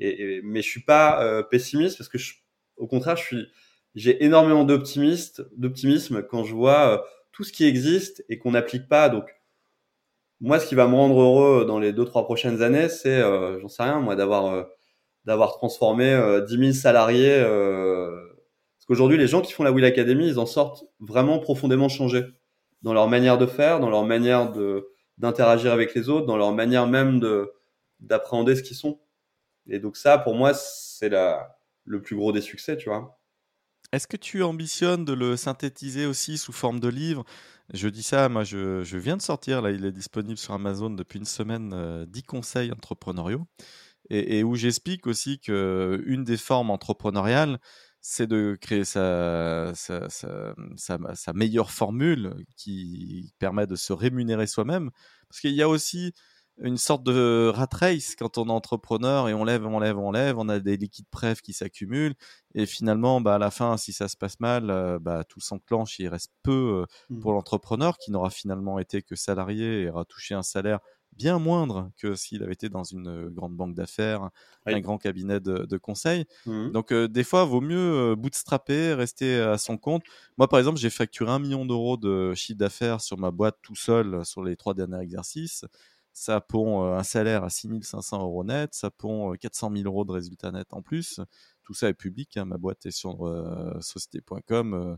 Et, 0.00 0.40
mais 0.42 0.60
je 0.60 0.68
suis 0.68 0.82
pas 0.82 1.44
pessimiste 1.44 1.98
parce 1.98 2.08
que 2.08 2.18
au 2.76 2.88
contraire, 2.88 3.16
je 3.16 3.22
suis 3.22 3.46
j'ai 3.94 4.24
énormément 4.24 4.64
d'optimisme 4.64 6.22
quand 6.28 6.44
je 6.44 6.54
vois 6.54 7.06
tout 7.32 7.44
ce 7.44 7.52
qui 7.52 7.64
existe 7.64 8.24
et 8.28 8.38
qu'on 8.38 8.52
n'applique 8.52 8.88
pas. 8.88 9.08
Donc 9.08 9.24
moi, 10.40 10.60
ce 10.60 10.66
qui 10.66 10.74
va 10.74 10.86
me 10.88 10.94
rendre 10.94 11.20
heureux 11.20 11.64
dans 11.66 11.78
les 11.78 11.92
deux 11.92 12.04
trois 12.04 12.24
prochaines 12.24 12.62
années, 12.62 12.88
c'est, 12.88 13.20
euh, 13.20 13.60
j'en 13.60 13.68
sais 13.68 13.82
rien, 13.84 14.00
moi, 14.00 14.16
d'avoir 14.16 14.46
euh, 14.46 14.64
d'avoir 15.24 15.52
transformé 15.54 16.12
euh, 16.12 16.40
10 16.42 16.58
000 16.58 16.72
salariés. 16.72 17.32
Euh, 17.38 18.10
parce 18.78 18.86
qu'aujourd'hui, 18.88 19.18
les 19.18 19.26
gens 19.28 19.40
qui 19.42 19.52
font 19.52 19.64
la 19.64 19.72
Will 19.72 19.84
Academy, 19.84 20.28
ils 20.28 20.38
en 20.38 20.46
sortent 20.46 20.84
vraiment 21.00 21.38
profondément 21.38 21.88
changés 21.88 22.24
dans 22.82 22.92
leur 22.94 23.08
manière 23.08 23.38
de 23.38 23.46
faire, 23.46 23.80
dans 23.80 23.90
leur 23.90 24.04
manière 24.04 24.52
de 24.52 24.88
d'interagir 25.18 25.72
avec 25.72 25.94
les 25.94 26.08
autres, 26.10 26.26
dans 26.26 26.36
leur 26.36 26.52
manière 26.52 26.86
même 26.88 27.20
de 27.20 27.52
d'appréhender 28.00 28.56
ce 28.56 28.62
qu'ils 28.62 28.76
sont. 28.76 29.00
Et 29.68 29.78
donc 29.80 29.96
ça, 29.96 30.18
pour 30.18 30.34
moi, 30.34 30.54
c'est 30.54 31.08
la 31.10 31.56
le 31.86 32.02
plus 32.02 32.16
gros 32.16 32.32
des 32.32 32.40
succès, 32.42 32.76
tu 32.76 32.88
vois. 32.90 33.18
Est-ce 33.94 34.08
que 34.08 34.16
tu 34.16 34.42
ambitionnes 34.42 35.04
de 35.04 35.12
le 35.12 35.36
synthétiser 35.36 36.04
aussi 36.04 36.36
sous 36.36 36.50
forme 36.50 36.80
de 36.80 36.88
livre? 36.88 37.24
Je 37.72 37.86
dis 37.86 38.02
ça, 38.02 38.28
moi 38.28 38.42
je, 38.42 38.96
viens 38.96 39.16
de 39.16 39.22
sortir, 39.22 39.62
là 39.62 39.70
il 39.70 39.84
est 39.84 39.92
disponible 39.92 40.36
sur 40.36 40.52
Amazon 40.52 40.90
depuis 40.90 41.20
une 41.20 41.24
semaine, 41.24 41.68
10 41.68 41.74
euh, 41.74 42.22
conseils 42.26 42.72
entrepreneuriaux, 42.72 43.46
et, 44.10 44.42
où 44.42 44.56
j'explique 44.56 45.06
aussi 45.06 45.38
qu'une 45.38 46.24
des 46.24 46.36
formes 46.36 46.70
entrepreneuriales, 46.70 47.60
c'est 48.00 48.26
de 48.26 48.58
créer 48.60 48.82
sa, 48.82 49.72
meilleure 51.32 51.70
formule 51.70 52.34
qui 52.56 53.32
permet 53.38 53.68
de 53.68 53.76
se 53.76 53.92
rémunérer 53.92 54.48
soi-même. 54.48 54.90
Parce 55.28 55.40
qu'il 55.40 55.54
y 55.54 55.62
a 55.62 55.68
aussi 55.68 56.14
une 56.62 56.76
sorte 56.76 57.02
de 57.02 57.50
rat 57.52 57.68
race 57.72 58.14
quand 58.16 58.38
on 58.38 58.46
est 58.46 58.52
entrepreneur 58.52 59.28
et 59.28 59.34
on 59.34 59.44
lève, 59.44 59.66
on 59.66 59.80
lève, 59.80 59.98
on 59.98 60.12
lève, 60.12 60.38
on 60.38 60.48
a 60.48 60.60
des 60.60 60.76
liquides 60.76 61.08
preuves 61.10 61.40
qui 61.40 61.52
s'accumulent 61.52 62.14
et 62.54 62.66
finalement, 62.66 63.20
bah, 63.20 63.34
à 63.36 63.38
la 63.38 63.50
fin, 63.50 63.76
si 63.76 63.92
ça 63.92 64.08
se 64.08 64.16
passe 64.16 64.38
mal, 64.38 64.70
euh, 64.70 64.98
bah, 65.00 65.24
tout 65.24 65.40
s'enclenche, 65.40 65.98
il 65.98 66.08
reste 66.08 66.32
peu 66.42 66.86
euh, 67.12 67.14
mmh. 67.14 67.20
pour 67.20 67.32
l'entrepreneur 67.32 67.98
qui 67.98 68.12
n'aura 68.12 68.30
finalement 68.30 68.78
été 68.78 69.02
que 69.02 69.16
salarié 69.16 69.82
et 69.82 69.90
aura 69.90 70.04
touché 70.04 70.34
un 70.34 70.42
salaire 70.42 70.78
bien 71.16 71.38
moindre 71.38 71.92
que 71.96 72.16
s'il 72.16 72.42
avait 72.42 72.54
été 72.54 72.68
dans 72.68 72.82
une 72.82 73.06
euh, 73.06 73.30
grande 73.30 73.54
banque 73.54 73.74
d'affaires, 73.74 74.30
un 74.66 74.80
grand 74.80 74.98
cabinet 74.98 75.38
de, 75.40 75.76
conseil. 75.76 76.24
Mmh. 76.46 76.70
Donc 76.70 76.92
des 76.92 77.24
fois, 77.24 77.44
vaut 77.44 77.60
mieux 77.60 78.14
bootstrapper, 78.16 78.94
rester 78.94 79.40
à 79.40 79.58
son 79.58 79.76
compte. 79.76 80.02
Moi, 80.38 80.48
par 80.48 80.58
exemple, 80.58 80.78
j'ai 80.78 80.90
facturé 80.90 81.30
un 81.30 81.38
million 81.38 81.66
d'euros 81.66 81.96
de 81.96 82.34
chiffre 82.34 82.58
d'affaires 82.58 83.00
sur 83.00 83.18
ma 83.18 83.30
boîte 83.30 83.58
tout 83.62 83.76
seul 83.76 84.24
sur 84.24 84.42
les 84.42 84.56
trois 84.56 84.74
derniers 84.74 85.02
exercices 85.02 85.64
ça 86.14 86.40
pond 86.40 86.94
un 86.94 87.02
salaire 87.02 87.44
à 87.44 87.50
6500 87.50 88.22
euros 88.22 88.44
net, 88.44 88.72
ça 88.72 88.90
pond 88.90 89.34
400 89.34 89.72
000 89.76 89.84
euros 89.84 90.04
de 90.04 90.12
résultats 90.12 90.52
nets 90.52 90.72
en 90.72 90.80
plus. 90.80 91.20
Tout 91.64 91.74
ça 91.74 91.88
est 91.88 91.94
public, 91.94 92.36
hein. 92.36 92.44
ma 92.44 92.56
boîte 92.56 92.86
est 92.86 92.90
sur 92.90 93.18
société.com, 93.80 94.96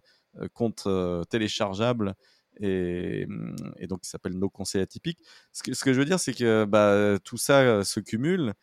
compte 0.53 0.87
téléchargeable 1.31 2.15
et, 2.59 3.27
mmh, 3.27 3.57
et, 3.79 3.87
donc 3.87 4.01
il 4.05 4.09
s'appelle 4.09 4.35
Nos 4.35 4.51
conseils 4.51 4.83
atypiques. 4.83 5.21
Ce 5.53 5.63
que, 5.63 5.75
ce 5.75 5.85
que 5.85 5.93
je 5.93 5.99
veux 5.99 6.05
dire, 6.05 6.21
c'est 6.21 6.35
que 6.35 6.65
bah, 6.65 7.19
tout 7.25 7.37
ça 7.37 7.85
se 7.85 8.01
cumule 8.01 8.55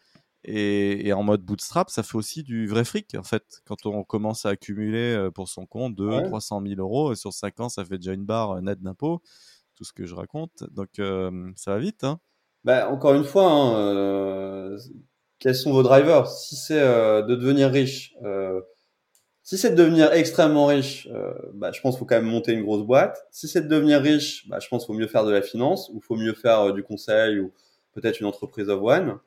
et, 0.44 1.08
et, 1.08 1.14
en 1.14 1.24
mode 1.24 1.42
bootstrap, 1.42 1.90
ça 1.90 2.04
fait 2.04 2.18
aussi 2.18 2.44
du 2.44 2.68
vrai 2.68 2.84
fric 2.86 3.16
en 3.16 3.24
fait. 3.24 3.62
Quand 3.66 3.86
on 3.86 4.04
commence 4.04 4.46
à 4.46 4.50
accumuler 4.50 5.30
pour 5.34 5.48
son 5.48 5.66
compte 5.66 5.96
2 5.96 6.24
300 6.26 6.62
000 6.68 6.82
euros, 6.82 7.14
et 7.14 7.16
sur 7.16 7.34
5 7.34 7.60
ans, 7.62 7.70
ça 7.70 7.86
fait 7.86 7.98
déjà 7.98 8.14
une 8.14 8.26
barre 8.26 8.62
nette 8.62 8.82
d'impôts, 8.82 9.22
tout 9.76 9.86
ce 9.86 9.94
que 9.94 10.06
je 10.06 10.16
raconte. 10.16 10.64
Donc 10.72 10.90
ça 10.98 11.72
va 11.72 11.80
vite. 11.80 12.04
Hein. 12.04 12.20
Bah, 12.64 12.90
encore 12.90 13.14
une 13.14 13.26
fois, 13.26 13.50
hein, 13.52 13.76
euh, 13.78 14.78
quels 15.40 15.56
sont 15.56 15.74
vos 15.74 15.84
drivers? 15.84 16.28
Si 16.30 16.56
c'est 16.56 16.80
euh, 16.80 17.22
de 17.22 17.36
devenir 17.36 17.70
riche, 17.70 18.16
euh, 18.24 18.62
si 19.44 19.58
c'est 19.58 19.72
de 19.72 19.76
devenir 19.76 20.14
extrêmement 20.14 20.68
riche, 20.68 21.08
euh, 21.12 21.34
bah, 21.54 21.72
je 21.74 21.82
pense 21.82 21.96
qu'il 21.96 22.00
faut 22.00 22.06
quand 22.06 22.16
même 22.16 22.26
monter 22.26 22.54
une 22.54 22.64
grosse 22.64 22.84
boîte. 22.86 23.26
Si 23.32 23.48
c'est 23.50 23.62
de 23.62 23.68
devenir 23.68 24.02
riche, 24.02 24.48
bah, 24.50 24.60
je 24.62 24.68
pense 24.70 24.86
qu'il 24.86 24.94
faut 24.96 25.00
mieux 25.00 25.08
faire 25.08 25.26
de 25.26 25.32
la 25.32 25.42
finance 25.42 25.90
ou 25.94 26.00
faut 26.02 26.16
mieux 26.16 26.34
faire 26.34 26.74
du 26.74 26.84
conseil 26.84 27.40
ou 27.40 27.54
peut-être 27.94 28.22
une 28.22 28.28
entreprise 28.28 28.70
of 28.70 28.82
one. 28.82 29.20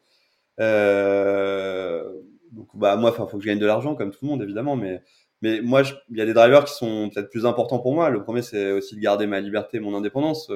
donc, 2.52 2.68
bah, 2.74 2.96
moi, 2.96 3.10
il 3.12 3.16
faut 3.16 3.26
que 3.36 3.42
je 3.42 3.48
gagne 3.48 3.58
de 3.58 3.66
l'argent 3.66 3.94
comme 3.94 4.10
tout 4.10 4.20
le 4.22 4.28
monde, 4.28 4.42
évidemment, 4.42 4.76
mais 4.76 5.02
mais 5.42 5.60
moi, 5.60 5.82
il 6.10 6.16
y 6.16 6.22
a 6.22 6.24
des 6.26 6.32
drivers 6.32 6.64
qui 6.64 6.72
sont 6.72 7.10
peut-être 7.12 7.28
plus 7.30 7.44
importants 7.44 7.78
pour 7.78 7.94
moi. 7.94 8.08
Le 8.08 8.22
premier, 8.22 8.40
c'est 8.40 8.72
aussi 8.72 8.96
de 8.96 9.00
garder 9.00 9.26
ma 9.26 9.38
liberté, 9.40 9.80
mon 9.80 9.94
indépendance. 9.94 10.50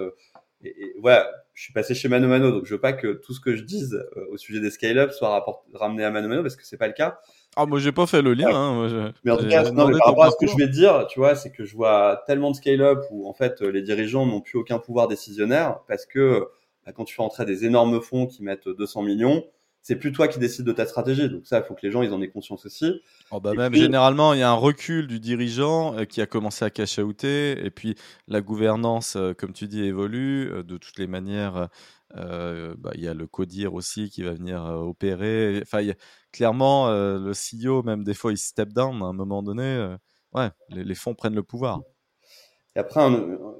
Et, 0.62 0.68
et, 0.68 0.94
voilà, 1.00 1.30
je 1.54 1.64
suis 1.64 1.72
passé 1.72 1.94
chez 1.94 2.08
Mano 2.08 2.28
Mano, 2.28 2.50
donc 2.50 2.64
je 2.64 2.74
veux 2.74 2.80
pas 2.80 2.92
que 2.92 3.14
tout 3.14 3.34
ce 3.34 3.40
que 3.40 3.56
je 3.56 3.62
dise 3.62 3.94
euh, 4.16 4.24
au 4.30 4.36
sujet 4.36 4.60
des 4.60 4.70
scale-up 4.70 5.12
soit 5.12 5.44
ramené 5.74 6.04
à 6.04 6.10
Mano 6.10 6.28
Mano 6.28 6.42
parce 6.42 6.56
que 6.56 6.64
c'est 6.64 6.76
pas 6.76 6.86
le 6.86 6.92
cas. 6.92 7.20
Ah, 7.56 7.66
moi 7.66 7.78
j'ai 7.80 7.92
pas 7.92 8.06
fait 8.06 8.22
le 8.22 8.34
lien. 8.34 8.54
Hein, 8.54 8.74
moi, 8.74 9.12
mais 9.24 9.32
en 9.32 9.36
tout 9.36 9.48
cas, 9.48 9.70
non, 9.70 9.88
mais 9.88 9.98
par 9.98 10.08
rapport 10.08 10.24
à 10.24 10.30
ce 10.30 10.36
que 10.40 10.46
je 10.46 10.56
vais 10.56 10.68
dire, 10.68 11.06
tu 11.08 11.18
vois, 11.18 11.34
c'est 11.34 11.50
que 11.50 11.64
je 11.64 11.74
vois 11.74 12.22
tellement 12.26 12.50
de 12.50 12.56
scale-up 12.56 13.00
où 13.10 13.28
en 13.28 13.34
fait 13.34 13.60
les 13.60 13.82
dirigeants 13.82 14.26
n'ont 14.26 14.40
plus 14.40 14.58
aucun 14.58 14.78
pouvoir 14.78 15.08
décisionnaire 15.08 15.80
parce 15.88 16.06
que 16.06 16.46
bah, 16.86 16.92
quand 16.92 17.04
tu 17.04 17.14
fais 17.14 17.22
entrer 17.22 17.44
des 17.44 17.64
énormes 17.64 18.00
fonds 18.00 18.26
qui 18.26 18.42
mettent 18.42 18.68
200 18.68 19.02
millions, 19.02 19.44
c'est 19.82 19.96
plus 19.96 20.12
toi 20.12 20.28
qui 20.28 20.38
décides 20.38 20.64
de 20.64 20.72
ta 20.72 20.86
stratégie. 20.86 21.28
Donc 21.28 21.46
ça, 21.46 21.58
il 21.58 21.64
faut 21.64 21.74
que 21.74 21.80
les 21.82 21.90
gens 21.90 22.02
ils 22.02 22.12
en 22.12 22.20
aient 22.20 22.28
conscience 22.28 22.66
aussi. 22.66 23.00
Oh 23.30 23.40
bah 23.40 23.54
même 23.54 23.74
généralement, 23.74 24.34
il 24.34 24.40
y 24.40 24.42
a 24.42 24.50
un 24.50 24.54
recul 24.54 25.06
du 25.06 25.20
dirigeant 25.20 25.96
euh, 25.96 26.04
qui 26.04 26.20
a 26.20 26.26
commencé 26.26 26.64
à 26.64 26.70
cash 26.70 26.98
outer 26.98 27.64
et 27.64 27.70
puis 27.70 27.94
la 28.28 28.40
gouvernance, 28.40 29.16
euh, 29.16 29.32
comme 29.32 29.52
tu 29.52 29.68
dis, 29.68 29.82
évolue. 29.82 30.50
Euh, 30.50 30.62
de 30.62 30.76
toutes 30.76 30.98
les 30.98 31.06
manières, 31.06 31.68
bah, 32.14 32.90
il 32.94 33.02
y 33.02 33.08
a 33.08 33.14
le 33.14 33.26
CODIR 33.26 33.74
aussi 33.74 34.10
qui 34.10 34.22
va 34.22 34.32
venir 34.32 34.62
opérer. 34.62 35.60
Enfin, 35.62 35.80
clairement, 36.32 36.88
le 36.90 37.32
CEO, 37.32 37.82
même 37.82 38.04
des 38.04 38.14
fois, 38.14 38.32
il 38.32 38.36
step 38.36 38.72
down 38.72 39.02
à 39.02 39.06
un 39.06 39.12
moment 39.12 39.42
donné. 39.42 39.96
ouais, 40.34 40.48
les, 40.68 40.94
fonds 40.94 41.14
prennent 41.14 41.34
le 41.34 41.42
pouvoir. 41.42 41.80
Et 42.76 42.78
après, 42.78 43.00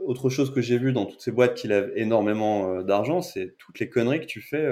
autre 0.05 0.29
chose 0.29 0.53
que 0.53 0.61
j'ai 0.61 0.79
vu 0.79 0.93
dans 0.93 1.07
toutes 1.07 1.21
ces 1.21 1.33
boîtes 1.33 1.55
qui 1.55 1.69
lèvent 1.69 1.93
énormément 1.97 2.83
d'argent, 2.83 3.23
c'est 3.23 3.57
toutes 3.59 3.81
les 3.81 3.89
conneries 3.89 4.21
que 4.21 4.27
tu 4.27 4.41
fais 4.41 4.69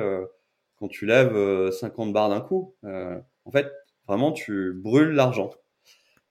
quand 0.78 0.88
tu 0.88 1.06
lèves 1.06 1.70
50 1.70 2.12
barres 2.12 2.28
d'un 2.28 2.40
coup. 2.40 2.74
en 2.84 3.50
fait, 3.50 3.70
Vraiment, 4.08 4.32
tu 4.32 4.72
brûles 4.74 5.10
l'argent. 5.10 5.50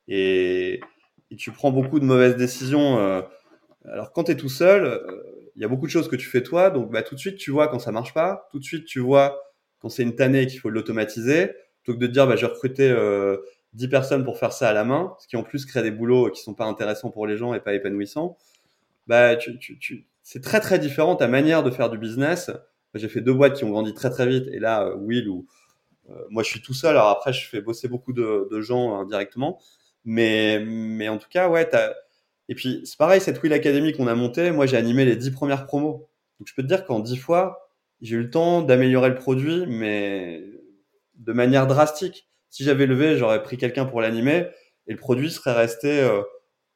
Et, 0.08 0.82
tu 1.38 1.52
prends 1.52 1.72
beaucoup 1.72 2.00
de 2.00 2.06
mauvaises 2.06 2.36
décisions. 2.36 2.98
Euh. 3.00 3.22
alors, 3.86 4.12
quand 4.12 4.26
tu 4.26 4.32
es 4.32 4.36
tout 4.36 4.50
seul, 4.50 4.86
euh, 4.86 5.00
il 5.56 5.62
y 5.62 5.66
a 5.66 5.68
beaucoup 5.68 5.86
de 5.86 5.92
choses 5.92 6.08
que 6.08 6.16
tu 6.16 6.28
fais 6.28 6.42
toi. 6.42 6.72
Donc, 6.72 6.90
bah, 6.92 7.04
tout 7.04 7.14
de 7.14 7.20
suite, 7.20 7.38
tu 7.38 7.52
vois 7.52 7.68
quand 7.68 7.80
ça 7.80 7.92
marche 7.92 8.14
pas. 8.14 8.48
Tout 8.52 8.60
de 8.60 8.64
suite, 8.64 8.86
tu 8.86 9.00
vois 9.00 9.40
quand 9.80 9.90
c'est 9.90 10.02
une 10.04 10.16
tannée 10.16 10.48
qu'il 10.48 10.60
faut 10.60 10.72
l'automatiser. 10.72 11.52
Plutôt 11.84 12.00
que 12.00 12.02
de 12.02 12.08
te 12.08 12.12
dire, 12.12 12.26
bah, 12.26 12.36
j'ai 12.36 12.48
recruté 12.48 12.90
euh, 12.90 13.38
10 13.74 13.90
personnes 13.90 14.24
pour 14.26 14.40
faire 14.40 14.54
ça 14.54 14.70
à 14.70 14.74
la 14.74 14.84
main, 14.84 15.16
ce 15.20 15.28
qui 15.28 15.38
en 15.38 15.44
plus 15.44 15.66
crée 15.66 15.84
des 15.84 15.92
boulots 15.92 16.32
qui 16.32 16.42
sont 16.42 16.56
pas 16.56 16.66
intéressants 16.66 17.12
pour 17.12 17.28
les 17.28 17.38
gens 17.38 17.54
et 17.54 17.60
pas 17.60 17.74
épanouissants. 17.76 18.38
Bah, 19.06 19.36
tu, 19.36 19.60
tu, 19.60 19.78
tu... 19.78 20.08
c'est 20.24 20.42
très 20.42 20.62
très 20.62 20.80
différent 20.80 21.16
ta 21.16 21.28
manière 21.28 21.62
de 21.62 21.70
faire 21.70 21.92
du 21.92 22.00
business. 22.00 22.50
J'ai 22.94 23.10
fait 23.10 23.22
deux 23.22 23.34
boîtes 23.34 23.58
qui 23.58 23.64
ont 23.64 23.70
grandi 23.70 23.94
très 23.94 24.10
très 24.10 24.28
vite 24.28 24.48
et 24.52 24.60
là, 24.60 24.86
euh, 24.86 24.96
Will 24.96 25.30
ou 25.30 25.46
euh, 26.10 26.14
moi, 26.30 26.44
je 26.44 26.50
suis 26.50 26.62
tout 26.62 26.74
seul. 26.74 26.92
Alors 26.92 27.10
après, 27.10 27.34
je 27.34 27.48
fais 27.48 27.62
bosser 27.62 27.88
beaucoup 27.88 28.14
de, 28.14 28.62
gens 28.62 29.00
indirectement. 29.00 29.60
Mais, 30.06 30.60
mais 30.66 31.10
en 31.10 31.18
tout 31.18 31.28
cas, 31.30 31.50
ouais, 31.50 31.68
t'as... 31.68 31.94
Et 32.50 32.56
puis, 32.56 32.82
c'est 32.86 32.98
pareil, 32.98 33.20
cette 33.20 33.44
Will 33.44 33.52
Academy 33.52 33.92
qu'on 33.92 34.08
a 34.08 34.16
montée, 34.16 34.52
moi, 34.52 34.66
j'ai 34.66 34.78
animé 34.78 35.04
les 35.04 35.18
dix 35.18 35.32
premières 35.32 35.66
promos. 35.66 36.10
Donc, 36.40 36.48
je 36.48 36.54
peux 36.56 36.64
te 36.64 36.68
dire 36.68 36.86
qu'en 36.86 37.00
dix 37.02 37.18
fois, 37.18 37.70
j'ai 38.02 38.16
eu 38.16 38.22
le 38.22 38.30
temps 38.30 38.62
d'améliorer 38.62 39.10
le 39.10 39.16
produit, 39.16 39.66
mais 39.68 40.44
de 41.16 41.34
manière 41.34 41.68
drastique. 41.68 42.30
Si 42.50 42.64
j'avais 42.64 42.86
levé, 42.86 43.18
j'aurais 43.18 43.44
pris 43.44 43.58
quelqu'un 43.58 43.86
pour 43.86 44.00
l'animer 44.02 44.48
et 44.88 44.94
le 44.94 44.98
produit 44.98 45.30
serait 45.30 45.54
resté 45.54 46.00
euh, 46.00 46.22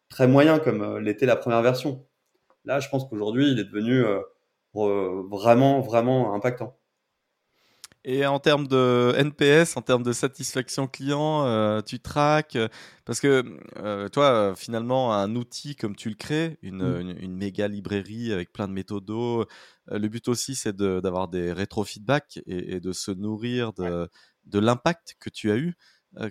très 0.10 0.28
moyen 0.28 0.60
comme 0.60 0.82
euh, 0.82 1.00
l'était 1.00 1.26
la 1.26 1.38
première 1.38 1.62
version. 1.62 2.06
Là, 2.66 2.82
je 2.82 2.90
pense 2.90 3.06
qu'aujourd'hui, 3.06 3.52
il 3.52 3.60
est 3.60 3.64
devenu 3.64 4.04
vraiment, 4.74 5.82
vraiment 5.82 6.34
impactant. 6.34 6.78
Et 8.04 8.26
en 8.26 8.40
termes 8.40 8.66
de 8.66 9.14
NPS, 9.16 9.78
en 9.78 9.84
termes 9.84 10.02
de 10.02 10.12
satisfaction 10.12 10.88
client, 10.88 11.46
euh, 11.46 11.82
tu 11.82 12.00
traques 12.00 12.58
parce 13.06 13.20
que 13.20 13.44
euh, 13.78 14.10
toi, 14.10 14.56
finalement, 14.56 15.14
un 15.14 15.36
outil 15.36 15.76
comme 15.76 15.96
tu 15.96 16.10
le 16.10 16.16
crées, 16.16 16.58
une, 16.64 16.82
mmh. 16.82 17.18
une, 17.20 17.36
méga 17.36 17.68
librairie 17.68 18.34
avec 18.34 18.52
plein 18.52 18.68
de 18.68 18.74
méthodos, 18.74 19.42
euh, 19.92 20.00
le 20.00 20.08
but 20.08 20.28
aussi, 20.30 20.56
c'est 20.56 20.76
d'avoir 20.76 21.28
des 21.28 21.54
rétro-feedbacks 21.54 22.38
et, 22.48 22.76
et, 22.76 22.80
de 22.80 22.92
se 22.92 23.12
nourrir 23.12 23.72
de, 23.74 24.10
de 24.46 24.60
l'impact 24.60 25.16
que 25.20 25.30
tu 25.30 25.52
as 25.52 25.58
eu. 25.58 25.76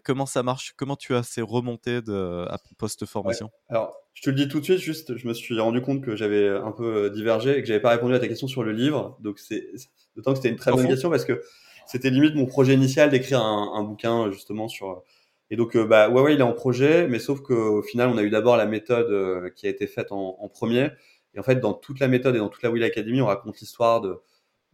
comment 0.04 0.26
ça 0.26 0.42
marche? 0.42 0.74
Comment 0.76 0.96
tu 0.96 1.14
as 1.14 1.22
ces 1.22 1.42
remontées 1.42 2.02
de 2.02 2.48
post-formation? 2.78 3.48
Alors, 3.68 3.96
je 4.14 4.22
te 4.22 4.30
le 4.30 4.36
dis 4.36 4.48
tout 4.48 4.60
de 4.60 4.64
suite, 4.64 4.78
juste, 4.78 5.16
je 5.16 5.26
me 5.28 5.34
suis 5.34 5.58
rendu 5.58 5.80
compte 5.80 6.02
que 6.02 6.16
j'avais 6.16 6.48
un 6.48 6.72
peu 6.72 7.10
divergé 7.10 7.56
et 7.56 7.62
que 7.62 7.66
j'avais 7.66 7.80
pas 7.80 7.90
répondu 7.90 8.14
à 8.14 8.18
ta 8.18 8.28
question 8.28 8.48
sur 8.48 8.62
le 8.62 8.72
livre. 8.72 9.16
Donc, 9.20 9.38
c'est 9.38 9.70
d'autant 10.16 10.32
que 10.32 10.38
c'était 10.38 10.50
une 10.50 10.56
très 10.56 10.72
bonne 10.72 10.86
question 10.86 11.10
parce 11.10 11.24
que 11.24 11.42
c'était 11.86 12.10
limite 12.10 12.34
mon 12.34 12.46
projet 12.46 12.74
initial 12.74 13.10
d'écrire 13.10 13.40
un, 13.40 13.72
un, 13.74 13.82
bouquin 13.82 14.30
justement 14.30 14.68
sur 14.68 15.02
Et 15.50 15.56
donc, 15.56 15.76
bah, 15.76 16.10
ouais, 16.10 16.20
ouais, 16.20 16.34
il 16.34 16.40
est 16.40 16.44
en 16.44 16.52
projet, 16.52 17.06
mais 17.08 17.18
sauf 17.18 17.40
qu'au 17.40 17.82
final, 17.82 18.08
on 18.08 18.18
a 18.18 18.22
eu 18.22 18.30
d'abord 18.30 18.56
la 18.56 18.66
méthode 18.66 19.52
qui 19.54 19.66
a 19.66 19.70
été 19.70 19.86
faite 19.86 20.12
en, 20.12 20.36
en, 20.38 20.48
premier. 20.48 20.90
Et 21.34 21.40
en 21.40 21.42
fait, 21.42 21.56
dans 21.56 21.72
toute 21.72 22.00
la 22.00 22.08
méthode 22.08 22.34
et 22.34 22.38
dans 22.38 22.48
toute 22.48 22.62
la 22.62 22.70
Will 22.70 22.84
Academy, 22.84 23.22
on 23.22 23.26
raconte 23.26 23.60
l'histoire 23.60 24.00
de, 24.00 24.20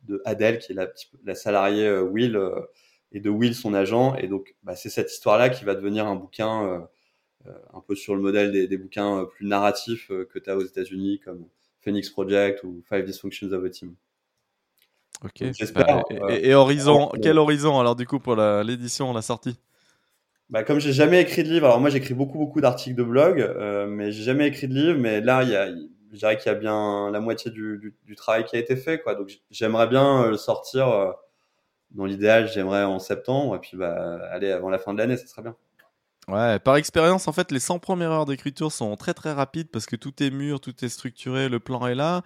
de 0.05 0.22
Adèle, 0.24 0.59
qui 0.59 0.72
est 0.72 0.74
la, 0.74 0.89
la 1.24 1.34
salariée 1.34 2.01
Will, 2.01 2.41
et 3.12 3.20
de 3.20 3.30
Will, 3.30 3.55
son 3.55 3.74
agent. 3.74 4.16
Et 4.16 4.28
donc, 4.28 4.57
bah, 4.62 4.76
c'est 4.76 4.91
cette 4.91 5.12
histoire-là 5.12 5.51
qui 5.51 5.64
va 5.64 5.74
devenir 5.74 6.07
un 6.07 6.16
bouquin 6.16 6.89
un 7.75 7.81
peu 7.81 7.95
sur 7.95 8.15
le 8.15 8.21
modèle 8.21 8.53
des, 8.53 8.67
des 8.67 8.77
bouquins 8.79 9.25
plus 9.25 9.47
narratifs 9.47 10.09
que 10.09 10.39
tu 10.39 10.51
as 10.51 10.57
aux 10.57 10.65
États-Unis, 10.65 11.21
comme 11.25 11.47
Phoenix 11.81 12.11
Project 12.11 12.65
ou 12.65 12.83
Five 12.89 13.05
Dysfunctions 13.05 13.53
of 13.53 13.65
a 13.65 13.71
Team. 13.71 13.95
Ok. 15.25 15.45
Bah, 15.75 16.05
et, 16.29 16.55
Horizon, 16.55 17.11
quel 17.23 17.39
Horizon 17.39 17.81
alors 17.81 17.97
du 17.97 18.07
coup 18.07 18.19
pour 18.19 18.37
l'édition, 18.37 19.13
la, 19.13 19.23
sortie? 19.23 19.59
Bah, 20.51 20.63
comme 20.63 20.79
j'ai 20.79 20.93
jamais 20.93 21.23
écrit 21.23 21.43
de 21.43 21.49
livre, 21.49 21.67
alors 21.67 21.81
moi 21.81 21.91
j'écris 21.91 22.15
beaucoup 22.15 22.39
beaucoup 22.39 22.61
d'articles 22.61 22.97
de 22.97 23.03
blog, 23.03 23.41
euh, 23.41 23.87
mais 23.87 24.13
j'ai 24.13 24.23
jamais 24.23 24.47
écrit 24.47 24.69
de 24.69 24.75
livre. 24.75 24.99
Mais 24.99 25.21
là, 25.21 25.43
il 25.43 25.51
y 25.51 25.57
a, 25.57 25.69
je 26.13 26.19
dirais 26.19 26.37
qu'il 26.37 26.53
y 26.53 26.55
a 26.55 26.59
bien 26.59 27.11
la 27.11 27.21
moitié 27.21 27.51
du, 27.51 27.95
du, 28.05 28.17
travail 28.17 28.45
qui 28.45 28.57
a 28.57 28.59
été 28.59 28.77
fait, 28.77 29.01
quoi. 29.01 29.15
Donc 29.15 29.31
j'aimerais 29.51 29.87
bien 29.87 30.25
euh, 30.25 30.31
le 30.31 30.37
sortir. 30.37 30.89
Euh, 30.89 31.13
dans 31.93 32.05
l'idéal, 32.05 32.49
j'aimerais 32.49 32.83
en 32.83 32.99
septembre, 32.99 33.57
et 33.57 33.59
puis 33.61 33.77
bah, 33.77 34.19
aller 34.33 34.51
avant 34.51 34.71
la 34.71 34.79
fin 34.79 34.93
de 34.93 34.99
l'année, 34.99 35.17
ça 35.17 35.27
serait 35.27 35.43
bien. 35.43 35.57
Ouais, 36.29 36.59
par 36.59 36.74
expérience, 36.74 37.29
en 37.29 37.33
fait, 37.33 37.53
les 37.53 37.61
100 37.61 37.79
premières 37.79 38.11
heures 38.11 38.27
d'écriture 38.27 38.72
sont 38.72 38.97
très 38.97 39.14
très 39.14 39.33
rapides 39.33 39.68
parce 39.70 39.87
que 39.87 39.95
tout 39.95 40.20
est 40.24 40.31
mûr, 40.31 40.59
tout 40.61 40.74
est 40.85 40.89
structuré, 40.89 41.49
le 41.49 41.61
plan 41.61 41.87
est 41.87 41.95
là. 41.95 42.22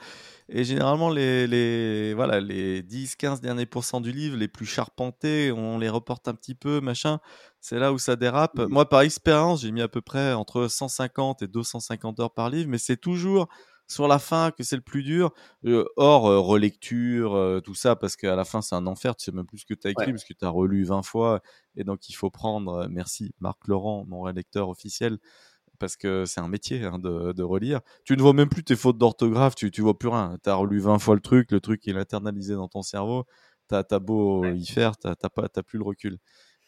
Et 0.48 0.64
généralement, 0.64 1.11
les, 1.11 1.46
les, 1.46 2.14
voilà, 2.14 2.40
les 2.40 2.82
10-15 2.82 3.40
derniers 3.42 3.66
pourcents 3.66 4.01
du 4.01 4.11
livre, 4.11 4.38
les 4.38 4.48
plus 4.48 4.64
charpentés, 4.64 5.53
on 5.53 5.78
les 5.78 5.90
reporte 5.90 6.28
un 6.28 6.34
petit 6.34 6.55
peu, 6.55 6.80
machin. 6.80 7.18
C'est 7.61 7.78
là 7.78 7.92
où 7.92 7.98
ça 7.98 8.16
dérape. 8.16 8.59
Moi, 8.70 8.88
par 8.88 9.03
expérience, 9.03 9.61
j'ai 9.61 9.70
mis 9.70 9.82
à 9.82 9.88
peu 9.88 10.01
près 10.01 10.32
entre 10.32 10.66
150 10.66 11.42
et 11.42 11.46
250 11.46 12.20
heures 12.20 12.32
par 12.32 12.48
livre, 12.48 12.70
mais 12.70 12.78
c'est 12.78 12.96
toujours 12.96 13.48
sur 13.91 14.07
la 14.07 14.18
fin 14.18 14.53
que 14.53 14.62
c'est 14.62 14.76
le 14.76 14.82
plus 14.82 15.03
dur. 15.03 15.32
Euh, 15.64 15.84
hors 15.97 16.26
euh, 16.26 16.38
relecture, 16.38 17.34
euh, 17.34 17.61
tout 17.61 17.74
ça, 17.74 17.97
parce 17.97 18.16
qu'à 18.16 18.36
la 18.36 18.45
fin, 18.45 18.62
c'est 18.62 18.74
un 18.74 18.86
enfer. 18.86 19.16
Tu 19.16 19.24
sais 19.24 19.32
même 19.32 19.47
plus 19.47 19.59
ce 19.59 19.66
que 19.66 19.74
tu 19.74 19.88
as 19.88 19.91
écrit, 19.91 20.12
parce 20.12 20.24
que 20.24 20.32
tu 20.32 20.45
as 20.45 20.49
relu 20.49 20.84
20 20.84 21.03
fois. 21.03 21.41
Et 21.76 21.84
donc, 21.84 22.09
il 22.09 22.12
faut 22.14 22.30
prendre, 22.30 22.86
merci 22.88 23.34
Marc 23.41 23.66
Laurent, 23.66 24.05
mon 24.07 24.22
rédacteur 24.22 24.68
officiel, 24.68 25.18
parce 25.78 25.97
que 25.97 26.24
c'est 26.24 26.41
un 26.41 26.49
métier 26.49 26.84
hein, 26.84 26.99
de, 26.99 27.32
de, 27.32 27.43
relire. 27.43 27.80
Tu 28.05 28.16
ne 28.16 28.22
vois 28.22 28.32
même 28.32 28.49
plus 28.49 28.64
tes 28.64 28.76
fautes 28.76 28.99
d'orthographe, 28.99 29.55
tu, 29.57 29.70
tu 29.70 29.82
vois 29.82 29.99
plus 29.99 30.09
rien. 30.09 30.36
Tu 30.43 30.51
as 30.51 30.55
relu 30.55 30.78
20 30.78 30.99
fois 30.99 31.14
le 31.14 31.20
truc, 31.20 31.51
le 31.51 31.61
truc 31.61 31.86
est 31.88 31.97
internalisé 31.97 32.55
dans 32.55 32.68
ton 32.68 32.82
cerveau. 32.82 33.24
Tu 33.68 33.74
as, 33.74 33.99
beau 33.99 34.45
y 34.47 34.66
faire, 34.66 34.97
tu 34.99 35.09
n'as 35.09 35.62
plus 35.62 35.78
le 35.78 35.84
recul. 35.84 36.18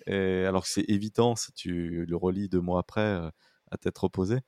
Et 0.06 0.44
alors 0.44 0.64
que 0.64 0.68
c'est 0.68 0.84
évitant 0.88 1.36
si 1.36 1.52
tu 1.52 2.04
le 2.06 2.16
relis 2.16 2.48
deux 2.48 2.60
mois 2.60 2.80
après 2.80 3.20
à 3.70 3.78
tête 3.78 3.98
reposée. 3.98 4.40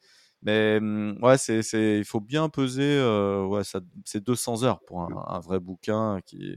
Mais 0.44 0.78
mmh, 0.78 1.18
ouais, 1.22 1.38
c'est, 1.38 1.62
c'est, 1.62 1.98
il 1.98 2.04
faut 2.04 2.20
bien 2.20 2.48
peser. 2.48 2.98
Euh, 2.98 3.44
ouais, 3.44 3.64
ça, 3.64 3.80
c'est 4.04 4.22
200 4.22 4.62
heures 4.62 4.80
pour 4.80 5.00
un, 5.00 5.08
un, 5.26 5.40
vrai 5.40 5.58
bouquin 5.58 6.20
qui, 6.26 6.54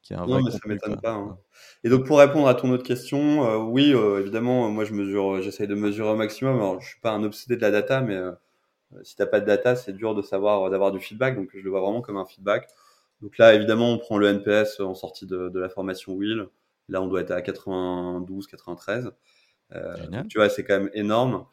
qui 0.00 0.12
est 0.12 0.16
un 0.16 0.26
non, 0.26 0.42
mais 0.42 0.52
ça 0.52 0.60
m'étonne 0.64 1.00
pas. 1.00 1.14
Hein. 1.14 1.38
Et 1.82 1.88
donc 1.88 2.06
pour 2.06 2.18
répondre 2.20 2.46
à 2.46 2.54
ton 2.54 2.70
autre 2.70 2.84
question, 2.84 3.44
euh, 3.44 3.56
oui, 3.58 3.92
euh, 3.92 4.20
évidemment, 4.20 4.70
moi 4.70 4.84
je 4.84 4.94
mesure, 4.94 5.42
j'essaye 5.42 5.66
de 5.66 5.74
mesurer 5.74 6.10
au 6.10 6.16
maximum. 6.16 6.54
Alors 6.56 6.80
je 6.80 6.88
suis 6.88 7.00
pas 7.00 7.10
un 7.10 7.24
obsédé 7.24 7.56
de 7.56 7.62
la 7.62 7.72
data, 7.72 8.00
mais 8.00 8.14
euh, 8.14 8.32
si 9.02 9.16
t'as 9.16 9.26
pas 9.26 9.40
de 9.40 9.46
data, 9.46 9.74
c'est 9.74 9.92
dur 9.92 10.14
de 10.14 10.22
savoir 10.22 10.70
d'avoir 10.70 10.92
du 10.92 11.00
feedback. 11.00 11.34
Donc 11.34 11.50
je 11.52 11.58
le 11.58 11.70
vois 11.70 11.80
vraiment 11.80 12.02
comme 12.02 12.16
un 12.16 12.26
feedback. 12.26 12.68
Donc 13.22 13.38
là, 13.38 13.54
évidemment, 13.54 13.90
on 13.90 13.98
prend 13.98 14.18
le 14.18 14.28
NPS 14.28 14.78
en 14.80 14.94
sortie 14.94 15.26
de, 15.26 15.48
de 15.48 15.58
la 15.58 15.68
formation 15.68 16.12
Will. 16.12 16.46
Là, 16.88 17.02
on 17.02 17.08
doit 17.08 17.22
être 17.22 17.32
à 17.32 17.42
92, 17.42 18.46
93. 18.46 19.10
tu 20.28 20.38
vois, 20.38 20.48
c'est 20.48 20.62
quand 20.62 20.78
même 20.78 20.90
énorme. 20.94 21.46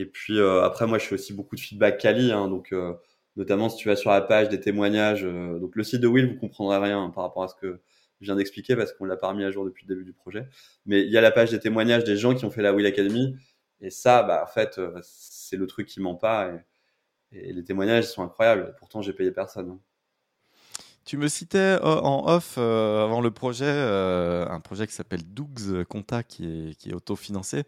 Et 0.00 0.06
puis 0.06 0.38
euh, 0.38 0.62
après, 0.62 0.86
moi, 0.86 0.96
je 0.96 1.04
fais 1.04 1.14
aussi 1.14 1.34
beaucoup 1.34 1.56
de 1.56 1.60
feedback 1.60 2.00
quali, 2.00 2.32
hein, 2.32 2.48
donc 2.48 2.72
euh, 2.72 2.94
notamment 3.36 3.68
si 3.68 3.76
tu 3.76 3.88
vas 3.88 3.96
sur 3.96 4.10
la 4.10 4.22
page 4.22 4.48
des 4.48 4.58
témoignages. 4.58 5.24
Euh, 5.24 5.58
donc 5.58 5.76
le 5.76 5.84
site 5.84 6.00
de 6.00 6.06
Will, 6.06 6.26
vous 6.26 6.38
comprendrez 6.38 6.78
rien 6.78 7.02
hein, 7.04 7.10
par 7.10 7.22
rapport 7.24 7.42
à 7.42 7.48
ce 7.48 7.54
que 7.54 7.82
je 8.20 8.24
viens 8.24 8.34
d'expliquer 8.34 8.76
parce 8.76 8.94
qu'on 8.94 9.04
l'a 9.04 9.18
pas 9.18 9.28
remis 9.28 9.44
à 9.44 9.50
jour 9.50 9.66
depuis 9.66 9.84
le 9.86 9.94
début 9.94 10.06
du 10.06 10.14
projet. 10.14 10.48
Mais 10.86 11.02
il 11.02 11.10
y 11.10 11.18
a 11.18 11.20
la 11.20 11.30
page 11.30 11.50
des 11.50 11.60
témoignages 11.60 12.04
des 12.04 12.16
gens 12.16 12.34
qui 12.34 12.46
ont 12.46 12.50
fait 12.50 12.62
la 12.62 12.72
Will 12.72 12.86
Academy. 12.86 13.36
Et 13.82 13.90
ça, 13.90 14.22
bah, 14.22 14.42
en 14.42 14.50
fait, 14.50 14.80
c'est 15.02 15.58
le 15.58 15.66
truc 15.66 15.86
qui 15.86 16.00
ment 16.00 16.14
pas. 16.14 16.50
Et, 17.32 17.52
les 17.52 17.62
témoignages 17.62 18.06
sont 18.06 18.22
incroyables. 18.22 18.74
pourtant, 18.78 19.02
j'ai 19.02 19.12
payé 19.12 19.30
personne. 19.32 19.68
Hein. 19.68 19.80
Tu 21.04 21.18
me 21.18 21.28
citais 21.28 21.78
en 21.82 22.26
off 22.26 22.56
avant 22.56 23.20
le 23.20 23.30
projet, 23.30 23.70
un 23.70 24.60
projet 24.60 24.86
qui 24.86 24.94
s'appelle 24.94 25.22
Dougs 25.24 25.84
Conta 25.84 26.22
qui 26.22 26.70
est, 26.70 26.74
qui 26.74 26.90
est 26.90 26.94
autofinancé. 26.94 27.64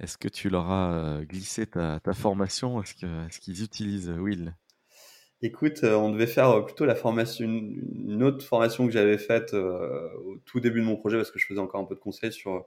Est-ce 0.00 0.16
que 0.16 0.28
tu 0.28 0.48
leur 0.48 0.70
as 0.70 1.20
glissé 1.24 1.66
ta, 1.66 2.00
formation? 2.14 2.82
Est-ce 2.82 3.38
qu'ils 3.38 3.62
utilisent 3.62 4.08
Will? 4.08 4.56
Écoute, 5.42 5.84
on 5.84 6.10
devait 6.10 6.26
faire 6.26 6.64
plutôt 6.64 6.86
la 6.86 6.94
formation, 6.94 7.46
une, 7.46 8.22
autre 8.22 8.44
formation 8.44 8.86
que 8.86 8.92
j'avais 8.92 9.18
faite 9.18 9.52
au 9.52 10.36
tout 10.46 10.60
début 10.60 10.80
de 10.80 10.86
mon 10.86 10.96
projet 10.96 11.18
parce 11.18 11.30
que 11.30 11.38
je 11.38 11.46
faisais 11.46 11.60
encore 11.60 11.82
un 11.82 11.84
peu 11.84 11.94
de 11.94 12.00
conseils 12.00 12.32
sur 12.32 12.64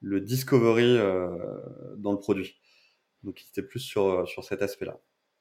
le 0.00 0.20
discovery 0.20 0.98
dans 1.96 2.12
le 2.12 2.18
produit. 2.18 2.56
Donc, 3.22 3.40
c'était 3.44 3.66
plus 3.66 3.80
sur, 3.80 4.28
sur 4.28 4.42
cet 4.42 4.60
aspect-là. 4.60 4.98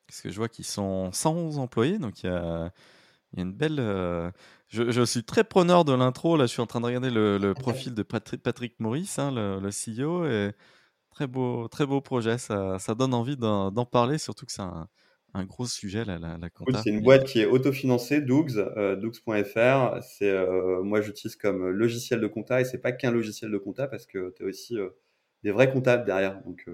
Parce 0.07 0.21
que 0.21 0.29
je 0.29 0.35
vois 0.35 0.49
qu'ils 0.49 0.65
sont 0.65 1.11
111 1.11 1.57
employés, 1.57 1.97
donc 1.97 2.21
il 2.23 2.27
y 2.27 2.29
a, 2.29 2.71
une 3.35 3.51
belle. 3.51 3.77
Je, 4.67 5.05
suis 5.05 5.23
très 5.23 5.43
preneur 5.43 5.83
de 5.83 5.93
l'intro. 5.93 6.37
Là, 6.37 6.45
je 6.45 6.51
suis 6.51 6.61
en 6.61 6.67
train 6.67 6.81
de 6.81 6.85
regarder 6.85 7.09
le, 7.09 7.53
profil 7.53 7.95
de 7.95 8.03
Patrick, 8.03 8.43
Patrick 8.43 8.79
Maurice, 8.79 9.17
hein, 9.17 9.31
le, 9.31 9.59
le, 9.59 9.69
CEO, 9.69 10.25
et 10.25 10.53
Très 11.13 11.27
beau, 11.27 11.67
très 11.67 11.85
beau 11.85 12.01
projet. 12.01 12.37
Ça, 12.39 12.79
ça 12.79 12.95
donne 12.95 13.13
envie 13.13 13.37
d'en 13.37 13.85
parler, 13.85 14.17
surtout 14.17 14.47
que 14.47 14.51
c'est 14.51 14.63
un, 14.63 14.87
un, 15.35 15.45
gros 15.45 15.67
sujet, 15.67 16.05
la, 16.05 16.17
la, 16.17 16.49
compta. 16.49 16.81
c'est 16.81 16.89
une 16.89 17.01
boîte 17.01 17.25
qui 17.25 17.39
est 17.39 17.45
autofinancée, 17.45 18.19
Dougs, 18.19 18.57
euh, 18.57 18.95
Dougs.fr. 18.95 20.01
C'est, 20.01 20.29
euh, 20.29 20.81
moi, 20.81 21.01
j'utilise 21.01 21.35
comme 21.35 21.69
logiciel 21.69 22.19
de 22.19 22.27
compta 22.27 22.61
et 22.61 22.65
c'est 22.65 22.79
pas 22.79 22.91
qu'un 22.91 23.11
logiciel 23.11 23.51
de 23.51 23.57
compta 23.59 23.87
parce 23.87 24.07
que 24.07 24.33
tu 24.35 24.43
as 24.43 24.47
aussi 24.47 24.77
euh, 24.77 24.89
des 25.43 25.51
vrais 25.51 25.71
comptables 25.71 26.03
derrière. 26.03 26.41
Donc, 26.45 26.65
ils 26.67 26.73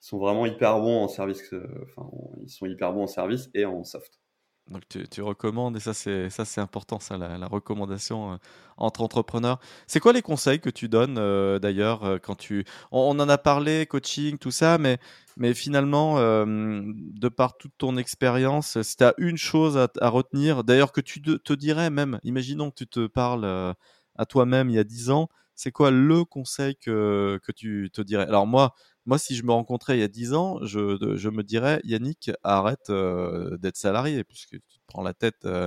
sont 0.00 0.18
vraiment 0.18 0.46
hyper 0.46 0.80
bons 0.80 1.02
en 1.04 1.08
service. 1.08 1.52
Enfin, 1.82 2.10
ils 2.42 2.50
sont 2.50 2.64
hyper 2.64 2.94
bons 2.94 3.02
en 3.02 3.06
service 3.06 3.50
et 3.52 3.66
en 3.66 3.84
soft. 3.84 4.18
Donc 4.70 4.82
tu, 4.88 5.22
recommandes, 5.22 5.76
et 5.76 5.80
ça 5.80 5.94
c'est 5.94 6.28
ça 6.28 6.44
c'est 6.44 6.60
important, 6.60 6.98
ça 7.00 7.16
la, 7.16 7.46
recommandation 7.46 8.32
euh, 8.32 8.36
entre 8.76 9.00
entrepreneurs. 9.00 9.58
C'est 9.86 9.98
quoi 9.98 10.12
les 10.12 10.20
conseils 10.20 10.60
que 10.60 10.68
tu 10.68 10.90
donnes 10.90 11.16
euh, 11.18 11.58
d'ailleurs 11.58 12.04
euh, 12.04 12.18
quand 12.18 12.34
tu 12.34 12.66
on, 12.92 13.18
en 13.18 13.28
a 13.28 13.38
parlé 13.38 13.86
coaching 13.86 14.36
tout 14.36 14.50
ça, 14.50 14.76
mais 14.76 14.98
mais 15.38 15.54
finalement 15.54 16.16
de 16.16 17.28
par 17.28 17.56
toute 17.56 17.72
ton 17.78 17.96
expérience, 17.96 18.82
si 18.82 18.96
tu 18.96 19.04
as 19.04 19.14
une 19.18 19.36
chose 19.36 19.78
à, 19.78 20.08
retenir, 20.08 20.64
d'ailleurs 20.64 20.92
que 20.92 21.00
tu 21.00 21.22
te, 21.22 21.52
dirais 21.52 21.90
même, 21.90 22.18
imaginons 22.24 22.70
que 22.70 22.76
tu 22.76 22.86
te 22.88 23.06
parles 23.06 23.46
à 24.16 24.26
toi-même 24.26 24.68
il 24.68 24.74
y 24.74 24.78
a 24.80 24.84
10 24.84 25.10
ans, 25.10 25.28
c'est 25.58 25.72
quoi 25.72 25.90
le 25.90 26.24
conseil 26.24 26.76
que 26.76 27.38
que 27.44 27.52
tu 27.52 27.90
te 27.92 28.00
dirais? 28.02 28.24
Alors 28.26 28.46
moi 28.46 28.74
moi, 29.08 29.18
si 29.18 29.34
je 29.34 29.42
me 29.42 29.52
rencontrais 29.52 29.96
il 29.96 30.00
y 30.00 30.04
a 30.04 30.08
10 30.08 30.34
ans, 30.34 30.58
je, 30.64 31.14
je 31.16 31.28
me 31.30 31.42
dirais, 31.42 31.80
Yannick, 31.84 32.30
arrête 32.44 32.90
euh, 32.90 33.56
d'être 33.56 33.78
salarié, 33.78 34.22
puisque 34.22 34.50
tu 34.50 34.78
te 34.78 34.84
prends 34.86 35.02
la 35.02 35.14
tête 35.14 35.46
euh, 35.46 35.66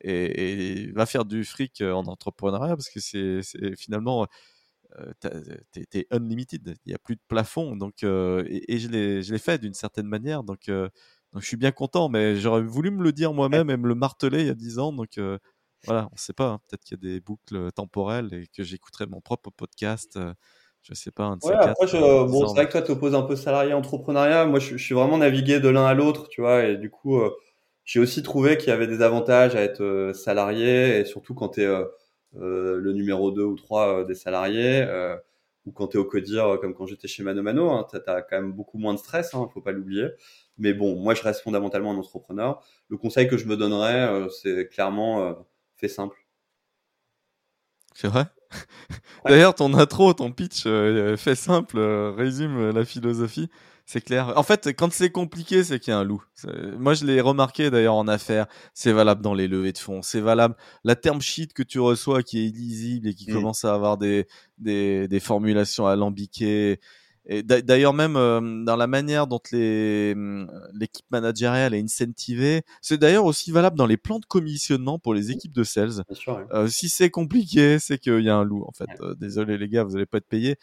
et, 0.00 0.90
va 0.92 1.04
faire 1.04 1.26
du 1.26 1.44
fric 1.44 1.82
euh, 1.82 1.92
en 1.92 2.04
entrepreneuriat, 2.06 2.76
parce 2.76 2.88
que 2.88 2.98
c'est 3.00 3.42
finalement, 3.76 4.26
tu 5.20 5.28
es, 5.92 6.06
unlimited, 6.10 6.76
il 6.86 6.88
n'y 6.88 6.94
a 6.94 6.98
plus 6.98 7.16
de 7.16 7.20
plafond. 7.28 7.76
Donc, 7.76 8.02
et, 8.04 8.78
je 8.78 8.88
l'ai 8.88 9.38
fait 9.38 9.58
d'une 9.58 9.74
certaine 9.74 10.06
manière, 10.06 10.42
donc, 10.42 10.68
donc 10.68 11.42
je 11.42 11.46
suis 11.46 11.58
bien 11.58 11.72
content, 11.72 12.08
mais 12.08 12.36
j'aurais 12.36 12.62
voulu 12.62 12.90
me 12.90 13.02
le 13.04 13.12
dire 13.12 13.34
moi-même 13.34 13.68
et 13.68 13.76
me 13.76 13.88
le 13.88 13.94
marteler 13.96 14.40
il 14.40 14.46
y 14.46 14.50
a 14.50 14.54
10 14.54 14.78
ans. 14.78 14.94
Donc 14.94 15.20
voilà, 15.84 16.06
on 16.10 16.14
ne 16.14 16.18
sait 16.18 16.32
pas, 16.32 16.48
hein, 16.48 16.60
peut-être 16.68 16.82
qu'il 16.84 16.98
y 17.02 17.06
a 17.06 17.14
des 17.14 17.20
boucles 17.20 17.70
temporelles 17.72 18.32
et 18.34 18.46
que 18.48 18.62
j'écouterai 18.62 19.06
mon 19.06 19.20
propre 19.20 19.50
podcast 19.50 20.18
je 20.82 20.94
sais 20.94 21.10
pas, 21.10 21.24
un 21.24 21.36
de 21.36 21.44
ouais, 21.44 21.54
après, 21.54 21.94
euh, 21.94 22.24
bon, 22.24 22.46
c'est 22.46 22.54
vrai 22.54 22.66
que 22.66 22.72
toi, 22.72 22.82
tu 22.82 22.92
opposes 22.92 23.14
un 23.14 23.22
peu 23.22 23.36
salarié 23.36 23.74
entrepreneuriat. 23.74 24.46
Moi, 24.46 24.58
je, 24.58 24.76
suis 24.76 24.94
vraiment 24.94 25.18
navigué 25.18 25.60
de 25.60 25.68
l'un 25.68 25.84
à 25.84 25.94
l'autre, 25.94 26.28
tu 26.28 26.40
vois, 26.40 26.64
et 26.64 26.76
du 26.76 26.90
coup, 26.90 27.20
euh, 27.20 27.30
j'ai 27.84 28.00
aussi 28.00 28.22
trouvé 28.22 28.56
qu'il 28.56 28.68
y 28.68 28.72
avait 28.72 28.86
des 28.86 29.02
avantages 29.02 29.54
à 29.54 29.60
être 29.60 29.82
euh, 29.82 30.12
salarié, 30.12 30.98
et 30.98 31.04
surtout 31.04 31.34
quand 31.34 31.50
tu 31.50 31.62
es 31.62 31.68
le 32.34 32.92
numéro 32.92 33.30
2 33.30 33.42
ou 33.42 33.56
3 33.56 34.04
des 34.04 34.14
salariés, 34.14 34.86
ou 35.66 35.72
quand 35.72 35.88
tu 35.88 35.98
es 35.98 36.00
au 36.00 36.04
codir, 36.04 36.58
comme 36.60 36.74
quand 36.74 36.86
j'étais 36.86 37.08
chez 37.08 37.22
Mano 37.22 37.42
Mano, 37.42 37.70
hein, 37.70 37.86
tu 37.90 37.96
as, 37.96 38.22
quand 38.22 38.36
même 38.40 38.52
beaucoup 38.52 38.78
moins 38.78 38.94
de 38.94 38.98
stress, 38.98 39.34
hein, 39.34 39.48
faut 39.52 39.60
pas 39.60 39.72
l'oublier. 39.72 40.08
Mais 40.56 40.72
bon, 40.72 40.96
moi, 40.96 41.14
je 41.14 41.22
reste 41.22 41.42
fondamentalement 41.42 41.92
un 41.92 41.96
entrepreneur. 41.96 42.62
Le 42.88 42.96
conseil 42.96 43.28
que 43.28 43.36
je 43.36 43.46
me 43.46 43.56
donnerais, 43.56 44.28
c'est 44.30 44.68
clairement, 44.68 45.36
fais 45.78 45.88
simple. 45.88 46.16
C'est 47.94 48.08
vrai? 48.08 48.26
D'ailleurs, 49.24 49.54
ton 49.54 49.74
intro, 49.74 50.12
ton 50.14 50.32
pitch 50.32 50.64
euh, 50.66 51.16
fait 51.16 51.34
simple, 51.34 51.78
euh, 51.78 52.12
résume 52.12 52.70
la 52.70 52.84
philosophie. 52.84 53.48
C'est 53.86 54.02
clair. 54.02 54.34
En 54.36 54.42
fait, 54.42 54.68
quand 54.76 54.92
c'est 54.92 55.10
compliqué, 55.10 55.64
c'est 55.64 55.80
qu'il 55.80 55.92
y 55.92 55.94
a 55.94 55.98
un 55.98 56.04
loup. 56.04 56.22
Moi, 56.78 56.92
je 56.92 57.06
l'ai 57.06 57.22
remarqué 57.22 57.70
d'ailleurs 57.70 57.94
en 57.94 58.06
affaires. 58.06 58.46
C'est 58.74 58.92
valable 58.92 59.22
dans 59.22 59.32
les 59.32 59.48
levées 59.48 59.72
de 59.72 59.78
fonds. 59.78 60.02
C'est 60.02 60.20
valable. 60.20 60.56
La 60.84 60.94
term 60.94 61.22
sheet 61.22 61.48
que 61.54 61.62
tu 61.62 61.80
reçois 61.80 62.22
qui 62.22 62.38
est 62.38 62.44
illisible 62.44 63.08
et 63.08 63.14
qui 63.14 63.30
mmh. 63.30 63.34
commence 63.34 63.64
à 63.64 63.72
avoir 63.72 63.96
des, 63.96 64.26
des, 64.58 65.08
des 65.08 65.20
formulations 65.20 65.86
alambiquées. 65.86 66.80
Et 67.28 67.42
d'ailleurs 67.42 67.92
même 67.92 68.14
dans 68.64 68.76
la 68.76 68.86
manière 68.86 69.26
dont 69.26 69.40
les 69.52 70.14
mmh, 70.14 70.46
l'équipe 70.72 71.06
managériale 71.10 71.74
est 71.74 71.82
incentivée, 71.82 72.62
c'est 72.80 72.98
d'ailleurs 72.98 73.26
aussi 73.26 73.52
valable 73.52 73.76
dans 73.76 73.86
les 73.86 73.98
plans 73.98 74.18
de 74.18 74.26
commissionnement 74.26 74.98
pour 74.98 75.14
les 75.14 75.30
équipes 75.30 75.52
de 75.52 75.64
sales. 75.64 76.02
si 76.68 76.88
c'est 76.88 77.10
compliqué, 77.10 77.78
c'est 77.78 77.98
qu'il 77.98 78.20
y 78.20 78.30
a 78.30 78.36
un 78.36 78.44
loup 78.44 78.64
en 78.66 78.72
fait. 78.72 78.88
désolé 79.18 79.58
les 79.58 79.68
gars, 79.68 79.84
vous 79.84 79.96
allez 79.96 80.06
pas 80.06 80.18
être 80.18 80.28
payés. 80.28 80.56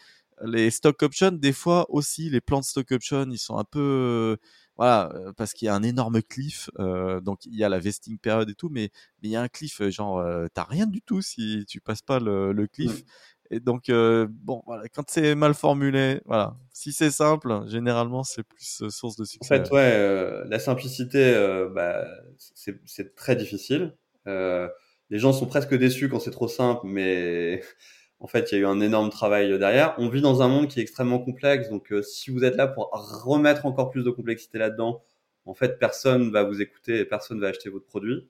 Les 0.44 0.70
stock 0.70 1.02
options, 1.02 1.32
des 1.32 1.54
fois 1.54 1.86
aussi, 1.90 2.30
les 2.30 2.42
plans 2.42 2.60
de 2.60 2.66
stock 2.66 2.92
options, 2.92 3.30
ils 3.32 3.38
sont 3.38 3.58
un 3.58 3.64
peu 3.64 4.36
voilà, 4.78 5.10
parce 5.38 5.54
qu'il 5.54 5.68
y 5.68 5.70
a 5.70 5.76
un 5.76 5.84
énorme 5.84 6.22
cliff, 6.22 6.70
donc 6.78 7.46
il 7.46 7.56
y 7.56 7.64
a 7.64 7.70
la 7.70 7.80
vesting 7.80 8.18
période 8.18 8.50
et 8.50 8.56
tout, 8.56 8.70
mais 8.70 8.90
il 9.22 9.30
y 9.30 9.36
a 9.36 9.42
un 9.42 9.48
cliff, 9.48 9.82
genre 9.90 10.22
t'as 10.54 10.64
rien 10.66 10.88
du 10.88 11.02
tout 11.02 11.22
si 11.22 11.64
tu 11.68 11.80
passes 11.80 12.02
pas 12.02 12.20
le, 12.20 12.52
le 12.52 12.68
cliff. 12.68 13.04
Et 13.52 13.60
donc 13.60 13.86
bon, 13.90 14.64
voilà, 14.66 14.84
quand 14.90 15.04
c'est 15.08 15.36
mal 15.36 15.54
formulé, 15.54 16.22
voilà, 16.26 16.56
si 16.74 16.92
c'est 16.92 17.12
simple, 17.12 17.64
généralement 17.68 18.24
c'est 18.24 18.44
plus 18.44 18.84
source 18.90 19.16
de 19.16 19.26
succès. 19.26 19.46
En 19.46 19.64
fait, 19.64 19.72
ouais, 19.72 20.48
la 20.48 20.60
simplicité, 20.60 21.34
bah, 21.74 22.06
c'est 22.38 23.16
très 23.16 23.36
difficile. 23.36 23.96
les 24.26 25.20
gens 25.20 25.34
sont 25.34 25.46
presque 25.46 25.76
déçus 25.76 26.10
quand 26.10 26.20
c'est 26.20 26.32
trop 26.32 26.48
simple, 26.48 26.82
mais 26.86 27.62
en 28.20 28.28
fait, 28.28 28.52
il 28.52 28.56
y 28.56 28.58
a 28.58 28.62
eu 28.62 28.66
un 28.66 28.82
énorme 28.82 29.10
travail 29.10 29.58
derrière. 29.60 29.94
On 29.98 30.10
vit 30.10 30.22
dans 30.22 30.42
un 30.42 30.48
monde 30.48 30.68
qui 30.68 30.80
est 30.80 30.84
extrêmement 30.84 31.20
complexe, 31.20 31.70
donc 31.70 31.92
euh, 31.92 32.02
si 32.02 32.32
vous 32.32 32.44
êtes 32.44 32.56
là 32.56 32.68
pour 32.68 32.90
remettre 32.92 33.66
encore 33.66 33.90
plus 33.90 34.04
de 34.04 34.10
complexité 34.10 34.58
là-dedans, 34.58 35.04
en 35.46 35.54
fait, 35.54 35.78
personne 35.78 36.32
va 36.32 36.44
vous 36.44 36.62
écouter 36.62 37.00
et 37.00 37.06
personne 37.06 37.40
va 37.40 37.50
acheter 37.50 37.70
votre 37.70 37.86
produit. 37.86 38.28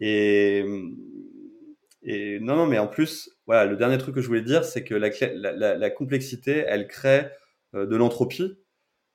Et, 0.00 0.64
et 2.02 2.38
non, 2.40 2.56
non, 2.56 2.66
mais 2.66 2.78
en 2.78 2.86
plus, 2.86 3.30
voilà, 3.46 3.66
le 3.66 3.76
dernier 3.76 3.98
truc 3.98 4.14
que 4.14 4.20
je 4.20 4.26
voulais 4.26 4.42
dire, 4.42 4.64
c'est 4.64 4.84
que 4.84 4.94
la, 4.94 5.10
la, 5.52 5.76
la, 5.76 5.90
complexité, 5.90 6.64
elle 6.66 6.88
crée 6.88 7.28
euh, 7.74 7.86
de 7.86 7.96
l'entropie, 7.96 8.58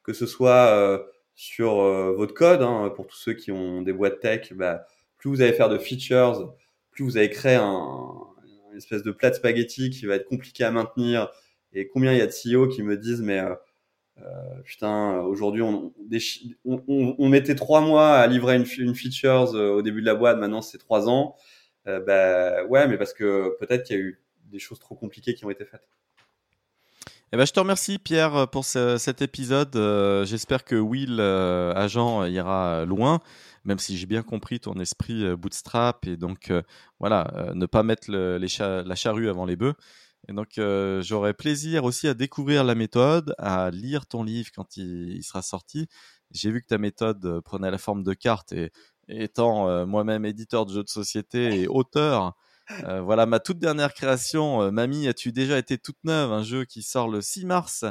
que 0.03 0.13
ce 0.13 0.25
soit 0.25 0.73
euh, 0.75 0.99
sur 1.35 1.75
votre 1.75 2.33
code, 2.33 2.61
hein, 2.61 2.91
pour 2.95 3.07
tous 3.07 3.17
ceux 3.17 3.33
qui 3.33 3.51
ont 3.51 3.81
des 3.81 3.93
boîtes 3.93 4.19
tech, 4.19 4.53
bah, 4.53 4.85
plus 5.17 5.29
vous 5.29 5.41
allez 5.41 5.53
faire 5.53 5.69
de 5.69 5.77
features, 5.77 6.53
plus 6.91 7.03
vous 7.03 7.17
allez 7.17 7.29
créer 7.29 7.55
un, 7.55 8.09
une 8.71 8.77
espèce 8.77 9.03
de 9.03 9.11
plat 9.11 9.29
de 9.29 9.35
spaghetti 9.35 9.89
qui 9.89 10.05
va 10.05 10.15
être 10.15 10.25
compliqué 10.25 10.63
à 10.63 10.71
maintenir. 10.71 11.29
Et 11.73 11.87
combien 11.87 12.13
il 12.13 12.17
y 12.17 12.21
a 12.21 12.27
de 12.27 12.31
CEO 12.31 12.67
qui 12.67 12.83
me 12.83 12.97
disent, 12.97 13.21
mais 13.21 13.39
euh, 13.39 13.53
euh 14.19 14.61
putain, 14.63 15.19
aujourd'hui, 15.21 15.61
on, 15.61 15.93
on, 16.65 17.15
on, 17.17 17.29
mettait 17.29 17.55
trois 17.55 17.81
mois 17.81 18.15
à 18.15 18.27
livrer 18.27 18.55
une, 18.55 18.65
une 18.79 18.95
features 18.95 19.55
euh, 19.55 19.71
au 19.71 19.81
début 19.81 20.01
de 20.01 20.05
la 20.05 20.15
boîte, 20.15 20.37
maintenant 20.39 20.61
c'est 20.61 20.77
trois 20.77 21.07
ans. 21.09 21.35
Euh, 21.87 21.99
bah 22.01 22.65
ouais, 22.65 22.87
mais 22.87 22.97
parce 22.97 23.13
que 23.13 23.55
peut-être 23.59 23.83
qu'il 23.85 23.95
y 23.95 23.99
a 23.99 24.01
eu 24.01 24.21
des 24.45 24.59
choses 24.59 24.79
trop 24.79 24.95
compliquées 24.95 25.33
qui 25.33 25.45
ont 25.45 25.49
été 25.49 25.65
faites. 25.65 25.87
Eh 27.31 27.37
ben, 27.37 27.45
je 27.45 27.53
te 27.53 27.59
remercie 27.59 27.99
Pierre 27.99 28.47
pour 28.49 28.65
cet 28.65 29.21
épisode. 29.21 29.73
J'espère 30.25 30.63
que 30.63 30.75
Will, 30.75 31.19
agent, 31.21 32.25
ira 32.25 32.85
loin 32.85 33.21
même 33.65 33.79
si 33.79 33.97
j'ai 33.97 34.05
bien 34.05 34.23
compris 34.23 34.59
ton 34.59 34.73
esprit 34.79 35.23
euh, 35.23 35.35
bootstrap 35.35 36.05
et 36.07 36.17
donc 36.17 36.51
euh, 36.51 36.61
voilà, 36.99 37.31
euh, 37.35 37.53
ne 37.53 37.65
pas 37.65 37.83
mettre 37.83 38.11
la 38.11 38.95
charrue 38.95 39.29
avant 39.29 39.45
les 39.45 39.55
bœufs. 39.55 39.75
Et 40.27 40.33
donc 40.33 40.59
j'aurai 41.01 41.33
plaisir 41.33 41.85
aussi 41.85 42.07
à 42.07 42.13
découvrir 42.13 42.63
la 42.63 42.75
méthode, 42.75 43.33
à 43.39 43.71
lire 43.71 44.05
ton 44.05 44.21
livre 44.21 44.49
quand 44.53 44.77
il, 44.77 45.23
sera 45.23 45.41
sorti. 45.41 45.87
J'ai 46.31 46.51
vu 46.51 46.61
que 46.61 46.67
ta 46.67 46.77
méthode 46.77 47.41
prenait 47.41 47.71
la 47.71 47.79
forme 47.79 48.03
de 48.03 48.13
carte 48.13 48.51
et, 48.51 48.71
étant 49.09 49.85
moi-même 49.85 50.25
éditeur 50.25 50.65
de 50.65 50.73
jeux 50.73 50.83
de 50.83 50.89
société 50.89 51.61
et 51.61 51.67
auteur, 51.67 52.35
voilà 52.85 53.25
ma 53.25 53.39
toute 53.39 53.59
dernière 53.59 53.93
création. 53.93 54.71
Mamie, 54.71 55.07
as-tu 55.07 55.31
déjà 55.31 55.57
été 55.57 55.77
toute 55.77 55.97
neuve? 56.03 56.31
Un 56.31 56.43
jeu 56.43 56.65
qui 56.65 56.83
sort 56.83 57.09
le 57.09 57.21
6 57.21 57.45
mars 57.45 57.85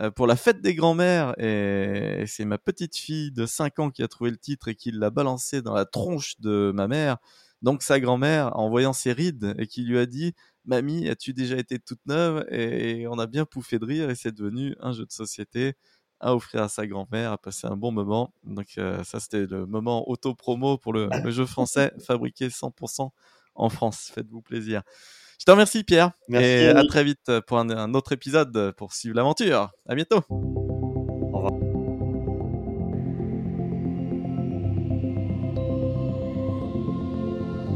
euh, 0.00 0.10
pour 0.10 0.26
la 0.26 0.34
fête 0.36 0.60
des 0.60 0.74
grands-mères 0.74 1.34
et 1.38 2.24
c'est 2.26 2.44
ma 2.44 2.58
petite 2.58 2.96
fille 2.96 3.30
de 3.30 3.46
5 3.46 3.78
ans 3.78 3.90
qui 3.90 4.02
a 4.02 4.08
trouvé 4.08 4.30
le 4.30 4.36
titre 4.36 4.66
et 4.68 4.74
qui 4.74 4.90
l'a 4.90 5.10
balancé 5.10 5.62
dans 5.62 5.74
la 5.74 5.84
tronche 5.84 6.34
de 6.40 6.72
ma 6.74 6.88
mère. 6.88 7.18
Donc 7.62 7.82
sa 7.82 8.00
grand-mère, 8.00 8.56
en 8.58 8.68
voyant 8.68 8.92
ses 8.92 9.12
rides 9.12 9.54
et 9.58 9.66
qui 9.68 9.82
lui 9.82 9.98
a 9.98 10.06
dit 10.06 10.34
"Mamie, 10.64 11.08
as-tu 11.08 11.32
déjà 11.32 11.56
été 11.58 11.78
toute 11.78 12.00
neuve 12.06 12.44
Et 12.50 13.06
on 13.08 13.18
a 13.20 13.26
bien 13.26 13.44
pouffé 13.44 13.78
de 13.78 13.84
rire 13.84 14.10
et 14.10 14.16
c'est 14.16 14.32
devenu 14.34 14.74
un 14.80 14.92
jeu 14.92 15.06
de 15.06 15.12
société 15.12 15.74
à 16.20 16.34
offrir 16.34 16.62
à 16.62 16.68
sa 16.68 16.86
grand-mère, 16.86 17.32
à 17.32 17.38
passer 17.38 17.66
un 17.66 17.76
bon 17.76 17.92
moment. 17.92 18.32
Donc 18.44 18.66
euh, 18.78 19.02
ça 19.04 19.20
c'était 19.20 19.46
le 19.46 19.66
moment 19.66 20.08
auto-promo 20.08 20.78
pour 20.78 20.92
le, 20.92 21.08
le 21.22 21.30
jeu 21.30 21.46
français 21.46 21.92
fabriqué 22.06 22.48
100% 22.48 23.10
en 23.54 23.68
France. 23.68 24.10
Faites-vous 24.14 24.42
plaisir. 24.42 24.82
Je 25.38 25.44
te 25.44 25.50
remercie, 25.50 25.84
Pierre. 25.84 26.12
Merci. 26.28 26.46
Et 26.46 26.68
à 26.68 26.84
très 26.86 27.04
vite 27.04 27.40
pour 27.40 27.58
un, 27.58 27.94
autre 27.94 28.12
épisode 28.12 28.72
pour 28.76 28.94
suivre 28.94 29.16
l'aventure. 29.16 29.72
À 29.86 29.94
bientôt. 29.94 30.22